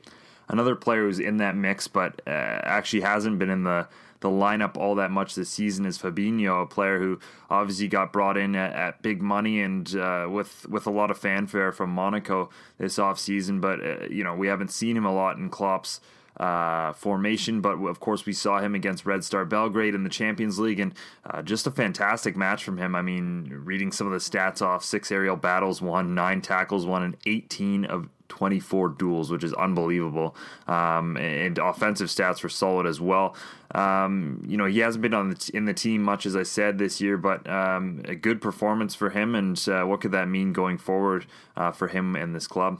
Another 0.48 0.76
player 0.76 1.04
who's 1.04 1.20
in 1.20 1.38
that 1.38 1.56
mix, 1.56 1.88
but 1.88 2.22
uh, 2.28 2.30
actually 2.30 3.02
hasn't 3.02 3.40
been 3.40 3.50
in 3.50 3.64
the 3.64 3.88
the 4.24 4.30
lineup 4.30 4.78
all 4.78 4.96
that 4.96 5.12
much 5.12 5.36
this 5.36 5.50
season 5.50 5.86
is 5.86 6.00
Fabinho, 6.00 6.64
a 6.64 6.66
player 6.66 6.98
who 6.98 7.20
obviously 7.50 7.90
got 7.90 8.14
brought 8.14 8.38
in 8.38 8.56
at, 8.56 8.74
at 8.74 9.02
big 9.02 9.22
money 9.22 9.62
and 9.62 9.96
uh, 9.98 10.28
with 10.32 10.66
with 10.70 10.88
a 10.88 10.90
lot 10.90 11.12
of 11.12 11.18
fanfare 11.18 11.74
from 11.74 11.90
Monaco 11.90 12.50
this 12.78 12.98
offseason. 12.98 13.60
But 13.60 13.86
uh, 13.86 14.06
you 14.10 14.24
know 14.24 14.34
we 14.34 14.48
haven't 14.48 14.72
seen 14.72 14.96
him 14.96 15.06
a 15.06 15.14
lot 15.14 15.38
in 15.38 15.50
Klopp's 15.50 16.00
uh, 16.38 16.94
formation, 16.94 17.60
but 17.60 17.74
of 17.74 18.00
course 18.00 18.26
we 18.26 18.32
saw 18.32 18.60
him 18.60 18.76
against 18.76 19.06
Red 19.06 19.26
Star 19.26 19.44
Belgrade 19.44 19.94
in 19.94 20.04
the 20.04 20.10
Champions 20.10 20.58
League, 20.58 20.80
and 20.80 20.94
uh, 21.30 21.42
just 21.42 21.68
a 21.68 21.72
fantastic 21.72 22.38
match 22.38 22.64
from 22.64 22.78
him. 22.78 22.96
I 22.96 23.02
mean, 23.02 23.52
reading 23.66 23.92
some 23.92 24.08
of 24.08 24.14
the 24.14 24.20
stats 24.20 24.62
off: 24.62 24.86
six 24.86 25.12
aerial 25.12 25.36
battles 25.36 25.82
won, 25.82 26.16
nine 26.16 26.42
tackles 26.42 26.86
won, 26.86 27.04
and 27.04 27.18
18 27.26 27.84
of 27.84 28.08
24 28.34 28.90
duels, 28.90 29.30
which 29.30 29.44
is 29.44 29.54
unbelievable. 29.54 30.36
Um, 30.68 31.18
and 31.18 31.60
offensive 31.60 32.08
stats 32.08 32.42
were 32.42 32.50
solid 32.50 32.88
as 32.88 33.00
well. 33.00 33.36
Um, 33.74 34.44
you 34.48 34.58
know, 34.58 34.66
he 34.66 34.80
hasn't 34.80 35.02
been 35.02 35.14
on 35.14 35.30
the 35.30 35.36
t- 35.36 35.56
in 35.56 35.66
the 35.66 35.74
team 35.74 36.04
much, 36.04 36.26
as 36.26 36.36
I 36.36 36.44
said 36.44 36.78
this 36.78 37.02
year, 37.02 37.18
but 37.18 37.48
um, 37.50 38.04
a 38.06 38.16
good 38.16 38.42
performance 38.42 38.94
for 38.94 39.10
him. 39.10 39.34
And 39.36 39.60
uh, 39.68 39.84
what 39.84 40.02
could 40.02 40.12
that 40.12 40.28
mean 40.28 40.54
going 40.54 40.78
forward 40.78 41.26
uh, 41.58 41.72
for 41.72 41.88
him 41.88 42.16
and 42.16 42.36
this 42.36 42.48
club? 42.48 42.80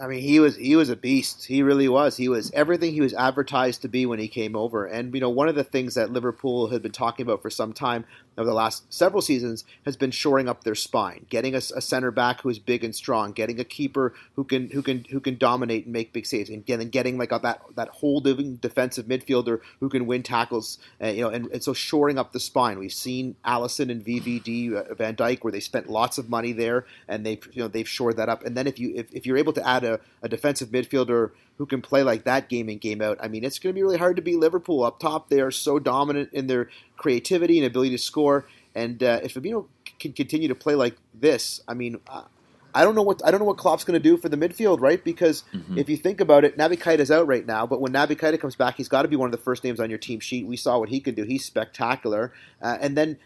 I 0.00 0.06
mean, 0.08 0.20
he 0.20 0.40
was 0.40 0.56
he 0.56 0.74
was 0.74 0.88
a 0.88 0.96
beast. 0.96 1.44
He 1.44 1.62
really 1.62 1.88
was. 1.88 2.16
He 2.16 2.28
was 2.28 2.50
everything 2.52 2.92
he 2.92 3.00
was 3.00 3.14
advertised 3.14 3.82
to 3.82 3.88
be 3.88 4.06
when 4.06 4.18
he 4.18 4.26
came 4.26 4.56
over. 4.56 4.86
And 4.86 5.14
you 5.14 5.20
know, 5.20 5.30
one 5.30 5.48
of 5.48 5.54
the 5.54 5.64
things 5.64 5.94
that 5.94 6.10
Liverpool 6.10 6.68
had 6.68 6.82
been 6.82 6.92
talking 6.92 7.24
about 7.24 7.42
for 7.42 7.50
some 7.50 7.72
time 7.72 8.04
of 8.36 8.46
the 8.46 8.54
last 8.54 8.92
several 8.92 9.20
seasons 9.20 9.64
has 9.84 9.96
been 9.96 10.10
shoring 10.10 10.48
up 10.48 10.64
their 10.64 10.74
spine, 10.74 11.26
getting 11.28 11.54
a, 11.54 11.58
a, 11.58 11.80
center 11.80 12.10
back 12.10 12.40
who 12.40 12.48
is 12.48 12.58
big 12.58 12.82
and 12.82 12.94
strong, 12.94 13.32
getting 13.32 13.60
a 13.60 13.64
keeper 13.64 14.14
who 14.36 14.44
can 14.44 14.70
who 14.70 14.82
can 14.82 15.04
who 15.10 15.20
can 15.20 15.36
dominate 15.36 15.84
and 15.84 15.92
make 15.92 16.12
big 16.12 16.26
saves, 16.26 16.48
and 16.48 16.64
getting, 16.64 16.88
getting 16.88 17.18
like 17.18 17.32
a, 17.32 17.38
that 17.42 17.62
that 17.76 17.88
holding 17.88 18.56
defensive 18.56 19.06
midfielder 19.06 19.60
who 19.80 19.88
can 19.88 20.06
win 20.06 20.22
tackles, 20.22 20.78
uh, 21.02 21.08
you 21.08 21.22
know, 21.22 21.28
and, 21.28 21.46
and 21.46 21.62
so 21.62 21.72
shoring 21.72 22.18
up 22.18 22.32
the 22.32 22.40
spine. 22.40 22.78
We've 22.78 22.92
seen 22.92 23.36
Alisson 23.44 23.90
and 23.90 24.04
VVD 24.04 24.74
uh, 24.74 24.94
Van 24.94 25.14
Dijk 25.14 25.42
where 25.42 25.52
they 25.52 25.60
spent 25.60 25.90
lots 25.90 26.18
of 26.18 26.30
money 26.30 26.52
there, 26.52 26.86
and 27.08 27.26
they've 27.26 27.46
you 27.52 27.62
know 27.62 27.68
they've 27.68 27.88
shored 27.88 28.16
that 28.16 28.28
up. 28.28 28.44
And 28.44 28.56
then 28.56 28.66
if 28.66 28.78
you 28.78 28.92
if, 28.94 29.12
if 29.12 29.26
you're 29.26 29.38
able 29.38 29.52
to 29.52 29.68
add 29.68 29.84
a, 29.84 30.00
a 30.22 30.28
defensive 30.28 30.70
midfielder 30.70 31.32
who 31.58 31.66
can 31.66 31.82
play 31.82 32.02
like 32.02 32.24
that 32.24 32.48
game 32.48 32.68
in 32.68 32.78
game 32.78 33.02
out. 33.02 33.18
I 33.20 33.28
mean, 33.28 33.44
it's 33.44 33.58
going 33.58 33.72
to 33.72 33.78
be 33.78 33.82
really 33.82 33.98
hard 33.98 34.16
to 34.16 34.22
beat 34.22 34.38
Liverpool 34.38 34.82
up 34.84 34.98
top. 34.98 35.28
They 35.28 35.40
are 35.40 35.50
so 35.50 35.78
dominant 35.78 36.30
in 36.32 36.46
their 36.46 36.70
creativity 36.96 37.58
and 37.58 37.66
ability 37.66 37.90
to 37.90 37.98
score. 37.98 38.46
And 38.74 39.02
uh, 39.02 39.20
if 39.22 39.34
Fabinho 39.34 39.66
can 39.98 40.12
continue 40.12 40.48
to 40.48 40.54
play 40.54 40.74
like 40.74 40.96
this, 41.14 41.60
I 41.68 41.74
mean, 41.74 42.00
uh, 42.08 42.24
I 42.74 42.84
don't 42.84 42.94
know 42.94 43.02
what 43.02 43.20
I 43.24 43.30
don't 43.30 43.40
know 43.40 43.46
what 43.46 43.58
Klopp's 43.58 43.84
going 43.84 44.00
to 44.00 44.02
do 44.02 44.16
for 44.16 44.28
the 44.28 44.36
midfield, 44.36 44.80
right? 44.80 45.02
Because 45.02 45.44
mm-hmm. 45.54 45.78
if 45.78 45.88
you 45.88 45.96
think 45.96 46.20
about 46.20 46.44
it, 46.44 46.56
Naby 46.56 46.78
Keita 46.78 47.00
is 47.00 47.10
out 47.10 47.26
right 47.26 47.46
now, 47.46 47.66
but 47.66 47.80
when 47.80 47.92
Naby 47.92 48.16
Keita 48.18 48.40
comes 48.40 48.56
back, 48.56 48.76
he's 48.76 48.88
got 48.88 49.02
to 49.02 49.08
be 49.08 49.16
one 49.16 49.26
of 49.26 49.32
the 49.32 49.42
first 49.42 49.64
names 49.64 49.80
on 49.80 49.90
your 49.90 49.98
team 49.98 50.20
sheet. 50.20 50.46
We 50.46 50.56
saw 50.56 50.78
what 50.78 50.88
he 50.88 51.00
could 51.00 51.14
do; 51.14 51.24
he's 51.24 51.44
spectacular. 51.44 52.32
Uh, 52.60 52.78
and 52.80 52.96
then 52.96 53.18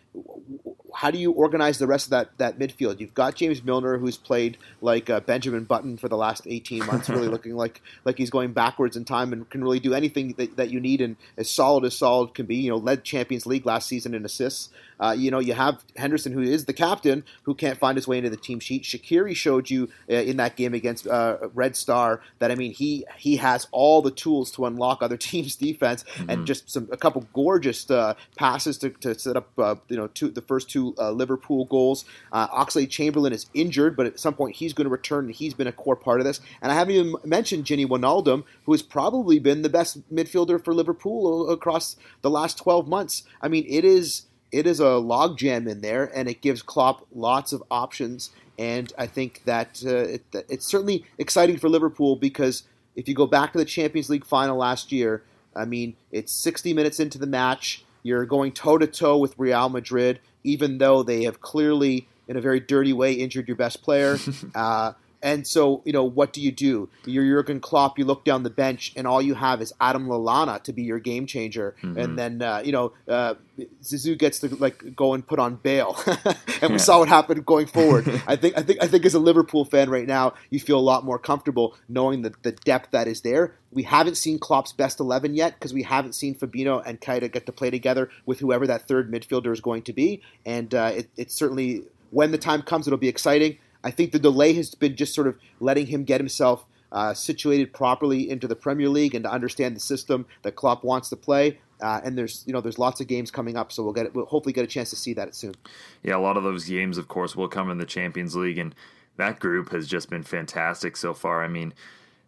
how 0.95 1.11
do 1.11 1.19
you 1.19 1.31
organize 1.31 1.79
the 1.79 1.87
rest 1.87 2.07
of 2.07 2.11
that, 2.11 2.39
that 2.39 2.59
midfield? 2.59 3.01
You've 3.01 3.13
got 3.13 3.35
James 3.35 3.63
Milner, 3.63 3.99
who's 3.99 4.17
played 4.17 4.57
like 4.81 5.11
uh, 5.11 5.21
Benjamin 5.21 5.65
Button 5.65 5.99
for 5.99 6.09
the 6.09 6.17
last 6.17 6.47
18 6.47 6.87
months, 6.87 7.11
really 7.11 7.29
looking 7.37 7.55
like 7.55 7.83
like 8.05 8.17
he's 8.17 8.31
going 8.31 8.53
backwards 8.53 8.97
in 8.97 9.05
time 9.05 9.33
and 9.33 9.49
can 9.51 9.63
really 9.63 9.81
do 9.81 9.93
anything 9.93 10.33
that, 10.39 10.57
that 10.57 10.71
you 10.71 10.81
need 10.81 11.03
and 11.03 11.17
as 11.37 11.51
solid 11.51 11.85
as 11.85 11.97
solid 11.97 12.35
can 12.35 12.47
be. 12.47 12.57
You 12.57 12.71
know, 12.71 12.79
led 12.79 13.05
Champions 13.05 13.47
League 13.47 13.67
last 13.67 13.89
season 13.89 14.15
in 14.15 14.25
assists. 14.25 14.71
Uh, 14.99 15.15
you 15.17 15.31
know, 15.31 15.39
you 15.39 15.53
have 15.53 15.85
Henderson, 15.97 16.33
who 16.33 16.41
is 16.41 16.65
the 16.65 16.73
captain, 16.73 17.25
who 17.43 17.55
can't 17.55 17.79
find 17.79 17.97
his 17.97 18.09
way 18.09 18.17
into 18.17 18.31
the 18.31 18.37
team 18.37 18.59
sheet. 18.61 18.85
Shaqiri 18.85 19.36
showed 19.37 19.71
you 19.71 19.89
uh, 20.11 20.15
in 20.15 20.37
that 20.39 20.57
game 20.57 20.75
against 20.75 21.07
uh, 21.07 21.39
Red 21.55 21.77
Star 21.77 22.21
that 22.39 22.51
I 22.51 22.55
mean 22.55 22.73
he 22.73 23.05
he 23.17 23.37
has 23.37 23.69
all 23.71 24.03
the 24.03 24.11
tools 24.11 24.51
to 24.53 24.67
unlock 24.67 25.03
other 25.03 25.17
teams' 25.29 25.57
defense 25.57 26.05
mm-hmm. 26.05 26.31
and 26.31 26.47
just 26.47 26.71
some 26.71 26.89
a 26.91 26.97
couple 26.97 27.27
gorgeous 27.33 27.89
uh, 27.91 28.15
passes 28.37 28.79
to, 28.79 28.91
to 28.91 29.19
set 29.19 29.37
up 29.37 29.51
uh, 29.59 29.77
you 29.89 29.97
know 29.97 30.09
two, 30.09 30.31
the 30.31 30.43
first 30.43 30.69
two 30.71 30.95
uh, 30.99 31.11
Liverpool 31.11 31.67
goals. 31.67 32.05
Uh, 32.33 32.49
Oxlade 32.49 32.91
Chamberlain 32.91 33.33
is 33.33 33.47
injured, 33.55 33.97
but 33.97 34.07
at 34.07 34.19
some 34.19 34.35
point 34.35 34.57
he's 34.57 34.73
going 34.73 34.87
to 34.87 34.91
return, 34.91 35.27
and 35.27 35.35
he's 35.35 35.55
been 35.55 35.67
a 35.67 35.73
core 35.73 35.97
part 35.97 36.21
of 36.21 36.27
this. 36.27 36.41
And 36.63 36.73
I 36.73 36.75
haven't 36.75 36.95
even 36.95 37.15
mentioned 37.25 37.65
Gini 37.65 37.87
Wijnaldum, 37.87 38.45
who 38.65 38.73
has 38.73 38.83
probably 38.83 39.39
been 39.39 39.63
the 39.63 39.69
best 39.69 40.13
midfielder 40.13 40.63
for 40.63 40.75
Liverpool 40.75 41.51
across 41.51 41.97
the 42.23 42.31
last 42.31 42.59
12 42.59 42.89
months. 42.89 43.25
I 43.41 43.49
mean, 43.49 43.67
it 43.69 43.85
is 43.85 44.27
it 44.53 44.67
is 44.67 44.81
a 44.81 44.85
logjam 44.85 45.69
in 45.69 45.81
there, 45.81 46.05
and 46.15 46.29
it 46.29 46.41
gives 46.41 46.63
Klopp 46.63 47.07
lots 47.15 47.53
of 47.53 47.63
options. 47.71 48.31
And 48.59 48.93
I 48.97 49.07
think 49.07 49.43
that 49.45 49.83
uh, 49.85 49.97
it, 49.97 50.25
it's 50.49 50.67
certainly 50.67 51.05
exciting 51.19 51.59
for 51.59 51.69
Liverpool 51.69 52.17
because 52.17 52.63
if 52.95 53.09
you 53.09 53.15
go 53.15 53.27
back 53.27 53.53
to 53.53 53.59
the 53.59 53.65
Champions 53.65 54.09
League 54.09 54.25
final 54.25 54.57
last 54.57 54.91
year, 54.91 55.23
I 55.55 55.65
mean, 55.65 55.97
it's 56.11 56.33
60 56.33 56.73
minutes 56.73 57.01
into 57.01 57.19
the 57.19 57.27
match. 57.27 57.85
You're 58.03 58.25
going 58.25 58.53
toe 58.53 58.79
to 58.79 58.87
toe 58.87 59.19
with 59.19 59.35
Real 59.39 59.69
Madrid, 59.69 60.21
even 60.45 60.79
though 60.79 61.03
they 61.03 61.25
have 61.25 61.41
clearly, 61.41 62.09
in 62.29 62.37
a 62.37 62.41
very 62.41 62.61
dirty 62.61 62.93
way, 62.93 63.13
injured 63.13 63.49
your 63.49 63.57
best 63.57 63.83
player. 63.83 64.19
uh, 64.55 64.93
and 65.23 65.47
so, 65.47 65.83
you 65.85 65.93
know, 65.93 66.05
what 66.05 66.33
do 66.33 66.41
you 66.41 66.53
do? 66.53 66.89
You're 67.05 67.25
Jurgen 67.25 67.61
Klopp. 67.61 67.99
You 67.99 68.05
look 68.05 68.25
down 68.25 68.43
the 68.43 68.51
bench, 68.51 68.93
and 68.97 69.07
all 69.07 69.23
you 69.23 69.35
have 69.35 69.63
is 69.63 69.73
Adam 69.81 70.07
Lallana 70.07 70.63
to 70.65 70.73
be 70.73 70.83
your 70.83 70.99
game 70.99 71.27
changer. 71.27 71.75
Mm-hmm. 71.83 71.99
And 71.99 72.19
then, 72.19 72.43
uh, 72.43 72.63
you 72.65 72.73
know, 72.73 72.93
uh, 73.09 73.35
Zizou 73.83 74.19
gets 74.19 74.41
to 74.41 74.55
like 74.57 74.95
go 74.95 75.15
and 75.15 75.27
put 75.27 75.39
on 75.39 75.57
Bale, 75.57 75.99
and 76.63 76.73
we 76.73 76.79
saw 76.79 76.99
what 76.99 77.09
happened 77.09 77.45
going 77.47 77.67
forward. 77.67 78.09
I 78.27 78.37
think, 78.37 78.57
I 78.59 78.63
think, 78.63 78.83
I 78.83 78.87
think, 78.87 79.05
as 79.07 79.15
a 79.15 79.19
Liverpool 79.19 79.65
fan 79.65 79.91
right 79.91 80.07
now, 80.07 80.35
you 80.51 80.61
feel 80.61 80.79
a 80.79 80.81
lot 80.81 81.05
more 81.05 81.19
comfortable 81.19 81.77
knowing 81.89 82.23
the, 82.23 82.35
the 82.43 82.53
depth 82.53 82.91
that 82.91 83.09
is 83.09 83.23
there. 83.23 83.55
We 83.73 83.85
haven't 83.85 84.17
seen 84.17 84.39
Klopp's 84.39 84.73
best 84.73 85.01
eleven 85.01 85.35
yet 85.35 85.55
because 85.55 85.73
we 85.73 85.83
haven't 85.83 86.15
seen 86.15 86.35
Fabinho 86.35 86.83
and 86.85 87.01
Keita 87.01 87.33
get 87.33 87.47
to 87.47 87.53
play 87.53 87.71
together 87.71 88.11
with 88.27 88.41
whoever 88.41 88.67
that 88.67 88.87
third 88.87 89.11
midfielder 89.11 89.53
is 89.53 89.61
going 89.61 89.83
to 89.83 89.93
be. 89.93 90.23
And 90.45 90.75
uh, 90.75 90.93
it, 90.95 91.09
it's 91.17 91.35
certainly 91.35 91.85
when 92.11 92.31
the 92.31 92.39
time 92.39 92.63
comes, 92.63 92.87
it'll 92.87 92.99
be 92.99 93.09
exciting. 93.09 93.59
I 93.85 93.91
think 93.91 94.13
the 94.13 94.19
delay 94.19 94.53
has 94.55 94.75
been 94.75 94.97
just 94.97 95.15
sort 95.15 95.27
of 95.27 95.39
letting 95.61 95.87
him 95.87 96.05
get 96.05 96.21
himself 96.21 96.67
uh, 96.93 97.15
situated 97.15 97.73
properly 97.73 98.31
into 98.31 98.47
the 98.47 98.57
Premier 98.57 98.89
League 98.89 99.15
and 99.15 99.25
to 99.25 99.31
understand 99.31 99.77
the 99.77 99.81
system 99.81 100.27
that 100.43 100.57
Klopp 100.57 100.85
wants 100.85 101.09
to 101.11 101.17
play. 101.17 101.59
Uh, 101.81 102.01
and 102.05 102.17
there's 102.17 102.43
you 102.47 102.53
know 102.53 102.61
there's 102.61 102.79
lots 102.79 103.01
of 103.03 103.07
games 103.07 103.31
coming 103.31 103.57
up, 103.57 103.71
so 103.71 103.83
we'll 103.83 103.93
get 103.93 104.15
we'll 104.15 104.25
hopefully 104.25 104.53
get 104.53 104.65
a 104.65 104.67
chance 104.67 104.89
to 104.91 104.97
see 104.97 105.13
that 105.13 105.35
soon. 105.35 105.55
Yeah, 106.03 106.17
a 106.17 106.19
lot 106.19 106.39
of 106.39 106.43
those 106.43 106.65
games, 106.65 106.97
of 106.97 107.07
course, 107.09 107.37
will 107.37 107.49
come 107.49 107.71
in 107.71 107.77
the 107.77 107.85
Champions 107.85 108.35
League, 108.35 108.57
and 108.57 108.75
that 109.17 109.41
group 109.41 109.71
has 109.73 109.87
just 109.87 110.09
been 110.09 110.23
fantastic 110.23 110.97
so 110.97 111.13
far. 111.13 111.45
I 111.45 111.49
mean, 111.49 111.75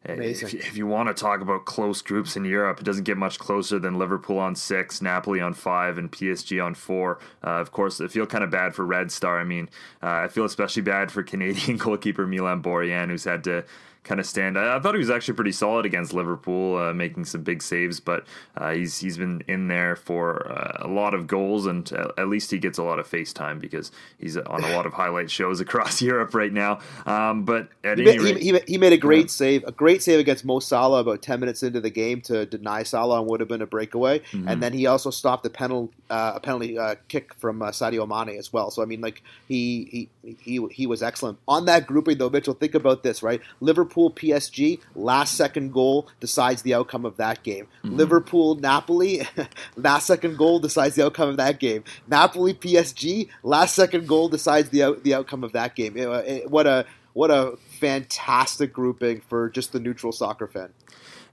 if, 0.05 0.55
if, 0.55 0.77
you 0.77 0.87
want 0.87 1.09
to 1.09 1.15
talk 1.15 1.41
about 1.41 1.65
close 1.65 2.03
groups 2.03 2.37
in 2.37 2.45
Europe, 2.45 2.81
it 2.81 2.85
doesn't 2.85 3.05
get 3.05 3.17
much 3.17 3.39
closer 3.39 3.79
than 3.79 3.99
Liverpool 3.99 4.39
on 4.39 4.55
six, 4.55 5.03
Napoli 5.03 5.41
on 5.41 5.55
five, 5.55 5.99
and 5.99 6.11
PSG 6.11 6.65
on 6.65 6.75
four. 6.75 7.19
Uh, 7.45 7.61
of 7.61 7.73
course, 7.73 8.01
I 8.01 8.09
feel 8.09 8.27
kind 8.27 8.45
of 8.45 8.51
bad 8.51 8.75
for 8.75 8.87
Red 8.87 9.11
Star. 9.11 9.39
I 9.39 9.45
mean, 9.45 9.69
uh, 10.03 10.25
I 10.25 10.29
feel 10.29 10.45
especially 10.45 10.83
bad 10.83 11.11
for 11.11 11.23
Canadian 11.23 11.77
goalkeeper 11.79 12.27
Milan 12.27 12.63
Borjan, 12.63 13.09
who's 13.09 13.25
had 13.25 13.45
to 13.45 13.65
kind 14.09 14.19
of 14.19 14.27
stand. 14.27 14.59
I, 14.59 14.77
I, 14.77 14.81
thought 14.81 14.95
he 14.95 14.99
was 14.99 15.11
actually 15.11 15.35
pretty 15.35 15.53
solid 15.53 15.85
against 15.85 16.15
Liverpool, 16.15 16.79
uh, 16.79 16.95
making 16.95 17.27
some 17.27 17.43
big 17.43 17.63
saves. 17.63 18.01
But 18.01 18.27
uh, 18.57 18.73
he's 18.73 18.99
he's 18.99 19.19
been 19.19 19.43
in 19.47 19.69
there 19.69 19.95
for 19.95 20.51
uh, 20.51 20.79
a 20.81 20.89
lot 20.89 21.15
of 21.15 21.27
goals, 21.27 21.67
and 21.67 21.91
at 21.93 22.29
least 22.29 22.51
he 22.51 22.59
gets 22.59 22.79
a 22.79 22.83
lot 22.83 22.99
of 22.99 23.07
face 23.07 23.33
time 23.33 23.59
because 23.59 23.93
he's 24.19 24.37
on 24.37 24.65
a 24.65 24.75
lot 24.75 24.87
of 24.87 24.95
highlight 24.95 25.31
shows 25.31 25.61
across 25.69 26.01
Europe 26.01 26.35
right 26.35 26.53
now. 26.53 26.81
Um, 27.07 27.45
but 27.45 27.69
at 27.85 27.99
he, 27.99 28.09
any 28.09 28.19
rate, 28.19 28.39
he, 28.39 28.59
he, 28.67 28.79
made 28.79 28.93
a 28.93 28.97
great 28.99 29.27
yeah. 29.27 29.31
save, 29.31 29.65
a 29.65 29.73
great 29.73 30.03
save 30.03 30.19
against 30.19 30.45
Mo 30.45 30.59
Salah 30.59 31.01
about 31.01 31.23
ten 31.23 31.39
minutes 31.39 31.63
into 31.63 31.81
the 31.81 31.91
game 31.91 32.23
to 32.23 32.47
deny 32.47 32.83
Salah 32.83 33.21
and 33.21 33.29
would 33.29 33.41
have 33.41 33.49
been 33.49 33.63
a 33.63 33.67
breakaway. 33.67 34.21
Mm-hmm. 34.21 34.49
And 34.49 34.63
then 34.63 34.73
he 34.73 34.87
also 34.87 35.11
stopped 35.11 35.45
a 35.47 35.51
penalty 35.51 35.93
uh, 36.11 36.33
a 36.37 36.41
penalty 36.41 36.79
uh, 36.79 36.95
kick 37.09 37.35
from 37.35 37.63
uh, 37.63 37.71
Sadio 37.71 38.09
Mane 38.09 38.39
as 38.39 38.53
well. 38.53 38.71
So 38.71 38.83
I 38.83 38.87
mean, 38.87 39.01
like 39.01 39.23
he 39.47 40.09
he 40.23 40.37
he 40.39 40.67
he 40.71 40.87
was 40.87 41.03
excellent 41.03 41.39
on 41.47 41.67
that 41.67 41.87
grouping 41.87 42.19
though. 42.19 42.31
Mitchell, 42.31 42.55
think 42.55 42.75
about 42.75 43.03
this, 43.03 43.23
right? 43.23 43.41
Liverpool, 43.61 43.98
PSG, 44.07 44.81
last 44.95 45.35
second 45.35 45.73
goal 45.73 46.09
decides 46.21 46.63
the 46.63 46.75
outcome 46.75 47.05
of 47.05 47.17
that 47.17 47.43
game. 47.43 47.67
Mm-hmm. 47.85 47.97
Liverpool, 47.97 48.55
Napoli, 48.55 49.23
last 49.77 50.07
second 50.07 50.39
goal 50.39 50.61
decides 50.61 50.95
the 50.95 51.05
outcome 51.05 51.29
of 51.29 51.37
that 51.37 51.59
game. 51.59 51.85
Napoli, 52.07 52.55
PSG, 52.55 53.29
last 53.43 53.75
second 53.75 54.07
goal 54.07 54.29
decides 54.29 54.71
the 54.71 54.83
out, 54.83 55.03
the 55.03 55.15
outcome 55.15 55.45
of 55.45 55.53
that 55.53 55.75
game. 55.75 55.97
It, 55.97 56.09
it, 56.09 56.51
what 56.51 56.67
a 56.67 56.87
what 57.13 57.31
a 57.31 57.57
fantastic 57.81 58.73
grouping 58.73 59.21
for 59.21 59.51
just 59.51 59.73
the 59.73 59.81
neutral 59.81 60.13
soccer 60.13 60.47
fan. 60.47 60.73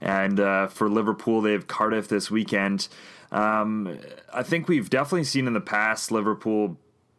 And 0.00 0.40
uh, 0.40 0.66
for 0.66 0.88
Liverpool, 0.90 1.40
they 1.40 1.52
have 1.52 1.68
Cardiff 1.68 2.08
this 2.08 2.30
weekend. 2.30 2.88
Um, 3.32 3.98
I 4.32 4.42
think 4.42 4.68
we've 4.68 4.90
definitely 4.90 5.24
seen 5.24 5.46
in 5.46 5.52
the 5.52 5.60
past 5.60 6.10
Liverpool 6.10 6.76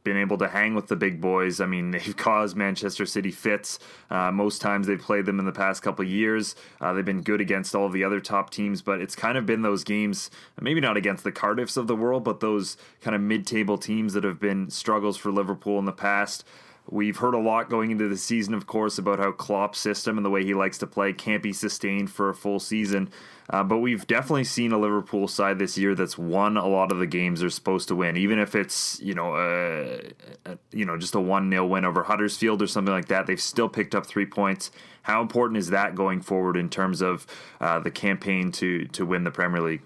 been 0.08 0.18
able 0.18 0.38
to 0.38 0.48
hang 0.48 0.74
with 0.74 0.88
the 0.88 0.96
big 0.96 1.20
boys. 1.20 1.60
I 1.60 1.66
mean, 1.66 1.92
they've 1.98 2.16
caused 2.16 2.56
Manchester 2.56 3.06
City 3.06 3.32
fits. 3.32 3.80
Uh, 4.10 4.32
most 4.32 4.62
times 4.62 4.88
they've 4.88 5.00
played 5.00 5.26
them 5.26 5.40
in 5.40 5.46
the 5.46 5.52
past 5.52 5.82
couple 5.82 6.06
years. 6.06 6.56
Uh, 6.80 6.94
they've 6.94 7.06
been 7.06 7.22
good 7.22 7.42
against 7.42 7.76
all 7.76 7.90
the 7.90 8.04
other 8.04 8.20
top 8.20 8.50
teams, 8.50 8.82
but 8.82 9.02
it's 9.02 9.16
kind 9.16 9.38
of 9.38 9.46
been 9.46 9.62
those 9.62 9.84
games, 9.84 10.32
maybe 10.60 10.80
not 10.80 10.98
against 10.98 11.24
the 11.24 11.32
Cardiffs 11.32 11.78
of 11.78 11.88
the 11.88 11.96
world, 11.96 12.24
but 12.24 12.40
those 12.40 12.78
kind 13.02 13.16
of 13.16 13.22
mid 13.22 13.46
table 13.46 13.78
teams 13.78 14.14
that 14.14 14.24
have 14.24 14.40
been 14.40 14.70
struggles 14.70 15.18
for 15.18 15.32
Liverpool 15.32 15.80
in 15.80 15.86
the 15.86 15.92
past. 15.92 16.46
We've 16.90 17.18
heard 17.18 17.34
a 17.34 17.40
lot 17.40 17.70
going 17.70 17.92
into 17.92 18.08
the 18.08 18.18
season, 18.18 18.54
of 18.54 18.66
course, 18.66 18.98
about 18.98 19.20
how 19.20 19.32
Klopp's 19.32 19.80
system 19.80 20.18
and 20.18 20.26
the 20.26 20.30
way 20.30 20.46
he 20.46 20.54
likes 20.54 20.78
to 20.80 20.88
play 20.88 21.12
can't 21.12 21.44
be 21.44 21.52
sustained 21.52 22.10
for 22.10 22.30
a 22.30 22.36
full 22.36 22.60
season. 22.60 23.10
Uh, 23.50 23.64
but 23.64 23.80
we've 23.80 24.06
definitely 24.08 24.44
seen 24.44 24.72
a 24.72 24.78
Liverpool 24.78 25.28
side 25.28 25.60
this 25.60 25.78
year 25.78 25.96
that's 25.96 26.18
won 26.18 26.58
a 26.58 26.68
lot 26.68 26.92
of 26.92 27.00
the 27.00 27.08
games 27.08 27.40
they're 27.40 27.50
supposed 27.50 27.88
to 27.88 27.96
win, 27.96 28.18
even 28.18 28.40
if 28.40 28.56
it's 28.56 29.00
you 29.02 29.14
know 29.14 29.36
uh, 29.36 30.56
you 30.72 30.86
know 30.86 30.98
just 30.98 31.16
a 31.16 31.20
one 31.20 31.50
0 31.50 31.66
win 31.66 31.86
over 31.86 32.04
Huddersfield 32.04 32.62
or 32.62 32.68
something 32.68 32.94
like 32.94 33.08
that. 33.08 33.26
They've 33.28 33.40
still 33.40 33.70
picked 33.70 33.96
up 33.96 34.06
three 34.06 34.26
points. 34.26 34.72
How 35.04 35.22
important 35.22 35.58
is 35.58 35.70
that 35.70 35.96
going 35.96 36.22
forward 36.22 36.58
in 36.58 36.70
terms 36.70 37.02
of 37.02 37.26
uh, 37.62 37.80
the 37.80 37.92
campaign 37.92 38.52
to 38.54 38.86
to 38.88 39.06
win 39.06 39.24
the 39.24 39.32
Premier 39.32 39.62
League? 39.62 39.82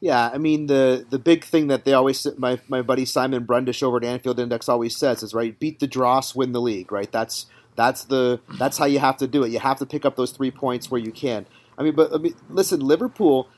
Yeah, 0.00 0.30
I 0.32 0.38
mean 0.38 0.66
the 0.66 1.06
the 1.08 1.18
big 1.18 1.44
thing 1.44 1.68
that 1.68 1.84
they 1.84 1.92
always 1.92 2.26
my 2.36 2.60
my 2.68 2.82
buddy 2.82 3.04
Simon 3.04 3.44
Brundish 3.44 3.82
over 3.82 3.96
at 3.96 4.04
Anfield 4.04 4.38
Index 4.38 4.68
always 4.68 4.96
says 4.96 5.22
is 5.22 5.32
right 5.32 5.58
beat 5.58 5.80
the 5.80 5.86
dross, 5.86 6.34
win 6.34 6.52
the 6.52 6.60
league. 6.60 6.92
Right, 6.92 7.10
that's 7.10 7.46
that's 7.76 8.04
the 8.04 8.40
that's 8.58 8.78
how 8.78 8.84
you 8.86 8.98
have 8.98 9.16
to 9.18 9.26
do 9.26 9.42
it. 9.42 9.50
You 9.50 9.58
have 9.58 9.78
to 9.78 9.86
pick 9.86 10.04
up 10.04 10.16
those 10.16 10.32
three 10.32 10.50
points 10.50 10.90
where 10.90 11.00
you 11.00 11.12
can. 11.12 11.46
I 11.78 11.82
mean, 11.82 11.94
but 11.94 12.12
I 12.12 12.18
mean, 12.18 12.34
listen, 12.48 12.80
Liverpool, 12.80 13.48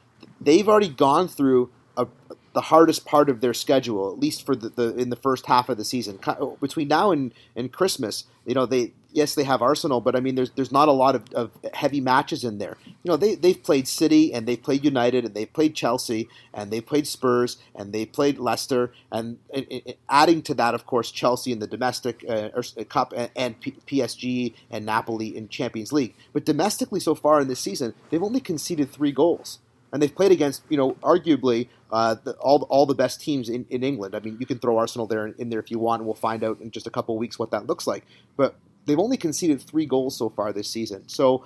they've 0.41 0.69
already 0.69 0.89
gone 0.89 1.29
through 1.29 1.71
a, 1.97 2.07
the 2.53 2.63
hardest 2.63 3.05
part 3.05 3.29
of 3.29 3.41
their 3.41 3.55
schedule, 3.55 4.13
at 4.13 4.19
least 4.19 4.45
for 4.45 4.57
the, 4.57 4.69
the, 4.71 4.97
in 4.97 5.11
the 5.11 5.17
first 5.17 5.47
half 5.47 5.69
of 5.69 5.77
the 5.77 5.85
season. 5.85 6.19
Between 6.61 6.89
now 6.89 7.11
and, 7.13 7.33
and 7.55 7.73
Christmas, 7.73 8.25
you 8.47 8.55
know 8.55 8.67
they 8.67 8.93
yes, 9.19 9.35
they 9.35 9.45
have 9.45 9.61
Arsenal, 9.61 10.01
but 10.01 10.17
I 10.17 10.21
mean, 10.21 10.37
there's 10.37 10.51
there's 10.53 10.73
not 10.73 10.89
a 10.89 10.93
lot 10.93 11.15
of, 11.15 11.25
of 11.35 11.51
heavy 11.75 12.01
matches 12.01 12.45
in 12.45 12.59
there. 12.59 12.77
You 12.87 13.11
know, 13.11 13.17
they 13.17 13.35
they've 13.35 13.63
played 13.63 13.87
City 13.87 14.33
and 14.33 14.47
they've 14.47 14.63
played 14.63 14.85
United 14.85 15.25
and 15.25 15.35
they've 15.35 15.53
played 15.53 15.75
Chelsea 15.75 16.29
and 16.55 16.71
they 16.71 16.81
played 16.81 17.07
Spurs 17.07 17.59
and 17.75 17.93
they 17.93 18.07
played 18.07 18.39
Leicester 18.39 18.93
and, 19.13 19.39
and, 19.53 19.67
and, 19.71 19.95
adding 20.09 20.41
to 20.43 20.55
that, 20.55 20.75
of 20.75 20.87
course, 20.87 21.11
Chelsea 21.11 21.53
in 21.53 21.59
the 21.59 21.67
domestic 21.67 22.25
uh, 22.29 22.51
uh 22.57 22.85
cup 22.89 23.13
and, 23.15 23.31
and 23.37 23.61
P- 23.61 23.77
PSG 23.87 24.55
and 24.71 24.87
Napoli 24.87 25.37
in 25.37 25.49
Champions 25.49 25.93
League. 25.93 26.15
But 26.33 26.45
domestically, 26.45 27.01
so 27.01 27.15
far 27.15 27.41
in 27.41 27.49
this 27.49 27.61
season, 27.61 27.95
they've 28.11 28.23
only 28.23 28.41
conceded 28.41 28.91
three 28.91 29.13
goals 29.13 29.59
and 29.93 30.03
they've 30.03 30.15
played 30.15 30.33
against 30.33 30.63
you 30.69 30.77
know 30.77 30.93
arguably 31.03 31.69
uh, 31.91 32.17
the, 32.23 32.33
all 32.35 32.63
all 32.69 32.87
the 32.87 32.95
best 32.95 33.21
teams 33.21 33.49
in, 33.49 33.67
in 33.71 33.83
England. 33.83 34.15
I 34.15 34.21
mean, 34.21 34.37
you 34.39 34.47
can 34.47 34.59
throw 34.59 34.79
Arsenal 34.79 35.07
there 35.07 35.27
in, 35.27 35.35
in 35.39 35.51
there 35.51 35.61
if 35.61 35.71
you 35.71 35.79
want, 35.79 36.01
and 36.01 36.07
we'll 36.07 36.15
find 36.15 36.45
out 36.45 36.61
in 36.61 36.71
just 36.71 36.87
a 36.87 36.91
couple 36.91 37.15
of 37.15 37.19
weeks 37.19 37.39
what 37.39 37.51
that 37.51 37.67
looks 37.67 37.87
like. 37.87 38.05
But 38.37 38.55
they've 38.89 38.99
only 38.99 39.17
conceded 39.17 39.61
three 39.63 39.87
goals 39.87 40.17
so 40.17 40.29
far 40.29 40.53
this 40.53 40.69
season. 40.69 41.09
So, 41.09 41.45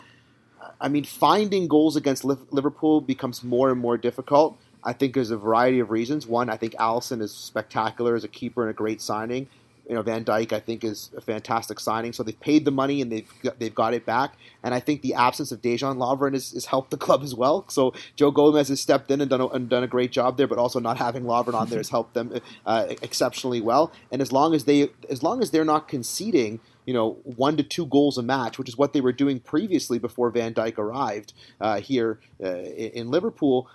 I 0.81 0.89
mean, 0.89 1.05
finding 1.05 1.69
goals 1.69 1.97
against 1.97 2.25
Liverpool 2.25 3.01
becomes 3.01 3.43
more 3.43 3.71
and 3.71 3.81
more 3.81 3.99
difficult. 3.99 4.57
I 4.85 4.93
think 4.93 5.15
there's 5.15 5.31
a 5.31 5.37
variety 5.37 5.81
of 5.81 5.91
reasons. 5.91 6.27
One, 6.27 6.49
I 6.49 6.57
think 6.57 6.75
Alisson 6.75 7.21
is 7.21 7.33
spectacular 7.33 8.17
as 8.17 8.25
a 8.25 8.29
keeper 8.29 8.63
and 8.63 8.71
a 8.71 8.75
great 8.75 9.01
signing 9.01 9.49
you 9.89 9.95
know 9.95 10.03
Van 10.03 10.25
Dijk 10.25 10.53
I 10.53 10.61
think 10.61 10.85
is 10.85 11.11
a 11.17 11.21
fantastic 11.21 11.81
signing. 11.81 12.13
So 12.13 12.23
they've 12.23 12.39
paid 12.39 12.65
the 12.65 12.71
money 12.71 13.03
and 13.03 13.11
they've 13.11 13.29
got, 13.43 13.59
they've 13.59 13.75
got 13.75 13.95
it 13.95 14.07
back. 14.07 14.35
And 14.63 14.75
I 14.75 14.81
think 14.81 15.03
the 15.03 15.15
absence 15.15 15.53
of 15.53 15.61
Dejan 15.61 15.97
Lovren 15.97 16.35
has, 16.35 16.53
has 16.53 16.67
helped 16.67 16.91
the 16.91 16.97
club 16.97 17.23
as 17.23 17.35
well. 17.35 17.65
So 17.69 17.93
Joe 18.17 18.31
Gomez 18.31 18.69
has 18.69 18.81
stepped 18.81 19.11
in 19.11 19.21
and 19.21 19.29
done 19.29 19.41
a, 19.41 19.49
and 19.49 19.69
done 19.69 19.83
a 19.83 19.89
great 19.89 20.13
job 20.13 20.37
there, 20.37 20.47
but 20.47 20.59
also 20.59 20.79
not 20.79 20.99
having 20.99 21.25
Lovren 21.25 21.55
on 21.55 21.69
there 21.69 21.79
has 21.79 21.91
helped 21.91 22.15
them 22.15 22.41
uh, 22.65 22.87
exceptionally 23.03 23.61
well. 23.61 23.93
And 24.11 24.23
as 24.23 24.33
long 24.33 24.55
as 24.55 24.65
they 24.65 24.89
as 25.11 25.23
long 25.23 25.43
as 25.43 25.51
they're 25.51 25.65
not 25.65 25.89
conceding 25.89 26.61
you 26.87 26.95
know, 26.95 27.19
one 27.25 27.57
to 27.57 27.63
two 27.63 27.87
goals 27.87 28.19
a 28.19 28.23
match, 28.23 28.59
which 28.59 28.69
is 28.69 28.77
what 28.77 28.93
they 28.93 29.01
were 29.01 29.13
doing 29.13 29.41
previously 29.41 29.99
before 29.99 30.31
Van 30.31 30.55
Dijk 30.55 30.79
arrived 30.79 31.33
uh, 31.61 31.81
here 31.81 32.21
uh, 32.43 32.49
in 32.49 33.11
Liverpool. 33.11 33.69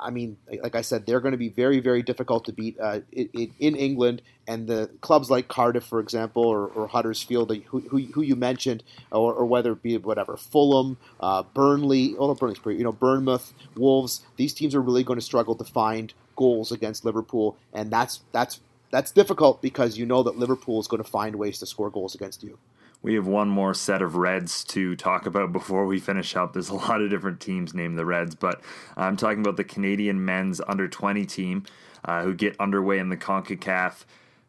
I 0.00 0.10
mean, 0.10 0.36
like 0.62 0.74
I 0.74 0.80
said, 0.80 1.06
they're 1.06 1.20
going 1.20 1.32
to 1.32 1.38
be 1.38 1.48
very, 1.48 1.80
very 1.80 2.02
difficult 2.02 2.44
to 2.46 2.52
beat 2.52 2.78
uh, 2.80 3.00
in, 3.12 3.52
in, 3.58 3.76
England. 3.76 4.22
And 4.46 4.66
the 4.66 4.90
clubs 5.00 5.30
like 5.30 5.48
Cardiff, 5.48 5.84
for 5.84 6.00
example, 6.00 6.42
or, 6.42 6.68
or 6.68 6.86
Huddersfield, 6.86 7.54
who, 7.66 7.80
who, 7.80 7.98
who, 7.98 8.22
you 8.22 8.36
mentioned, 8.36 8.82
or, 9.10 9.34
or, 9.34 9.46
whether 9.46 9.72
it 9.72 9.82
be 9.82 9.96
whatever 9.98 10.36
Fulham, 10.36 10.96
uh, 11.20 11.42
Burnley, 11.42 12.14
oh, 12.18 12.34
Burnley's 12.34 12.58
pretty, 12.58 12.78
you 12.78 12.84
know, 12.84 12.92
Bournemouth, 12.92 13.52
Wolves. 13.76 14.22
These 14.36 14.54
teams 14.54 14.74
are 14.74 14.80
really 14.80 15.04
going 15.04 15.18
to 15.18 15.24
struggle 15.24 15.54
to 15.56 15.64
find 15.64 16.12
goals 16.36 16.72
against 16.72 17.04
Liverpool, 17.04 17.56
and 17.72 17.90
that's 17.90 18.22
that's 18.32 18.60
that's 18.94 19.10
difficult 19.10 19.60
because 19.60 19.98
you 19.98 20.06
know 20.06 20.22
that 20.22 20.38
Liverpool 20.38 20.80
is 20.80 20.86
going 20.86 21.02
to 21.02 21.08
find 21.08 21.36
ways 21.36 21.58
to 21.58 21.66
score 21.66 21.90
goals 21.90 22.14
against 22.14 22.42
you. 22.42 22.58
We 23.02 23.14
have 23.14 23.26
one 23.26 23.48
more 23.48 23.74
set 23.74 24.00
of 24.00 24.14
Reds 24.16 24.64
to 24.64 24.96
talk 24.96 25.26
about 25.26 25.52
before 25.52 25.84
we 25.84 25.98
finish 25.98 26.36
up. 26.36 26.52
There's 26.52 26.70
a 26.70 26.74
lot 26.74 27.02
of 27.02 27.10
different 27.10 27.40
teams 27.40 27.74
named 27.74 27.98
the 27.98 28.06
Reds, 28.06 28.34
but 28.34 28.62
I'm 28.96 29.16
talking 29.16 29.40
about 29.40 29.56
the 29.56 29.64
Canadian 29.64 30.24
men's 30.24 30.60
under 30.66 30.88
20 30.88 31.26
team 31.26 31.64
uh, 32.04 32.22
who 32.22 32.34
get 32.34 32.58
underway 32.60 32.98
in 32.98 33.08
the 33.08 33.16
CONCACAF 33.16 34.04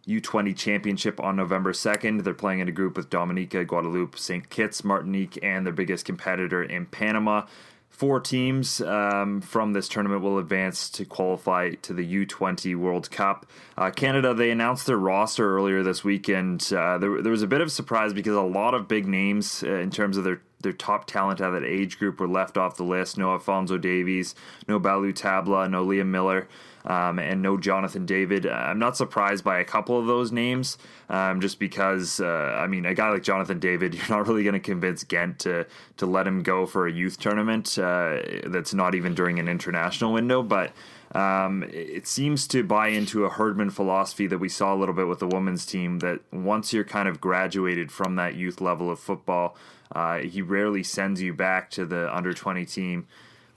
U20 0.08 0.56
Championship 0.56 1.20
on 1.20 1.36
November 1.36 1.74
2nd. 1.74 2.24
They're 2.24 2.34
playing 2.34 2.60
in 2.60 2.70
a 2.70 2.72
group 2.72 2.96
with 2.96 3.10
Dominica, 3.10 3.66
Guadeloupe, 3.66 4.18
St. 4.18 4.50
Kitts, 4.50 4.84
Martinique, 4.84 5.40
and 5.42 5.66
their 5.66 5.74
biggest 5.74 6.06
competitor 6.06 6.64
in 6.64 6.86
Panama. 6.86 7.48
Four 7.90 8.20
teams 8.20 8.82
um, 8.82 9.40
from 9.40 9.72
this 9.72 9.88
tournament 9.88 10.22
will 10.22 10.38
advance 10.38 10.90
to 10.90 11.06
qualify 11.06 11.76
to 11.76 11.94
the 11.94 12.26
U20 12.26 12.76
World 12.76 13.10
Cup. 13.10 13.46
Uh, 13.78 13.90
Canada, 13.90 14.34
they 14.34 14.52
announced 14.52 14.86
their 14.86 14.98
roster 14.98 15.56
earlier 15.56 15.82
this 15.82 16.04
weekend. 16.04 16.74
Uh, 16.76 16.98
there, 16.98 17.22
there, 17.22 17.32
was 17.32 17.42
a 17.42 17.48
bit 17.48 17.62
of 17.62 17.72
surprise 17.72 18.12
because 18.14 18.36
a 18.36 18.42
lot 18.42 18.74
of 18.74 18.90
big 18.90 19.08
names 19.08 19.64
uh, 19.64 19.76
in 19.76 19.92
terms 19.92 20.18
of 20.18 20.26
their, 20.26 20.42
their 20.60 20.74
top 20.74 21.08
talent 21.08 21.40
out 21.40 21.54
of 21.54 21.62
that 21.62 21.68
age 21.68 21.98
group 21.98 22.20
were 22.20 22.28
left 22.28 22.58
off 22.58 22.76
the 22.76 22.84
list. 22.84 23.18
No 23.18 23.32
Alfonso 23.32 23.78
Davies, 23.78 24.36
no 24.68 24.78
Ballou 24.78 25.14
Tabla, 25.14 25.70
no 25.70 25.86
Liam 25.86 26.08
Millar 26.08 26.50
um, 26.86 27.20
and 27.20 27.42
no 27.42 27.58
Jonathan 27.58 28.06
David. 28.06 28.46
Uh, 28.46 28.52
I'm 28.52 28.80
not 28.80 28.96
surprised 28.96 29.44
by 29.44 29.60
a 29.60 29.66
couple 29.66 30.00
of 30.00 30.06
those 30.06 30.32
names, 30.32 30.78
um, 31.10 31.42
just 31.42 31.60
because 31.60 32.20
uh, 32.20 32.58
I 32.60 32.68
mean 32.68 32.86
a 32.86 32.94
guy 32.94 33.10
like 33.10 33.24
Jonathan 33.24 33.60
David, 33.60 33.94
you're 33.96 34.10
not 34.10 34.28
really 34.28 34.44
going 34.44 34.54
to 34.54 34.60
convince 34.60 35.04
Ghent 35.04 35.40
to 35.40 35.66
to 35.98 36.06
let 36.06 36.28
him 36.28 36.44
go 36.44 36.66
for 36.66 36.88
a 36.88 36.92
youth 36.92 37.20
tournament 37.20 37.78
uh, 37.78 38.22
that's 38.46 38.74
not 38.74 38.96
even 38.96 39.14
during 39.16 39.40
an 39.40 39.48
international 39.48 40.14
window, 40.14 40.44
but. 40.44 40.72
Um, 41.14 41.64
it 41.72 42.08
seems 42.08 42.46
to 42.48 42.62
buy 42.62 42.90
into 42.90 43.24
a 43.24 43.30
Herdman 43.30 43.70
philosophy 43.70 44.28
that 44.28 44.40
we 44.40 44.50
saw 44.50 44.74
a 44.74 44.76
little 44.76 44.96
bit 44.96 45.08
with 45.08 45.20
the 45.20 45.28
women's 45.28 45.66
team. 45.66 46.00
That 46.00 46.20
once 46.34 46.74
you're 46.74 46.84
kind 46.84 47.08
of 47.08 47.22
graduated 47.22 47.90
from 47.90 48.18
that 48.18 48.36
youth 48.36 48.60
level 48.60 48.92
of 48.92 49.00
football, 49.00 49.56
uh, 49.94 50.18
he 50.18 50.42
rarely 50.42 50.84
sends 50.84 51.22
you 51.22 51.34
back 51.34 51.70
to 51.72 51.86
the 51.86 52.14
under 52.14 52.34
20 52.34 52.66
team 52.66 53.08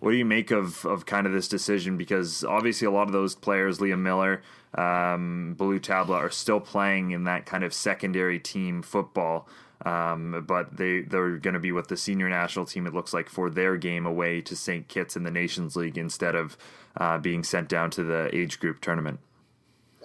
what 0.00 0.12
do 0.12 0.16
you 0.16 0.24
make 0.24 0.50
of, 0.50 0.84
of 0.84 1.06
kind 1.06 1.26
of 1.26 1.32
this 1.32 1.48
decision? 1.48 1.96
Because 1.96 2.44
obviously, 2.44 2.86
a 2.86 2.90
lot 2.90 3.06
of 3.06 3.12
those 3.12 3.34
players, 3.34 3.78
Liam 3.78 4.00
Millar, 4.00 4.42
um, 4.74 5.54
Ballou 5.58 5.80
Tabla, 5.80 6.16
are 6.16 6.30
still 6.30 6.60
playing 6.60 7.10
in 7.10 7.24
that 7.24 7.46
kind 7.46 7.64
of 7.64 7.74
secondary 7.74 8.38
team 8.38 8.82
football. 8.82 9.48
Um, 9.84 10.44
but 10.46 10.76
they 10.76 11.02
they're 11.02 11.36
going 11.36 11.54
to 11.54 11.60
be 11.60 11.70
with 11.70 11.86
the 11.86 11.96
senior 11.96 12.28
national 12.28 12.66
team. 12.66 12.86
It 12.86 12.94
looks 12.94 13.14
like 13.14 13.28
for 13.28 13.48
their 13.48 13.76
game 13.76 14.06
away 14.06 14.40
to 14.42 14.56
St. 14.56 14.88
Kitts 14.88 15.16
in 15.16 15.22
the 15.22 15.30
Nations 15.30 15.76
League 15.76 15.96
instead 15.96 16.34
of 16.34 16.56
uh, 16.96 17.18
being 17.18 17.44
sent 17.44 17.68
down 17.68 17.90
to 17.92 18.02
the 18.02 18.34
age 18.34 18.58
group 18.58 18.80
tournament. 18.80 19.20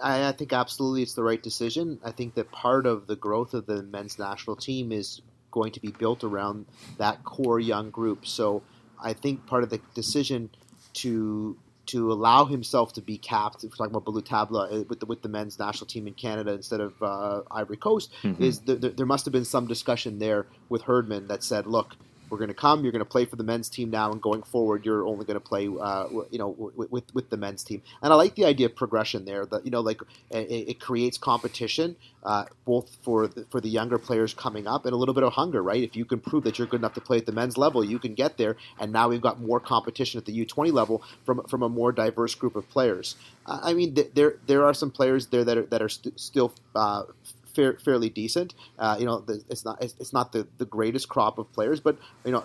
I, 0.02 0.28
I 0.28 0.32
think 0.32 0.52
absolutely 0.52 1.02
it's 1.02 1.14
the 1.14 1.24
right 1.24 1.42
decision. 1.42 1.98
I 2.04 2.12
think 2.12 2.34
that 2.34 2.52
part 2.52 2.86
of 2.86 3.06
the 3.06 3.16
growth 3.16 3.52
of 3.52 3.66
the 3.66 3.82
men's 3.82 4.18
national 4.18 4.56
team 4.56 4.92
is 4.92 5.22
going 5.50 5.72
to 5.72 5.80
be 5.80 5.90
built 5.90 6.24
around 6.24 6.66
that 6.98 7.24
core 7.24 7.60
young 7.60 7.90
group. 7.90 8.26
So 8.26 8.62
I 9.04 9.12
think 9.12 9.46
part 9.46 9.62
of 9.62 9.70
the 9.70 9.80
decision 9.94 10.50
to 10.94 11.56
to 11.86 12.10
allow 12.10 12.46
himself 12.46 12.94
to 12.94 13.02
be 13.02 13.18
capped, 13.18 13.62
if 13.62 13.70
we're 13.70 13.76
talking 13.76 13.92
about 13.92 14.06
Ballou 14.06 14.22
Tabla 14.22 14.72
uh, 14.72 14.84
with 14.88 15.00
the 15.00 15.06
with 15.06 15.22
the 15.22 15.28
men's 15.28 15.58
national 15.58 15.86
team 15.86 16.06
in 16.06 16.14
Canada 16.14 16.52
instead 16.52 16.80
of 16.80 16.94
uh, 17.02 17.42
Ivory 17.50 17.76
Coast, 17.76 18.10
mm-hmm. 18.22 18.42
is 18.42 18.60
the, 18.60 18.76
the, 18.76 18.88
there 18.90 19.06
must 19.06 19.26
have 19.26 19.32
been 19.32 19.44
some 19.44 19.66
discussion 19.66 20.18
there 20.18 20.46
with 20.68 20.82
Herdman 20.82 21.28
that 21.28 21.42
said, 21.42 21.66
look, 21.66 21.94
we're 22.30 22.38
going 22.38 22.48
to 22.48 22.54
come. 22.54 22.82
You're 22.82 22.92
going 22.92 23.00
to 23.00 23.10
play 23.10 23.24
for 23.24 23.36
the 23.36 23.44
men's 23.44 23.68
team 23.68 23.90
now, 23.90 24.10
and 24.10 24.20
going 24.20 24.42
forward, 24.42 24.84
you're 24.84 25.06
only 25.06 25.24
going 25.24 25.38
to 25.38 25.46
play, 25.46 25.68
uh, 25.68 26.08
you 26.30 26.38
know, 26.38 26.48
with, 26.48 26.90
with, 26.90 27.14
with 27.14 27.30
the 27.30 27.36
men's 27.36 27.64
team. 27.64 27.82
And 28.02 28.12
I 28.12 28.16
like 28.16 28.34
the 28.34 28.44
idea 28.44 28.66
of 28.66 28.76
progression 28.76 29.24
there. 29.24 29.46
That 29.46 29.64
you 29.64 29.70
know, 29.70 29.80
like 29.80 30.00
it, 30.30 30.68
it 30.68 30.80
creates 30.80 31.18
competition 31.18 31.96
uh, 32.24 32.44
both 32.64 32.96
for 33.02 33.26
the, 33.26 33.44
for 33.50 33.60
the 33.60 33.68
younger 33.68 33.98
players 33.98 34.32
coming 34.32 34.66
up 34.66 34.86
and 34.86 34.94
a 34.94 34.96
little 34.96 35.14
bit 35.14 35.24
of 35.24 35.34
hunger, 35.34 35.62
right? 35.62 35.82
If 35.82 35.94
you 35.94 36.04
can 36.04 36.20
prove 36.20 36.44
that 36.44 36.58
you're 36.58 36.66
good 36.66 36.80
enough 36.80 36.94
to 36.94 37.00
play 37.00 37.18
at 37.18 37.26
the 37.26 37.32
men's 37.32 37.58
level, 37.58 37.84
you 37.84 37.98
can 37.98 38.14
get 38.14 38.38
there. 38.38 38.56
And 38.80 38.92
now 38.92 39.08
we've 39.08 39.20
got 39.20 39.40
more 39.40 39.60
competition 39.60 40.18
at 40.18 40.24
the 40.24 40.44
U20 40.44 40.72
level 40.72 41.02
from 41.24 41.42
from 41.44 41.62
a 41.62 41.68
more 41.68 41.92
diverse 41.92 42.34
group 42.34 42.56
of 42.56 42.68
players. 42.70 43.16
I 43.46 43.74
mean, 43.74 43.96
there 44.14 44.36
there 44.46 44.64
are 44.64 44.74
some 44.74 44.90
players 44.90 45.26
there 45.26 45.44
that 45.44 45.58
are 45.58 45.66
that 45.66 45.82
are 45.82 45.88
st- 45.88 46.18
still 46.18 46.54
uh, 46.74 47.02
fair, 47.54 47.74
fairly 47.74 48.08
decent. 48.08 48.54
Uh, 48.78 48.96
you 48.98 49.06
know, 49.06 49.24
it's 49.48 49.64
not 49.64 49.82
it's, 49.82 50.12
not 50.12 50.32
the, 50.32 50.46
the 50.58 50.64
greatest 50.64 51.08
crop 51.08 51.38
of 51.38 51.52
players, 51.52 51.80
but 51.80 51.98
you 52.24 52.32
know, 52.32 52.44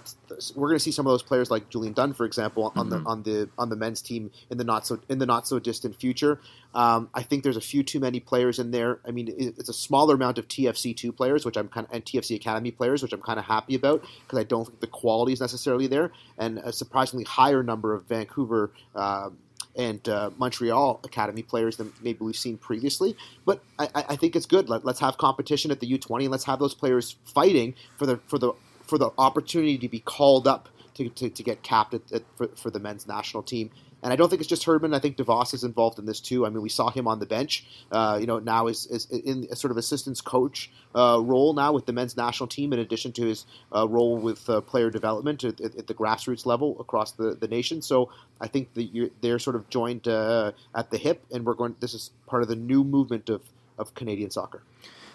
we're 0.55 0.67
going 0.67 0.77
to 0.77 0.83
see 0.83 0.91
some 0.91 1.05
of 1.05 1.11
those 1.11 1.23
players 1.23 1.51
like 1.51 1.69
Julian 1.69 1.93
Dunn, 1.93 2.13
for 2.13 2.25
example, 2.25 2.71
on 2.75 2.89
mm-hmm. 2.89 3.03
the 3.03 3.09
on 3.09 3.23
the 3.23 3.49
on 3.57 3.69
the 3.69 3.75
men's 3.75 4.01
team 4.01 4.31
in 4.49 4.57
the 4.57 4.63
not 4.63 4.85
so 4.85 4.99
in 5.09 5.19
the 5.19 5.25
not 5.25 5.47
so 5.47 5.59
distant 5.59 5.99
future. 5.99 6.39
Um, 6.73 7.09
I 7.13 7.23
think 7.23 7.43
there's 7.43 7.57
a 7.57 7.61
few 7.61 7.81
too 7.83 7.99
many 7.99 8.19
players 8.19 8.59
in 8.59 8.71
there. 8.71 8.99
I 9.07 9.11
mean, 9.11 9.33
it's 9.37 9.69
a 9.69 9.73
smaller 9.73 10.15
amount 10.15 10.37
of 10.37 10.47
TFC 10.47 10.95
two 10.95 11.11
players, 11.11 11.45
which 11.45 11.57
I'm 11.57 11.67
kind 11.67 11.87
of 11.87 11.93
and 11.93 12.05
TFC 12.05 12.35
Academy 12.35 12.71
players, 12.71 13.01
which 13.01 13.13
I'm 13.13 13.21
kind 13.21 13.39
of 13.39 13.45
happy 13.45 13.75
about 13.75 14.05
because 14.21 14.39
I 14.39 14.43
don't 14.43 14.65
think 14.65 14.79
the 14.79 14.87
quality 14.87 15.33
is 15.33 15.41
necessarily 15.41 15.87
there, 15.87 16.11
and 16.37 16.59
a 16.59 16.71
surprisingly 16.71 17.25
higher 17.25 17.63
number 17.63 17.93
of 17.93 18.07
Vancouver. 18.07 18.71
Uh, 18.95 19.29
and 19.75 20.07
uh, 20.09 20.31
Montreal 20.37 20.99
Academy 21.03 21.43
players 21.43 21.77
than 21.77 21.93
maybe 22.01 22.19
we've 22.21 22.35
seen 22.35 22.57
previously. 22.57 23.15
But 23.45 23.61
I, 23.77 23.87
I 23.95 24.15
think 24.15 24.35
it's 24.35 24.45
good. 24.45 24.69
Let, 24.69 24.85
us 24.85 24.99
have 24.99 25.17
competition 25.17 25.71
at 25.71 25.79
the 25.79 25.97
U20 25.97 26.23
and 26.23 26.31
let's 26.31 26.45
have 26.45 26.59
those 26.59 26.73
players 26.73 27.15
fighting 27.25 27.75
for 27.97 28.05
the 28.05 28.17
for 28.27 28.37
the 28.39 28.53
for 28.83 28.97
the 28.97 29.11
opportunity 29.17 29.77
to 29.77 29.87
be 29.87 29.99
called 29.99 30.47
up 30.47 30.69
to, 30.95 31.09
to, 31.09 31.29
to 31.29 31.43
get 31.43 31.61
capped 31.61 31.93
at, 31.93 32.11
at, 32.11 32.23
for, 32.35 32.47
for 32.55 32.69
the 32.71 32.79
men's 32.79 33.07
national 33.07 33.43
team 33.43 33.69
and 34.01 34.13
I 34.13 34.15
don't 34.15 34.29
think 34.29 34.41
it's 34.41 34.49
just 34.49 34.63
Herdman. 34.63 34.93
I 34.93 34.99
think 34.99 35.17
DeVos 35.17 35.53
is 35.53 35.63
involved 35.63 35.99
in 35.99 36.05
this 36.05 36.19
too. 36.19 36.45
I 36.45 36.49
mean, 36.49 36.61
we 36.61 36.69
saw 36.69 36.89
him 36.89 37.07
on 37.07 37.19
the 37.19 37.25
bench. 37.25 37.65
Uh, 37.91 38.17
you 38.19 38.27
know, 38.27 38.39
now 38.39 38.67
is, 38.67 38.85
is 38.87 39.05
in 39.11 39.47
a 39.51 39.55
sort 39.55 39.71
of 39.71 39.77
assistance 39.77 40.21
coach 40.21 40.71
uh, 40.95 41.19
role 41.21 41.53
now 41.53 41.73
with 41.73 41.85
the 41.85 41.93
men's 41.93 42.15
national 42.15 42.47
team, 42.47 42.71
in 42.73 42.79
addition 42.79 43.11
to 43.13 43.25
his 43.25 43.45
uh, 43.75 43.87
role 43.87 44.17
with 44.17 44.49
uh, 44.49 44.61
player 44.61 44.89
development 44.89 45.43
at, 45.43 45.59
at, 45.59 45.87
the 45.87 45.93
grassroots 45.93 46.45
level 46.45 46.79
across 46.79 47.11
the, 47.11 47.35
the 47.35 47.47
nation. 47.47 47.81
So 47.81 48.09
I 48.39 48.47
think 48.47 48.73
that 48.75 49.11
they're 49.21 49.39
sort 49.39 49.55
of 49.55 49.69
joined 49.69 50.07
uh, 50.07 50.53
at 50.73 50.91
the 50.91 50.97
hip, 50.97 51.25
and 51.31 51.45
we're 51.45 51.53
going. 51.53 51.75
This 51.79 51.93
is 51.93 52.11
part 52.25 52.41
of 52.41 52.47
the 52.47 52.55
new 52.55 52.83
movement 52.83 53.29
of 53.29 53.41
of 53.77 53.93
Canadian 53.95 54.29
soccer. 54.29 54.61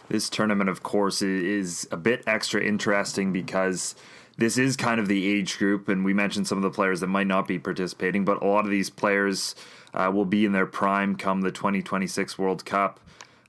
This 0.08 0.28
tournament, 0.28 0.68
of 0.68 0.82
course, 0.82 1.22
is 1.22 1.88
a 1.90 1.96
bit 1.96 2.22
extra 2.26 2.62
interesting 2.62 3.32
because 3.32 3.94
this 4.36 4.58
is 4.58 4.76
kind 4.76 4.98
of 5.00 5.08
the 5.08 5.26
age 5.26 5.58
group, 5.58 5.88
and 5.88 6.04
we 6.04 6.12
mentioned 6.12 6.46
some 6.46 6.58
of 6.58 6.62
the 6.62 6.70
players 6.70 7.00
that 7.00 7.06
might 7.06 7.26
not 7.26 7.46
be 7.46 7.58
participating, 7.58 8.24
but 8.24 8.42
a 8.42 8.46
lot 8.46 8.64
of 8.64 8.70
these 8.70 8.90
players 8.90 9.54
uh, 9.92 10.10
will 10.12 10.24
be 10.24 10.44
in 10.44 10.52
their 10.52 10.66
prime 10.66 11.16
come 11.16 11.40
the 11.42 11.52
2026 11.52 12.38
World 12.38 12.64
Cup. 12.64 13.00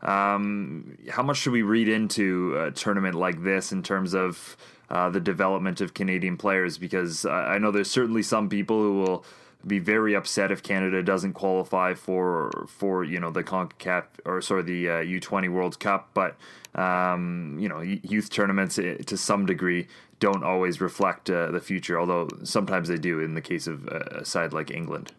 Um, 0.02 0.98
how 1.10 1.24
much 1.24 1.38
should 1.38 1.54
we 1.54 1.64
read 1.64 1.88
into 1.88 2.56
a 2.58 2.72
tournament 2.72 3.16
like 3.16 3.44
this 3.44 3.72
in 3.72 3.82
terms 3.82 4.14
of 4.14 4.56
uh, 4.90 5.10
the 5.10 5.20
development 5.20 5.82
of 5.82 5.96
Canadian 5.96 6.38
players? 6.38 6.78
Because 6.78 7.26
I 7.26 7.58
know 7.58 7.72
there's 7.72 7.90
certainly 7.90 8.22
some 8.22 8.48
people 8.48 8.80
who 8.80 9.00
will 9.00 9.26
be 9.66 9.80
very 9.80 10.16
upset 10.16 10.52
if 10.52 10.62
Canada 10.62 11.02
doesn't 11.02 11.34
qualify 11.34 11.94
for 11.94 12.66
for 12.68 13.04
you 13.04 13.20
know 13.20 13.32
the 13.32 13.44
Concacaf 13.44 14.06
or 14.26 14.42
sorry 14.42 14.64
the 14.64 14.90
uh, 14.90 15.00
U 15.00 15.20
twenty 15.20 15.50
World 15.50 15.80
Cup, 15.80 16.10
but 16.14 16.36
um, 16.76 17.58
you 17.60 17.70
know 17.70 17.82
youth 17.82 18.30
tournaments 18.30 18.78
eh, 18.78 18.98
to 19.06 19.18
some 19.18 19.46
degree 19.46 19.88
don't 20.20 20.44
always 20.44 20.80
reflect 20.80 21.30
uh, 21.30 21.52
the 21.52 21.60
future, 21.60 22.00
although 22.00 22.28
sometimes 22.44 22.88
they 22.88 22.98
do 22.98 23.20
in 23.20 23.34
the 23.34 23.42
case 23.42 23.68
of 23.68 23.88
a 23.88 24.24
side 24.24 24.54
like 24.54 24.72
England. 24.72 25.12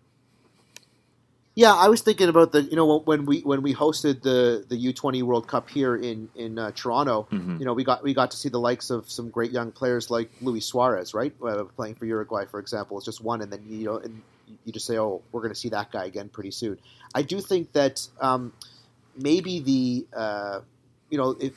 Yeah, 1.54 1.74
I 1.74 1.88
was 1.88 2.02
thinking 2.02 2.28
about 2.28 2.52
the 2.52 2.62
you 2.62 2.76
know 2.76 2.98
when 3.00 3.24
we 3.24 3.40
when 3.40 3.62
we 3.62 3.74
hosted 3.74 4.22
the 4.22 4.66
the 4.68 4.76
U 4.76 4.92
twenty 4.92 5.22
World 5.22 5.48
Cup 5.48 5.70
here 5.70 5.96
in 5.96 6.28
in 6.34 6.58
uh, 6.58 6.70
Toronto, 6.72 7.26
mm-hmm. 7.32 7.56
you 7.58 7.64
know 7.64 7.72
we 7.72 7.82
got 7.82 8.02
we 8.02 8.12
got 8.12 8.30
to 8.32 8.36
see 8.36 8.50
the 8.50 8.60
likes 8.60 8.90
of 8.90 9.10
some 9.10 9.30
great 9.30 9.50
young 9.50 9.72
players 9.72 10.10
like 10.10 10.30
Luis 10.42 10.66
Suarez, 10.66 11.14
right, 11.14 11.34
uh, 11.42 11.64
playing 11.64 11.94
for 11.94 12.04
Uruguay, 12.04 12.44
for 12.44 12.60
example. 12.60 12.98
It's 12.98 13.06
just 13.06 13.22
one, 13.22 13.40
and 13.40 13.50
then 13.50 13.64
you 13.68 13.86
know 13.86 13.96
and 13.96 14.20
you 14.64 14.72
just 14.72 14.86
say, 14.86 14.98
oh, 14.98 15.22
we're 15.32 15.40
going 15.40 15.52
to 15.52 15.58
see 15.58 15.70
that 15.70 15.90
guy 15.90 16.04
again 16.04 16.28
pretty 16.28 16.50
soon. 16.50 16.78
I 17.14 17.22
do 17.22 17.40
think 17.40 17.72
that 17.72 18.06
um, 18.20 18.52
maybe 19.16 19.60
the 19.60 20.06
uh, 20.16 20.60
you 21.10 21.18
know 21.18 21.36
if, 21.40 21.52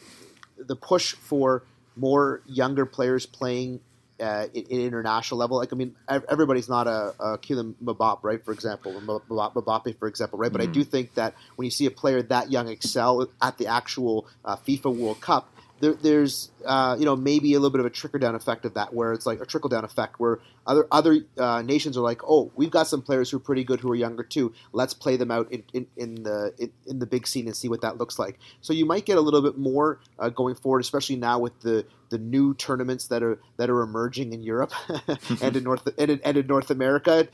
the 0.57 0.75
push 0.75 1.13
for 1.15 1.63
more 1.95 2.41
younger 2.45 2.85
players 2.85 3.25
playing 3.25 3.79
uh, 4.19 4.47
in, 4.53 4.65
international 4.65 5.39
level. 5.39 5.57
Like 5.57 5.73
I 5.73 5.75
mean, 5.75 5.95
everybody's 6.07 6.69
not 6.69 6.87
a, 6.87 7.13
a 7.19 7.37
Kylian 7.37 7.75
Mbappe, 7.83 8.19
right? 8.23 8.43
For 8.43 8.51
example, 8.51 8.93
Mbappe, 8.93 9.97
for 9.97 10.07
example, 10.07 10.39
right? 10.39 10.51
But 10.51 10.61
mm-hmm. 10.61 10.71
I 10.71 10.73
do 10.73 10.83
think 10.83 11.13
that 11.15 11.35
when 11.55 11.65
you 11.65 11.71
see 11.71 11.85
a 11.85 11.91
player 11.91 12.21
that 12.23 12.51
young 12.51 12.67
excel 12.67 13.27
at 13.41 13.57
the 13.57 13.67
actual 13.67 14.27
uh, 14.45 14.55
FIFA 14.57 14.95
World 14.95 15.21
Cup, 15.21 15.49
there, 15.79 15.93
there's 15.93 16.51
uh, 16.65 16.95
you 16.99 17.05
know 17.05 17.15
maybe 17.15 17.53
a 17.53 17.59
little 17.59 17.71
bit 17.71 17.79
of 17.79 17.85
a 17.85 17.89
trickle 17.89 18.19
down 18.19 18.35
effect 18.35 18.65
of 18.65 18.73
that, 18.73 18.93
where 18.93 19.13
it's 19.13 19.25
like 19.25 19.41
a 19.41 19.45
trickle 19.45 19.69
down 19.69 19.83
effect 19.83 20.19
where 20.19 20.39
other 20.67 20.87
other 20.91 21.19
uh, 21.37 21.61
nations 21.61 21.97
are 21.97 22.01
like, 22.01 22.21
oh, 22.23 22.51
we've 22.55 22.71
got 22.71 22.87
some 22.87 23.01
players 23.01 23.29
who 23.29 23.37
are 23.37 23.41
pretty 23.41 23.63
good 23.63 23.79
who 23.79 23.91
are 23.91 23.95
younger 23.95 24.23
too. 24.23 24.53
Let's 24.71 24.93
play 24.93 25.17
them 25.17 25.31
out 25.31 25.51
in, 25.51 25.63
in, 25.73 25.87
in 25.97 26.23
the 26.23 26.53
in, 26.57 26.71
in, 26.85 26.99
the 26.99 27.05
big 27.05 27.27
scene 27.27 27.47
and 27.47 27.55
see 27.55 27.69
what 27.69 27.81
that 27.81 27.97
looks 27.97 28.19
like. 28.19 28.39
So 28.61 28.73
you 28.73 28.85
might 28.85 29.05
get 29.05 29.17
a 29.17 29.21
little 29.21 29.41
bit 29.41 29.57
more 29.57 29.99
uh, 30.17 30.29
going 30.29 30.55
forward, 30.55 30.81
especially 30.81 31.15
now 31.15 31.39
with 31.39 31.59
the 31.61 31.85
the 32.09 32.17
new 32.17 32.53
tournaments 32.53 33.07
that 33.07 33.23
are 33.23 33.39
that 33.57 33.69
are 33.69 33.81
emerging 33.81 34.33
in 34.33 34.43
Europe 34.43 34.71
and 35.41 35.55
in 35.55 35.63
North 35.63 35.87
and 35.97 36.11
in, 36.11 36.21
and 36.23 36.37
in 36.37 36.47
North 36.47 36.69
America. 36.69 37.27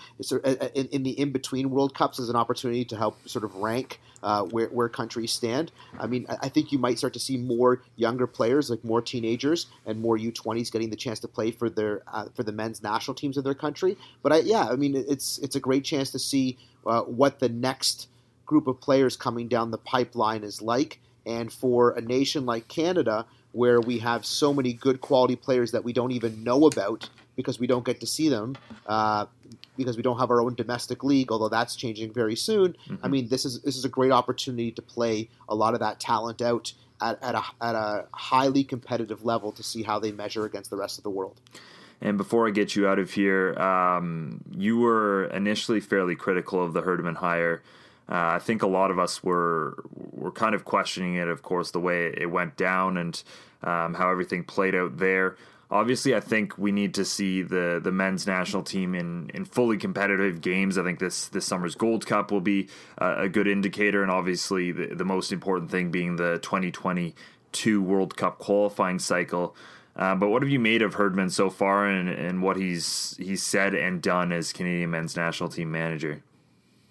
In, 0.73 0.87
in, 0.91 1.03
the 1.03 1.11
in 1.11 1.31
between 1.31 1.69
World 1.69 1.95
Cups 1.95 2.19
is 2.19 2.29
an 2.29 2.35
opportunity 2.35 2.85
to 2.85 2.97
help 2.97 3.27
sort 3.27 3.43
of 3.43 3.55
rank 3.55 3.99
uh, 4.23 4.43
where 4.43 4.67
where 4.67 4.89
countries 4.89 5.31
stand. 5.31 5.71
I 5.99 6.07
mean, 6.07 6.25
I 6.41 6.49
think 6.49 6.71
you 6.71 6.79
might 6.79 6.97
start 6.97 7.13
to 7.13 7.19
see 7.19 7.37
more 7.37 7.81
younger 7.95 8.27
players, 8.27 8.69
like 8.69 8.83
more 8.83 9.01
teenagers 9.01 9.67
and 9.85 10.01
more 10.01 10.17
U20s, 10.17 10.71
getting 10.71 10.89
the 10.89 10.95
chance 10.95 11.19
to 11.19 11.27
play 11.27 11.51
for 11.51 11.69
their 11.69 12.01
uh, 12.07 12.25
for 12.33 12.43
the 12.43 12.51
men's 12.51 12.81
national 12.81 13.15
teams 13.15 13.37
of 13.37 13.43
their 13.43 13.53
country. 13.53 13.97
But 14.23 14.33
I, 14.33 14.37
yeah, 14.39 14.67
I 14.67 14.75
mean, 14.75 14.95
it's 14.95 15.37
it's 15.39 15.55
a 15.55 15.59
great 15.59 15.83
chance 15.83 16.11
to 16.11 16.19
see 16.19 16.57
uh, 16.85 17.01
what 17.01 17.39
the 17.39 17.49
next 17.49 18.07
group 18.45 18.67
of 18.67 18.79
players 18.79 19.15
coming 19.15 19.47
down 19.47 19.71
the 19.71 19.77
pipeline 19.77 20.43
is 20.43 20.61
like. 20.61 20.99
And 21.25 21.51
for 21.51 21.91
a 21.91 22.01
nation 22.01 22.45
like 22.45 22.67
Canada, 22.67 23.25
where 23.55 23.79
we 23.79 23.99
have 23.99 24.25
so 24.25 24.53
many 24.53 24.73
good 24.73 24.99
quality 24.99 25.37
players 25.37 25.71
that 25.71 25.81
we 25.81 25.93
don't 25.93 26.11
even 26.11 26.43
know 26.43 26.65
about 26.65 27.09
because 27.37 27.57
we 27.57 27.67
don't 27.67 27.85
get 27.85 28.01
to 28.01 28.05
see 28.05 28.27
them 28.27 28.53
uh, 28.85 29.25
because 29.77 29.95
we 29.95 30.03
don't 30.03 30.19
have 30.19 30.29
our 30.29 30.41
own 30.41 30.53
domestic 30.55 31.05
league. 31.05 31.31
Although 31.31 31.47
that's 31.47 31.73
changing 31.73 32.11
very 32.11 32.35
soon. 32.35 32.75
Mm-hmm. 32.89 32.95
I 33.05 33.07
mean, 33.07 33.29
this 33.29 33.45
is 33.45 33.61
this 33.61 33.77
is 33.77 33.85
a 33.85 33.89
great 33.89 34.11
opportunity 34.11 34.71
to 34.71 34.81
play 34.81 35.29
a 35.47 35.55
lot 35.55 35.73
of 35.73 35.79
that 35.79 36.01
talent 36.01 36.41
out 36.41 36.73
at, 36.99 37.21
at, 37.23 37.35
a, 37.35 37.43
at 37.61 37.75
a 37.75 38.05
highly 38.11 38.65
competitive 38.65 39.23
level 39.23 39.53
to 39.53 39.63
see 39.63 39.83
how 39.83 39.99
they 39.99 40.11
measure 40.11 40.45
against 40.45 40.69
the 40.69 40.77
rest 40.77 40.97
of 40.97 41.03
the 41.03 41.09
world. 41.09 41.39
And 42.01 42.17
before 42.17 42.47
I 42.47 42.51
get 42.51 42.75
you 42.75 42.87
out 42.87 42.99
of 42.99 43.11
here, 43.11 43.57
um, 43.57 44.43
you 44.51 44.77
were 44.79 45.25
initially 45.27 45.79
fairly 45.79 46.15
critical 46.15 46.61
of 46.61 46.73
the 46.73 46.81
Herdman 46.81 47.15
hire. 47.15 47.63
Uh, 48.07 48.35
I 48.35 48.39
think 48.39 48.61
a 48.61 48.67
lot 48.67 48.91
of 48.91 48.99
us 48.99 49.23
were 49.23 49.83
were 49.93 50.31
kind 50.31 50.53
of 50.53 50.63
questioning 50.65 51.15
it, 51.15 51.27
of 51.27 51.41
course, 51.41 51.71
the 51.71 51.79
way 51.79 52.13
it 52.15 52.29
went 52.29 52.55
down 52.55 52.97
and 52.97 53.21
um, 53.63 53.95
how 53.95 54.09
everything 54.09 54.43
played 54.43 54.75
out 54.75 54.97
there. 54.97 55.37
Obviously, 55.71 56.15
I 56.15 56.19
think 56.19 56.57
we 56.59 56.71
need 56.71 56.93
to 56.93 57.05
see 57.05 57.41
the 57.41 57.79
the 57.83 57.91
men's 57.91 58.27
national 58.27 58.61
team 58.61 58.93
in, 58.93 59.31
in 59.33 59.45
fully 59.45 59.77
competitive 59.77 60.41
games. 60.41 60.77
I 60.77 60.83
think 60.83 60.99
this 60.99 61.27
this 61.29 61.45
summer's 61.45 61.73
Gold 61.73 62.05
Cup 62.05 62.31
will 62.31 62.41
be 62.41 62.69
uh, 62.99 63.15
a 63.17 63.29
good 63.29 63.47
indicator, 63.47 64.03
and 64.03 64.11
obviously 64.11 64.71
the, 64.71 64.93
the 64.93 65.05
most 65.05 65.31
important 65.31 65.71
thing 65.71 65.89
being 65.89 66.17
the 66.17 66.37
2022 66.43 67.81
World 67.81 68.15
Cup 68.15 68.37
qualifying 68.37 68.99
cycle. 68.99 69.55
Uh, 69.95 70.13
but 70.13 70.27
what 70.27 70.43
have 70.43 70.51
you 70.51 70.59
made 70.59 70.81
of 70.81 70.93
Herdman 70.93 71.31
so 71.31 71.49
far, 71.49 71.87
and, 71.87 72.09
and 72.09 72.43
what 72.43 72.57
he's 72.57 73.15
he's 73.17 73.41
said 73.41 73.73
and 73.73 73.99
done 73.99 74.31
as 74.31 74.53
Canadian 74.53 74.91
men's 74.91 75.15
national 75.15 75.49
team 75.49 75.71
manager? 75.71 76.21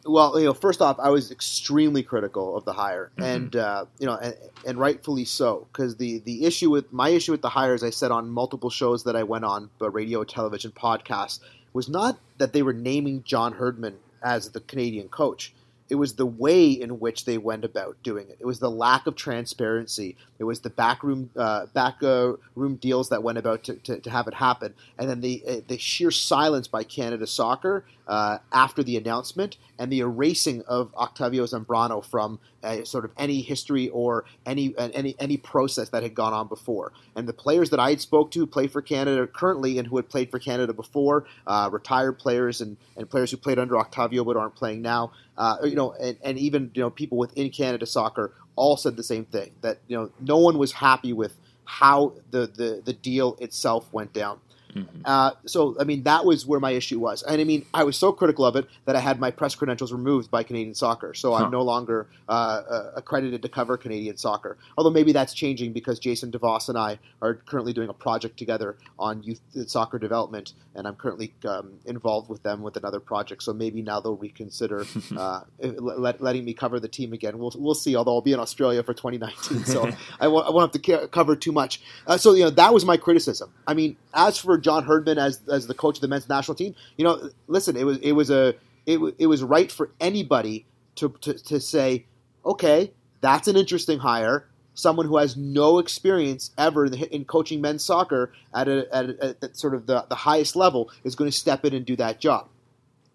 Well, 0.05 0.39
you 0.39 0.47
know, 0.47 0.55
first 0.55 0.83
off, 0.83 0.99
I 0.99 1.11
was 1.11 1.31
extremely 1.31 2.03
critical 2.03 2.57
of 2.57 2.65
the 2.65 2.73
hire, 2.73 3.11
mm-hmm. 3.17 3.23
and 3.23 3.57
uh, 3.57 3.85
you 3.99 4.07
know, 4.07 4.17
and, 4.17 4.35
and 4.67 4.79
rightfully 4.79 5.25
so, 5.25 5.67
because 5.73 5.97
the 5.97 6.19
the 6.21 6.45
issue 6.45 6.71
with 6.71 6.93
my 6.93 7.09
issue 7.11 7.33
with 7.33 7.43
the 7.43 7.49
hire, 7.49 7.75
as 7.75 7.83
I 7.83 7.91
said 7.91 8.11
on 8.11 8.29
multiple 8.29 8.71
shows 8.71 9.05
that 9.05 9.17
I 9.17 9.23
went 9.23 9.45
on, 9.45 9.71
but 9.79 9.91
radio, 9.91 10.25
television, 10.25 10.73
podcasts, 10.73 11.41
was 11.73 11.89
not 11.89 12.19
that 12.39 12.53
they 12.53 12.63
were 12.63 12.73
naming 12.73 13.23
John 13.25 13.55
Herdman 13.55 13.97
as 14.23 14.51
the 14.51 14.61
Canadian 14.61 15.09
coach. 15.09 15.53
It 15.89 15.97
was 15.97 16.15
the 16.15 16.27
way 16.27 16.71
in 16.71 16.99
which 16.99 17.25
they 17.25 17.37
went 17.37 17.65
about 17.65 18.03
doing 18.03 18.29
it. 18.29 18.39
It 18.41 18.47
was 18.47 18.59
the 18.59 18.71
lack 18.71 19.07
of 19.07 19.17
transparency. 19.17 20.17
It 20.39 20.45
was 20.45 20.61
the 20.61 20.71
backroom 20.71 21.31
uh, 21.37 21.67
back 21.67 22.03
uh, 22.03 22.35
room 22.55 22.77
deals 22.77 23.11
that 23.11 23.23
went 23.23 23.39
about 23.39 23.65
to, 23.65 23.75
to, 23.75 24.01
to, 24.01 24.11
have 24.11 24.27
it 24.27 24.35
happen, 24.35 24.75
and 24.99 25.09
then 25.09 25.21
the 25.21 25.43
uh, 25.47 25.57
the 25.67 25.79
sheer 25.79 26.11
silence 26.11 26.69
by 26.69 26.85
Canada 26.85 27.27
Soccer 27.27 27.85
uh, 28.09 28.39
after 28.53 28.83
the 28.83 28.97
announcement, 28.97 29.57
and 29.79 29.93
the 29.93 30.01
erasing 30.01 30.63
of 30.63 30.95
Octavio 30.95 31.45
Zambrano 31.45 32.05
from 32.05 32.39
uh, 32.63 32.85
sort 32.85 33.05
of 33.05 33.13
any 33.17 33.43
history 33.43 33.89
or 33.91 34.25
any 34.47 34.75
any 34.79 35.15
any 35.19 35.37
process 35.37 35.91
that 35.91 36.03
had 36.03 36.15
gone 36.15 36.33
on 36.33 36.49
before. 36.49 36.93
And 37.15 37.29
the 37.29 37.33
players 37.33 37.71
that 37.71 37.81
I 37.81 37.91
had 37.91 38.01
spoke 38.01 38.31
to 38.33 38.47
play 38.47 38.67
for 38.67 38.83
Canada 38.83 39.27
currently 39.27 39.79
and 39.79 39.87
who 39.87 39.97
had 39.97 40.09
played 40.09 40.31
for 40.31 40.39
Canada 40.39 40.73
before, 40.73 41.27
uh, 41.47 41.69
retired 41.71 42.19
players 42.19 42.61
and, 42.61 42.77
and 42.97 43.09
players 43.09 43.31
who 43.31 43.37
played 43.37 43.59
under 43.59 43.79
Octavio 43.79 44.25
but 44.25 44.37
aren't 44.37 44.55
playing 44.55 44.83
now, 44.83 45.13
uh, 45.37 45.57
you 45.65 45.75
know, 45.75 45.93
and, 45.95 46.17
and 46.23 46.39
even 46.39 46.71
you 46.75 46.83
know 46.83 46.91
people 46.91 47.19
within 47.19 47.51
Canada 47.51 47.87
Soccer 47.87 48.35
all 48.57 48.77
said 48.77 48.97
the 48.97 49.03
same 49.03 49.25
thing 49.25 49.53
that 49.63 49.79
you 49.89 49.97
know 49.97 50.11
no 50.21 50.39
one 50.39 50.59
was 50.59 50.73
happy 50.73 51.13
with 51.13 51.37
how 51.65 52.13
the, 52.31 52.47
the, 52.47 52.83
the 52.85 52.93
deal 52.93 53.37
itself 53.41 53.93
went 53.93 54.13
down. 54.13 54.39
Mm-hmm. 54.75 55.03
Uh, 55.05 55.33
so, 55.47 55.77
I 55.79 55.85
mean, 55.85 56.03
that 56.05 56.25
was 56.25 56.47
where 56.47 56.61
my 56.61 56.73
issue 56.73 56.99
was. 56.99 57.23
And 57.23 57.41
I 57.41 57.45
mean, 57.45 57.65
I 57.73 57.85
was 57.85 57.97
so 57.97 58.13
critical 58.13 58.45
of 58.45 58.57
it 58.57 58.67
that 58.87 58.97
I 58.97 59.01
had 59.01 59.21
my 59.21 59.31
press 59.31 59.55
credentials 59.55 59.93
removed 59.93 60.31
by 60.31 60.43
Canadian 60.43 60.75
Soccer. 60.75 61.15
So 61.15 61.35
huh. 61.35 61.45
I'm 61.45 61.51
no 61.51 61.63
longer 61.63 62.09
uh, 62.29 62.33
uh, 62.33 62.91
accredited 62.97 63.43
to 63.43 63.49
cover 63.49 63.77
Canadian 63.77 64.17
soccer. 64.17 64.57
Although 64.77 64.91
maybe 64.91 65.13
that's 65.13 65.35
changing 65.35 65.73
because 65.73 65.99
Jason 65.99 66.31
DeVos 66.31 66.69
and 66.69 66.79
I 66.79 66.99
are 67.23 67.35
currently 67.35 67.73
doing 67.73 67.89
a 67.89 67.95
project 67.95 68.37
together 68.37 68.77
on 68.99 69.23
youth 69.23 69.41
soccer 69.67 69.99
development. 69.99 70.55
And 70.75 70.87
I'm 70.87 70.97
currently 70.97 71.35
um, 71.47 71.75
involved 71.85 72.29
with 72.29 72.43
them 72.43 72.63
with 72.63 72.77
another 72.77 73.01
project. 73.01 73.43
So 73.43 73.53
maybe 73.53 73.83
now 73.83 74.01
they'll 74.01 74.17
reconsider 74.17 74.85
uh, 75.17 75.43
let, 75.61 76.21
letting 76.21 76.45
me 76.45 76.55
cover 76.55 76.81
the 76.81 76.89
team 76.89 77.13
again. 77.13 77.39
We'll, 77.39 77.53
we'll 77.57 77.75
see, 77.75 77.95
although 77.97 78.15
I'll 78.15 78.23
be 78.23 78.33
in 78.33 78.41
Australia 78.41 78.83
for 78.83 78.95
2019. 78.95 79.65
So 79.65 79.91
I, 80.21 80.29
won't, 80.29 80.47
I 80.47 80.51
won't 80.51 80.75
have 80.75 80.83
to 80.83 81.09
cover 81.09 81.37
too 81.37 81.53
much. 81.53 81.81
Uh, 82.07 82.17
so, 82.17 82.35
you 82.35 82.45
know, 82.45 82.51
that 82.51 82.75
was 82.75 82.85
my 82.85 82.97
criticism. 82.97 83.53
I 83.67 83.75
mean, 83.75 83.97
as 84.13 84.39
for 84.39 84.59
John 84.65 84.85
Herdman 84.85 85.19
as 85.19 85.41
as 85.53 85.67
the 85.67 85.75
coach 85.75 85.99
of 85.99 86.01
the 86.01 86.09
men's 86.09 86.29
national 86.29 86.57
team. 86.57 86.75
You 86.97 87.05
know, 87.05 87.31
listen, 87.47 87.77
it 87.77 87.85
was 87.85 87.99
it 87.99 88.13
was 88.13 88.31
a 88.31 88.55
it, 88.87 88.99
it 89.19 89.27
was 89.27 89.43
right 89.43 89.71
for 89.71 89.91
anybody 90.01 90.67
to, 90.97 91.15
to 91.21 91.35
to 91.35 91.61
say, 91.61 92.07
okay, 92.45 92.93
that's 93.21 93.47
an 93.47 93.57
interesting 93.57 93.99
hire. 94.01 94.49
Someone 94.77 95.07
who 95.07 95.19
has 95.19 95.37
no 95.37 95.79
experience 95.79 96.51
ever 96.59 96.87
in, 96.87 96.95
in 96.95 97.25
coaching 97.25 97.61
men's 97.61 97.85
soccer 97.85 98.33
at, 98.53 98.67
a, 98.67 98.93
at, 98.93 99.05
a, 99.09 99.37
at 99.41 99.57
sort 99.57 99.73
of 99.73 99.87
the, 99.87 100.05
the 100.09 100.17
highest 100.17 100.57
level 100.57 100.91
is 101.05 101.15
going 101.15 101.31
to 101.31 101.37
step 101.37 101.65
in 101.65 101.73
and 101.75 101.87
do 101.87 101.95
that 101.95 102.19
job. 102.19 102.49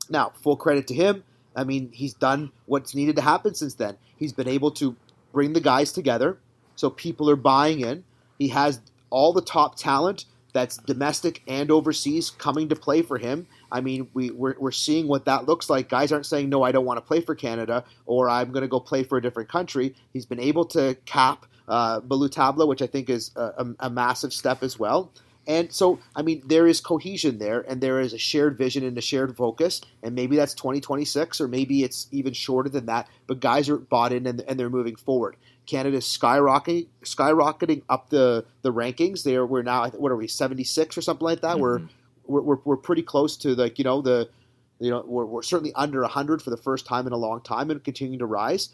Now, 0.10 0.32
full 0.42 0.56
credit 0.56 0.88
to 0.88 0.94
him. 0.94 1.26
I 1.58 1.66
mean, 1.66 1.92
he's 1.92 2.14
done 2.14 2.54
what's 2.66 2.96
needed 2.96 3.18
to 3.18 3.22
happen 3.22 3.56
since 3.56 3.74
then. 3.74 3.98
He's 4.16 4.32
been 4.32 4.48
able 4.48 4.72
to 4.72 4.96
bring 5.34 5.52
the 5.52 5.60
guys 5.60 5.92
together, 5.92 6.38
so 6.78 6.90
people 6.90 7.30
are 7.30 7.36
buying 7.36 7.82
in. 7.82 8.06
He 8.38 8.48
has 8.50 8.80
all 9.10 9.34
the 9.34 9.42
top 9.42 9.76
talent 9.76 10.24
that's 10.60 10.78
domestic 10.78 11.42
and 11.48 11.72
overseas 11.72 12.30
coming 12.30 12.70
to 12.70 12.76
play 12.76 13.02
for 13.02 13.18
him. 13.18 13.48
I 13.72 13.80
mean, 13.80 14.10
we, 14.14 14.30
we're, 14.30 14.56
we're 14.60 14.72
seeing 14.72 15.08
what 15.08 15.26
that 15.26 15.46
looks 15.46 15.70
like. 15.70 15.88
Guys 15.88 16.12
aren't 16.12 16.26
saying, 16.26 16.50
no, 16.50 16.64
I 16.64 16.72
don't 16.74 16.86
want 16.86 16.98
to 16.98 17.02
play 17.02 17.22
for 17.22 17.34
Canada 17.34 17.86
or 18.06 18.30
I'm 18.30 18.52
going 18.52 18.64
to 18.64 18.68
go 18.68 18.80
play 18.80 19.04
for 19.04 19.18
a 19.18 19.22
different 19.22 19.50
country. 19.50 19.96
He's 20.12 20.26
been 20.26 20.40
able 20.40 20.66
to 20.66 20.96
cap 21.06 21.46
uh, 21.70 22.02
Tabla, 22.02 22.68
which 22.68 22.82
I 22.82 22.88
think 22.88 23.10
is 23.10 23.32
a, 23.36 23.42
a, 23.42 23.76
a 23.82 23.90
massive 23.90 24.34
step 24.34 24.64
as 24.64 24.78
well. 24.78 25.12
And 25.48 25.74
so, 25.74 26.00
I 26.16 26.22
mean, 26.22 26.44
there 26.46 26.68
is 26.68 26.80
cohesion 26.80 27.40
there, 27.40 27.62
and 27.62 27.82
there 27.82 28.00
is 28.00 28.14
a 28.14 28.20
shared 28.20 28.56
vision 28.56 28.84
and 28.84 28.96
a 29.00 29.02
shared 29.02 29.36
focus, 29.36 29.82
and 30.04 30.14
maybe 30.14 30.36
that's 30.36 30.54
2026, 30.54 31.42
or 31.42 31.48
maybe 31.48 31.84
it's 31.84 32.08
even 32.12 32.34
shorter 32.34 32.70
than 32.70 32.86
that. 32.86 33.08
But 33.26 33.40
guys 33.40 33.68
are 33.68 33.78
bought 33.78 34.14
in 34.14 34.28
and, 34.28 34.42
and 34.42 34.60
they're 34.60 34.70
moving 34.70 34.96
forward. 34.96 35.38
Canada's 35.70 36.06
skyrocketing 36.06 36.88
skyrocketing 37.04 37.84
up 37.90 38.10
the 38.10 38.44
the 38.64 38.74
rankings. 38.74 39.24
They 39.24 39.36
are 39.36 39.46
we're 39.46 39.62
now 39.62 39.88
what 39.92 40.12
are 40.12 40.16
we 40.16 40.28
seventy 40.28 40.64
six 40.64 40.98
or 40.98 41.02
something 41.02 41.24
like 41.24 41.42
that. 41.42 41.58
Mm-hmm. 41.58 41.86
We're, 42.26 42.42
we're 42.42 42.58
we're 42.66 42.78
pretty 42.78 43.04
close 43.04 43.38
to 43.38 43.54
like 43.56 43.78
you 43.78 43.84
know 43.84 44.02
the 44.02 44.30
you 44.80 44.90
know 44.90 45.04
we're, 45.06 45.26
we're 45.26 45.44
certainly 45.44 45.72
under 45.76 46.04
hundred 46.06 46.42
for 46.42 46.50
the 46.50 46.58
first 46.58 46.88
time 46.88 47.06
in 47.06 47.14
a 47.14 47.18
long 47.18 47.42
time 47.42 47.70
and 47.70 47.84
continuing 47.84 48.20
to 48.20 48.26
rise. 48.26 48.70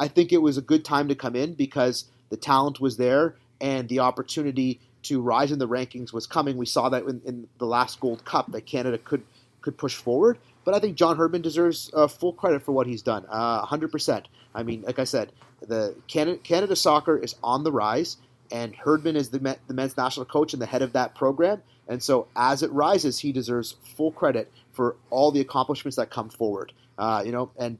I 0.00 0.08
think 0.08 0.32
it 0.32 0.38
was 0.38 0.56
a 0.56 0.62
good 0.62 0.84
time 0.84 1.06
to 1.08 1.14
come 1.14 1.36
in 1.36 1.54
because 1.54 2.06
the 2.30 2.36
talent 2.36 2.80
was 2.80 2.96
there 2.96 3.36
and 3.60 3.88
the 3.88 4.00
opportunity 4.00 4.80
to 5.02 5.20
rise 5.20 5.52
in 5.52 5.60
the 5.60 5.68
rankings 5.68 6.12
was 6.12 6.26
coming. 6.26 6.56
We 6.56 6.66
saw 6.66 6.88
that 6.88 7.04
in, 7.04 7.22
in 7.24 7.48
the 7.58 7.66
last 7.66 8.00
Gold 8.00 8.24
Cup 8.24 8.50
that 8.52 8.66
Canada 8.66 8.98
could 8.98 9.22
could 9.62 9.76
push 9.76 9.94
forward. 9.94 10.38
But 10.64 10.74
I 10.74 10.78
think 10.78 10.96
John 10.96 11.16
Herdman 11.16 11.42
deserves 11.42 11.90
uh, 11.94 12.06
full 12.06 12.32
credit 12.32 12.62
for 12.62 12.72
what 12.72 12.86
he's 12.86 13.02
done, 13.02 13.24
uh, 13.28 13.64
100%. 13.66 14.24
I 14.54 14.62
mean, 14.62 14.82
like 14.82 14.98
I 14.98 15.04
said, 15.04 15.32
the 15.66 15.94
Canada, 16.06 16.38
Canada 16.38 16.76
soccer 16.76 17.16
is 17.16 17.34
on 17.42 17.64
the 17.64 17.72
rise, 17.72 18.18
and 18.50 18.74
Herdman 18.74 19.16
is 19.16 19.30
the, 19.30 19.58
the 19.66 19.74
men's 19.74 19.96
national 19.96 20.26
coach 20.26 20.52
and 20.52 20.60
the 20.60 20.66
head 20.66 20.82
of 20.82 20.92
that 20.92 21.14
program. 21.14 21.62
And 21.88 22.02
so, 22.02 22.28
as 22.36 22.62
it 22.62 22.70
rises, 22.72 23.18
he 23.18 23.32
deserves 23.32 23.76
full 23.96 24.12
credit 24.12 24.50
for 24.72 24.96
all 25.10 25.30
the 25.32 25.40
accomplishments 25.40 25.96
that 25.96 26.10
come 26.10 26.28
forward. 26.28 26.72
Uh, 26.98 27.22
you 27.24 27.32
know, 27.32 27.50
and 27.58 27.78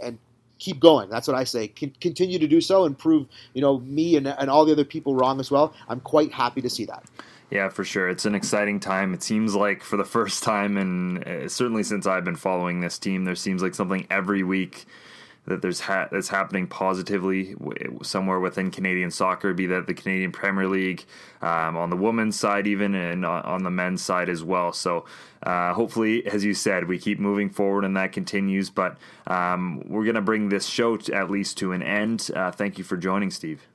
and 0.00 0.18
keep 0.58 0.80
going. 0.80 1.10
That's 1.10 1.26
what 1.28 1.36
I 1.36 1.44
say. 1.44 1.68
Con- 1.68 1.92
continue 2.00 2.38
to 2.38 2.46
do 2.46 2.60
so 2.60 2.84
and 2.84 2.96
prove, 2.96 3.26
you 3.52 3.60
know, 3.60 3.80
me 3.80 4.16
and, 4.16 4.26
and 4.26 4.48
all 4.48 4.64
the 4.64 4.72
other 4.72 4.84
people 4.84 5.14
wrong 5.14 5.40
as 5.40 5.50
well. 5.50 5.74
I'm 5.88 6.00
quite 6.00 6.32
happy 6.32 6.62
to 6.62 6.70
see 6.70 6.84
that. 6.86 7.04
Yeah, 7.50 7.68
for 7.68 7.84
sure. 7.84 8.08
It's 8.08 8.24
an 8.24 8.34
exciting 8.34 8.80
time. 8.80 9.14
It 9.14 9.22
seems 9.22 9.54
like 9.54 9.82
for 9.82 9.96
the 9.96 10.04
first 10.16 10.42
time, 10.42 10.76
and 10.76 11.26
uh, 11.26 11.48
certainly 11.48 11.82
since 11.82 12.06
I've 12.06 12.24
been 12.24 12.36
following 12.36 12.80
this 12.80 12.98
team, 12.98 13.24
there 13.24 13.34
seems 13.36 13.62
like 13.62 13.74
something 13.74 14.06
every 14.10 14.42
week 14.42 14.86
that 15.46 15.60
there's 15.60 15.80
ha- 15.80 16.08
that's 16.10 16.28
happening 16.28 16.66
positively 16.66 17.54
somewhere 18.02 18.40
within 18.40 18.70
Canadian 18.70 19.10
soccer, 19.10 19.52
be 19.52 19.66
that 19.66 19.86
the 19.86 19.92
Canadian 19.92 20.32
Premier 20.32 20.66
League, 20.66 21.04
um, 21.42 21.76
on 21.76 21.90
the 21.90 21.96
women's 21.96 22.38
side, 22.38 22.66
even, 22.66 22.94
and 22.94 23.26
on 23.26 23.62
the 23.62 23.70
men's 23.70 24.02
side 24.02 24.30
as 24.30 24.42
well. 24.42 24.72
So, 24.72 25.04
uh, 25.42 25.74
hopefully, 25.74 26.26
as 26.26 26.44
you 26.44 26.54
said, 26.54 26.88
we 26.88 26.98
keep 26.98 27.18
moving 27.18 27.50
forward 27.50 27.84
and 27.84 27.94
that 27.96 28.12
continues. 28.12 28.70
But 28.70 28.96
um, 29.26 29.82
we're 29.86 30.10
to 30.14 30.22
bring 30.22 30.48
this 30.48 30.64
show 30.64 30.96
to, 30.96 31.14
at 31.14 31.30
least 31.30 31.58
to 31.58 31.72
an 31.72 31.82
end. 31.82 32.30
Uh, 32.34 32.50
thank 32.50 32.78
you 32.78 32.84
for 32.84 32.96
joining, 32.96 33.30
Steve. 33.30 33.66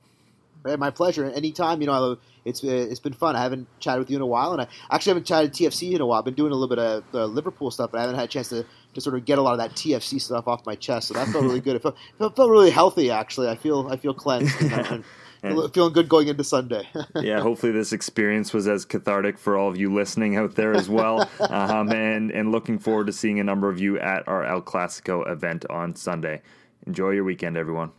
My 0.64 0.90
pleasure. 0.90 1.24
Anytime, 1.30 1.80
you 1.80 1.86
know, 1.86 2.18
it's 2.44 2.62
it's 2.62 3.00
been 3.00 3.12
fun. 3.12 3.36
I 3.36 3.42
haven't 3.42 3.66
chatted 3.80 4.00
with 4.00 4.10
you 4.10 4.16
in 4.16 4.22
a 4.22 4.26
while, 4.26 4.52
and 4.52 4.62
I 4.62 4.66
actually 4.90 5.10
haven't 5.10 5.26
chatted 5.26 5.52
TFC 5.52 5.92
in 5.92 6.00
a 6.00 6.06
while. 6.06 6.18
I've 6.18 6.24
been 6.24 6.34
doing 6.34 6.52
a 6.52 6.54
little 6.54 6.74
bit 6.74 6.78
of 6.78 7.04
the 7.12 7.26
Liverpool 7.26 7.70
stuff, 7.70 7.92
but 7.92 7.98
I 7.98 8.00
haven't 8.02 8.16
had 8.16 8.24
a 8.24 8.28
chance 8.28 8.48
to, 8.50 8.64
to 8.94 9.00
sort 9.00 9.16
of 9.16 9.24
get 9.24 9.38
a 9.38 9.42
lot 9.42 9.52
of 9.52 9.58
that 9.58 9.72
TFC 9.72 10.20
stuff 10.20 10.48
off 10.48 10.64
my 10.66 10.74
chest. 10.74 11.08
So 11.08 11.14
that 11.14 11.28
felt 11.28 11.44
really 11.44 11.60
good. 11.60 11.76
It 11.76 11.82
felt, 11.82 11.96
it 12.18 12.36
felt 12.36 12.50
really 12.50 12.70
healthy, 12.70 13.10
actually. 13.10 13.48
I 13.48 13.56
feel 13.56 13.88
I 13.90 13.96
feel 13.96 14.14
cleansed. 14.14 14.60
And, 14.60 15.04
and 15.42 15.74
feeling 15.74 15.92
good 15.92 16.08
going 16.08 16.28
into 16.28 16.44
Sunday. 16.44 16.88
yeah, 17.16 17.40
hopefully 17.40 17.72
this 17.72 17.92
experience 17.92 18.52
was 18.52 18.68
as 18.68 18.84
cathartic 18.84 19.38
for 19.38 19.56
all 19.56 19.68
of 19.68 19.76
you 19.76 19.92
listening 19.92 20.36
out 20.36 20.54
there 20.54 20.74
as 20.74 20.88
well, 20.88 21.28
um, 21.40 21.90
and 21.90 22.30
and 22.30 22.52
looking 22.52 22.78
forward 22.78 23.06
to 23.06 23.12
seeing 23.12 23.40
a 23.40 23.44
number 23.44 23.68
of 23.68 23.80
you 23.80 23.98
at 23.98 24.26
our 24.28 24.44
El 24.44 24.62
Clasico 24.62 25.30
event 25.30 25.64
on 25.70 25.94
Sunday. 25.94 26.42
Enjoy 26.86 27.10
your 27.10 27.24
weekend, 27.24 27.56
everyone. 27.56 27.92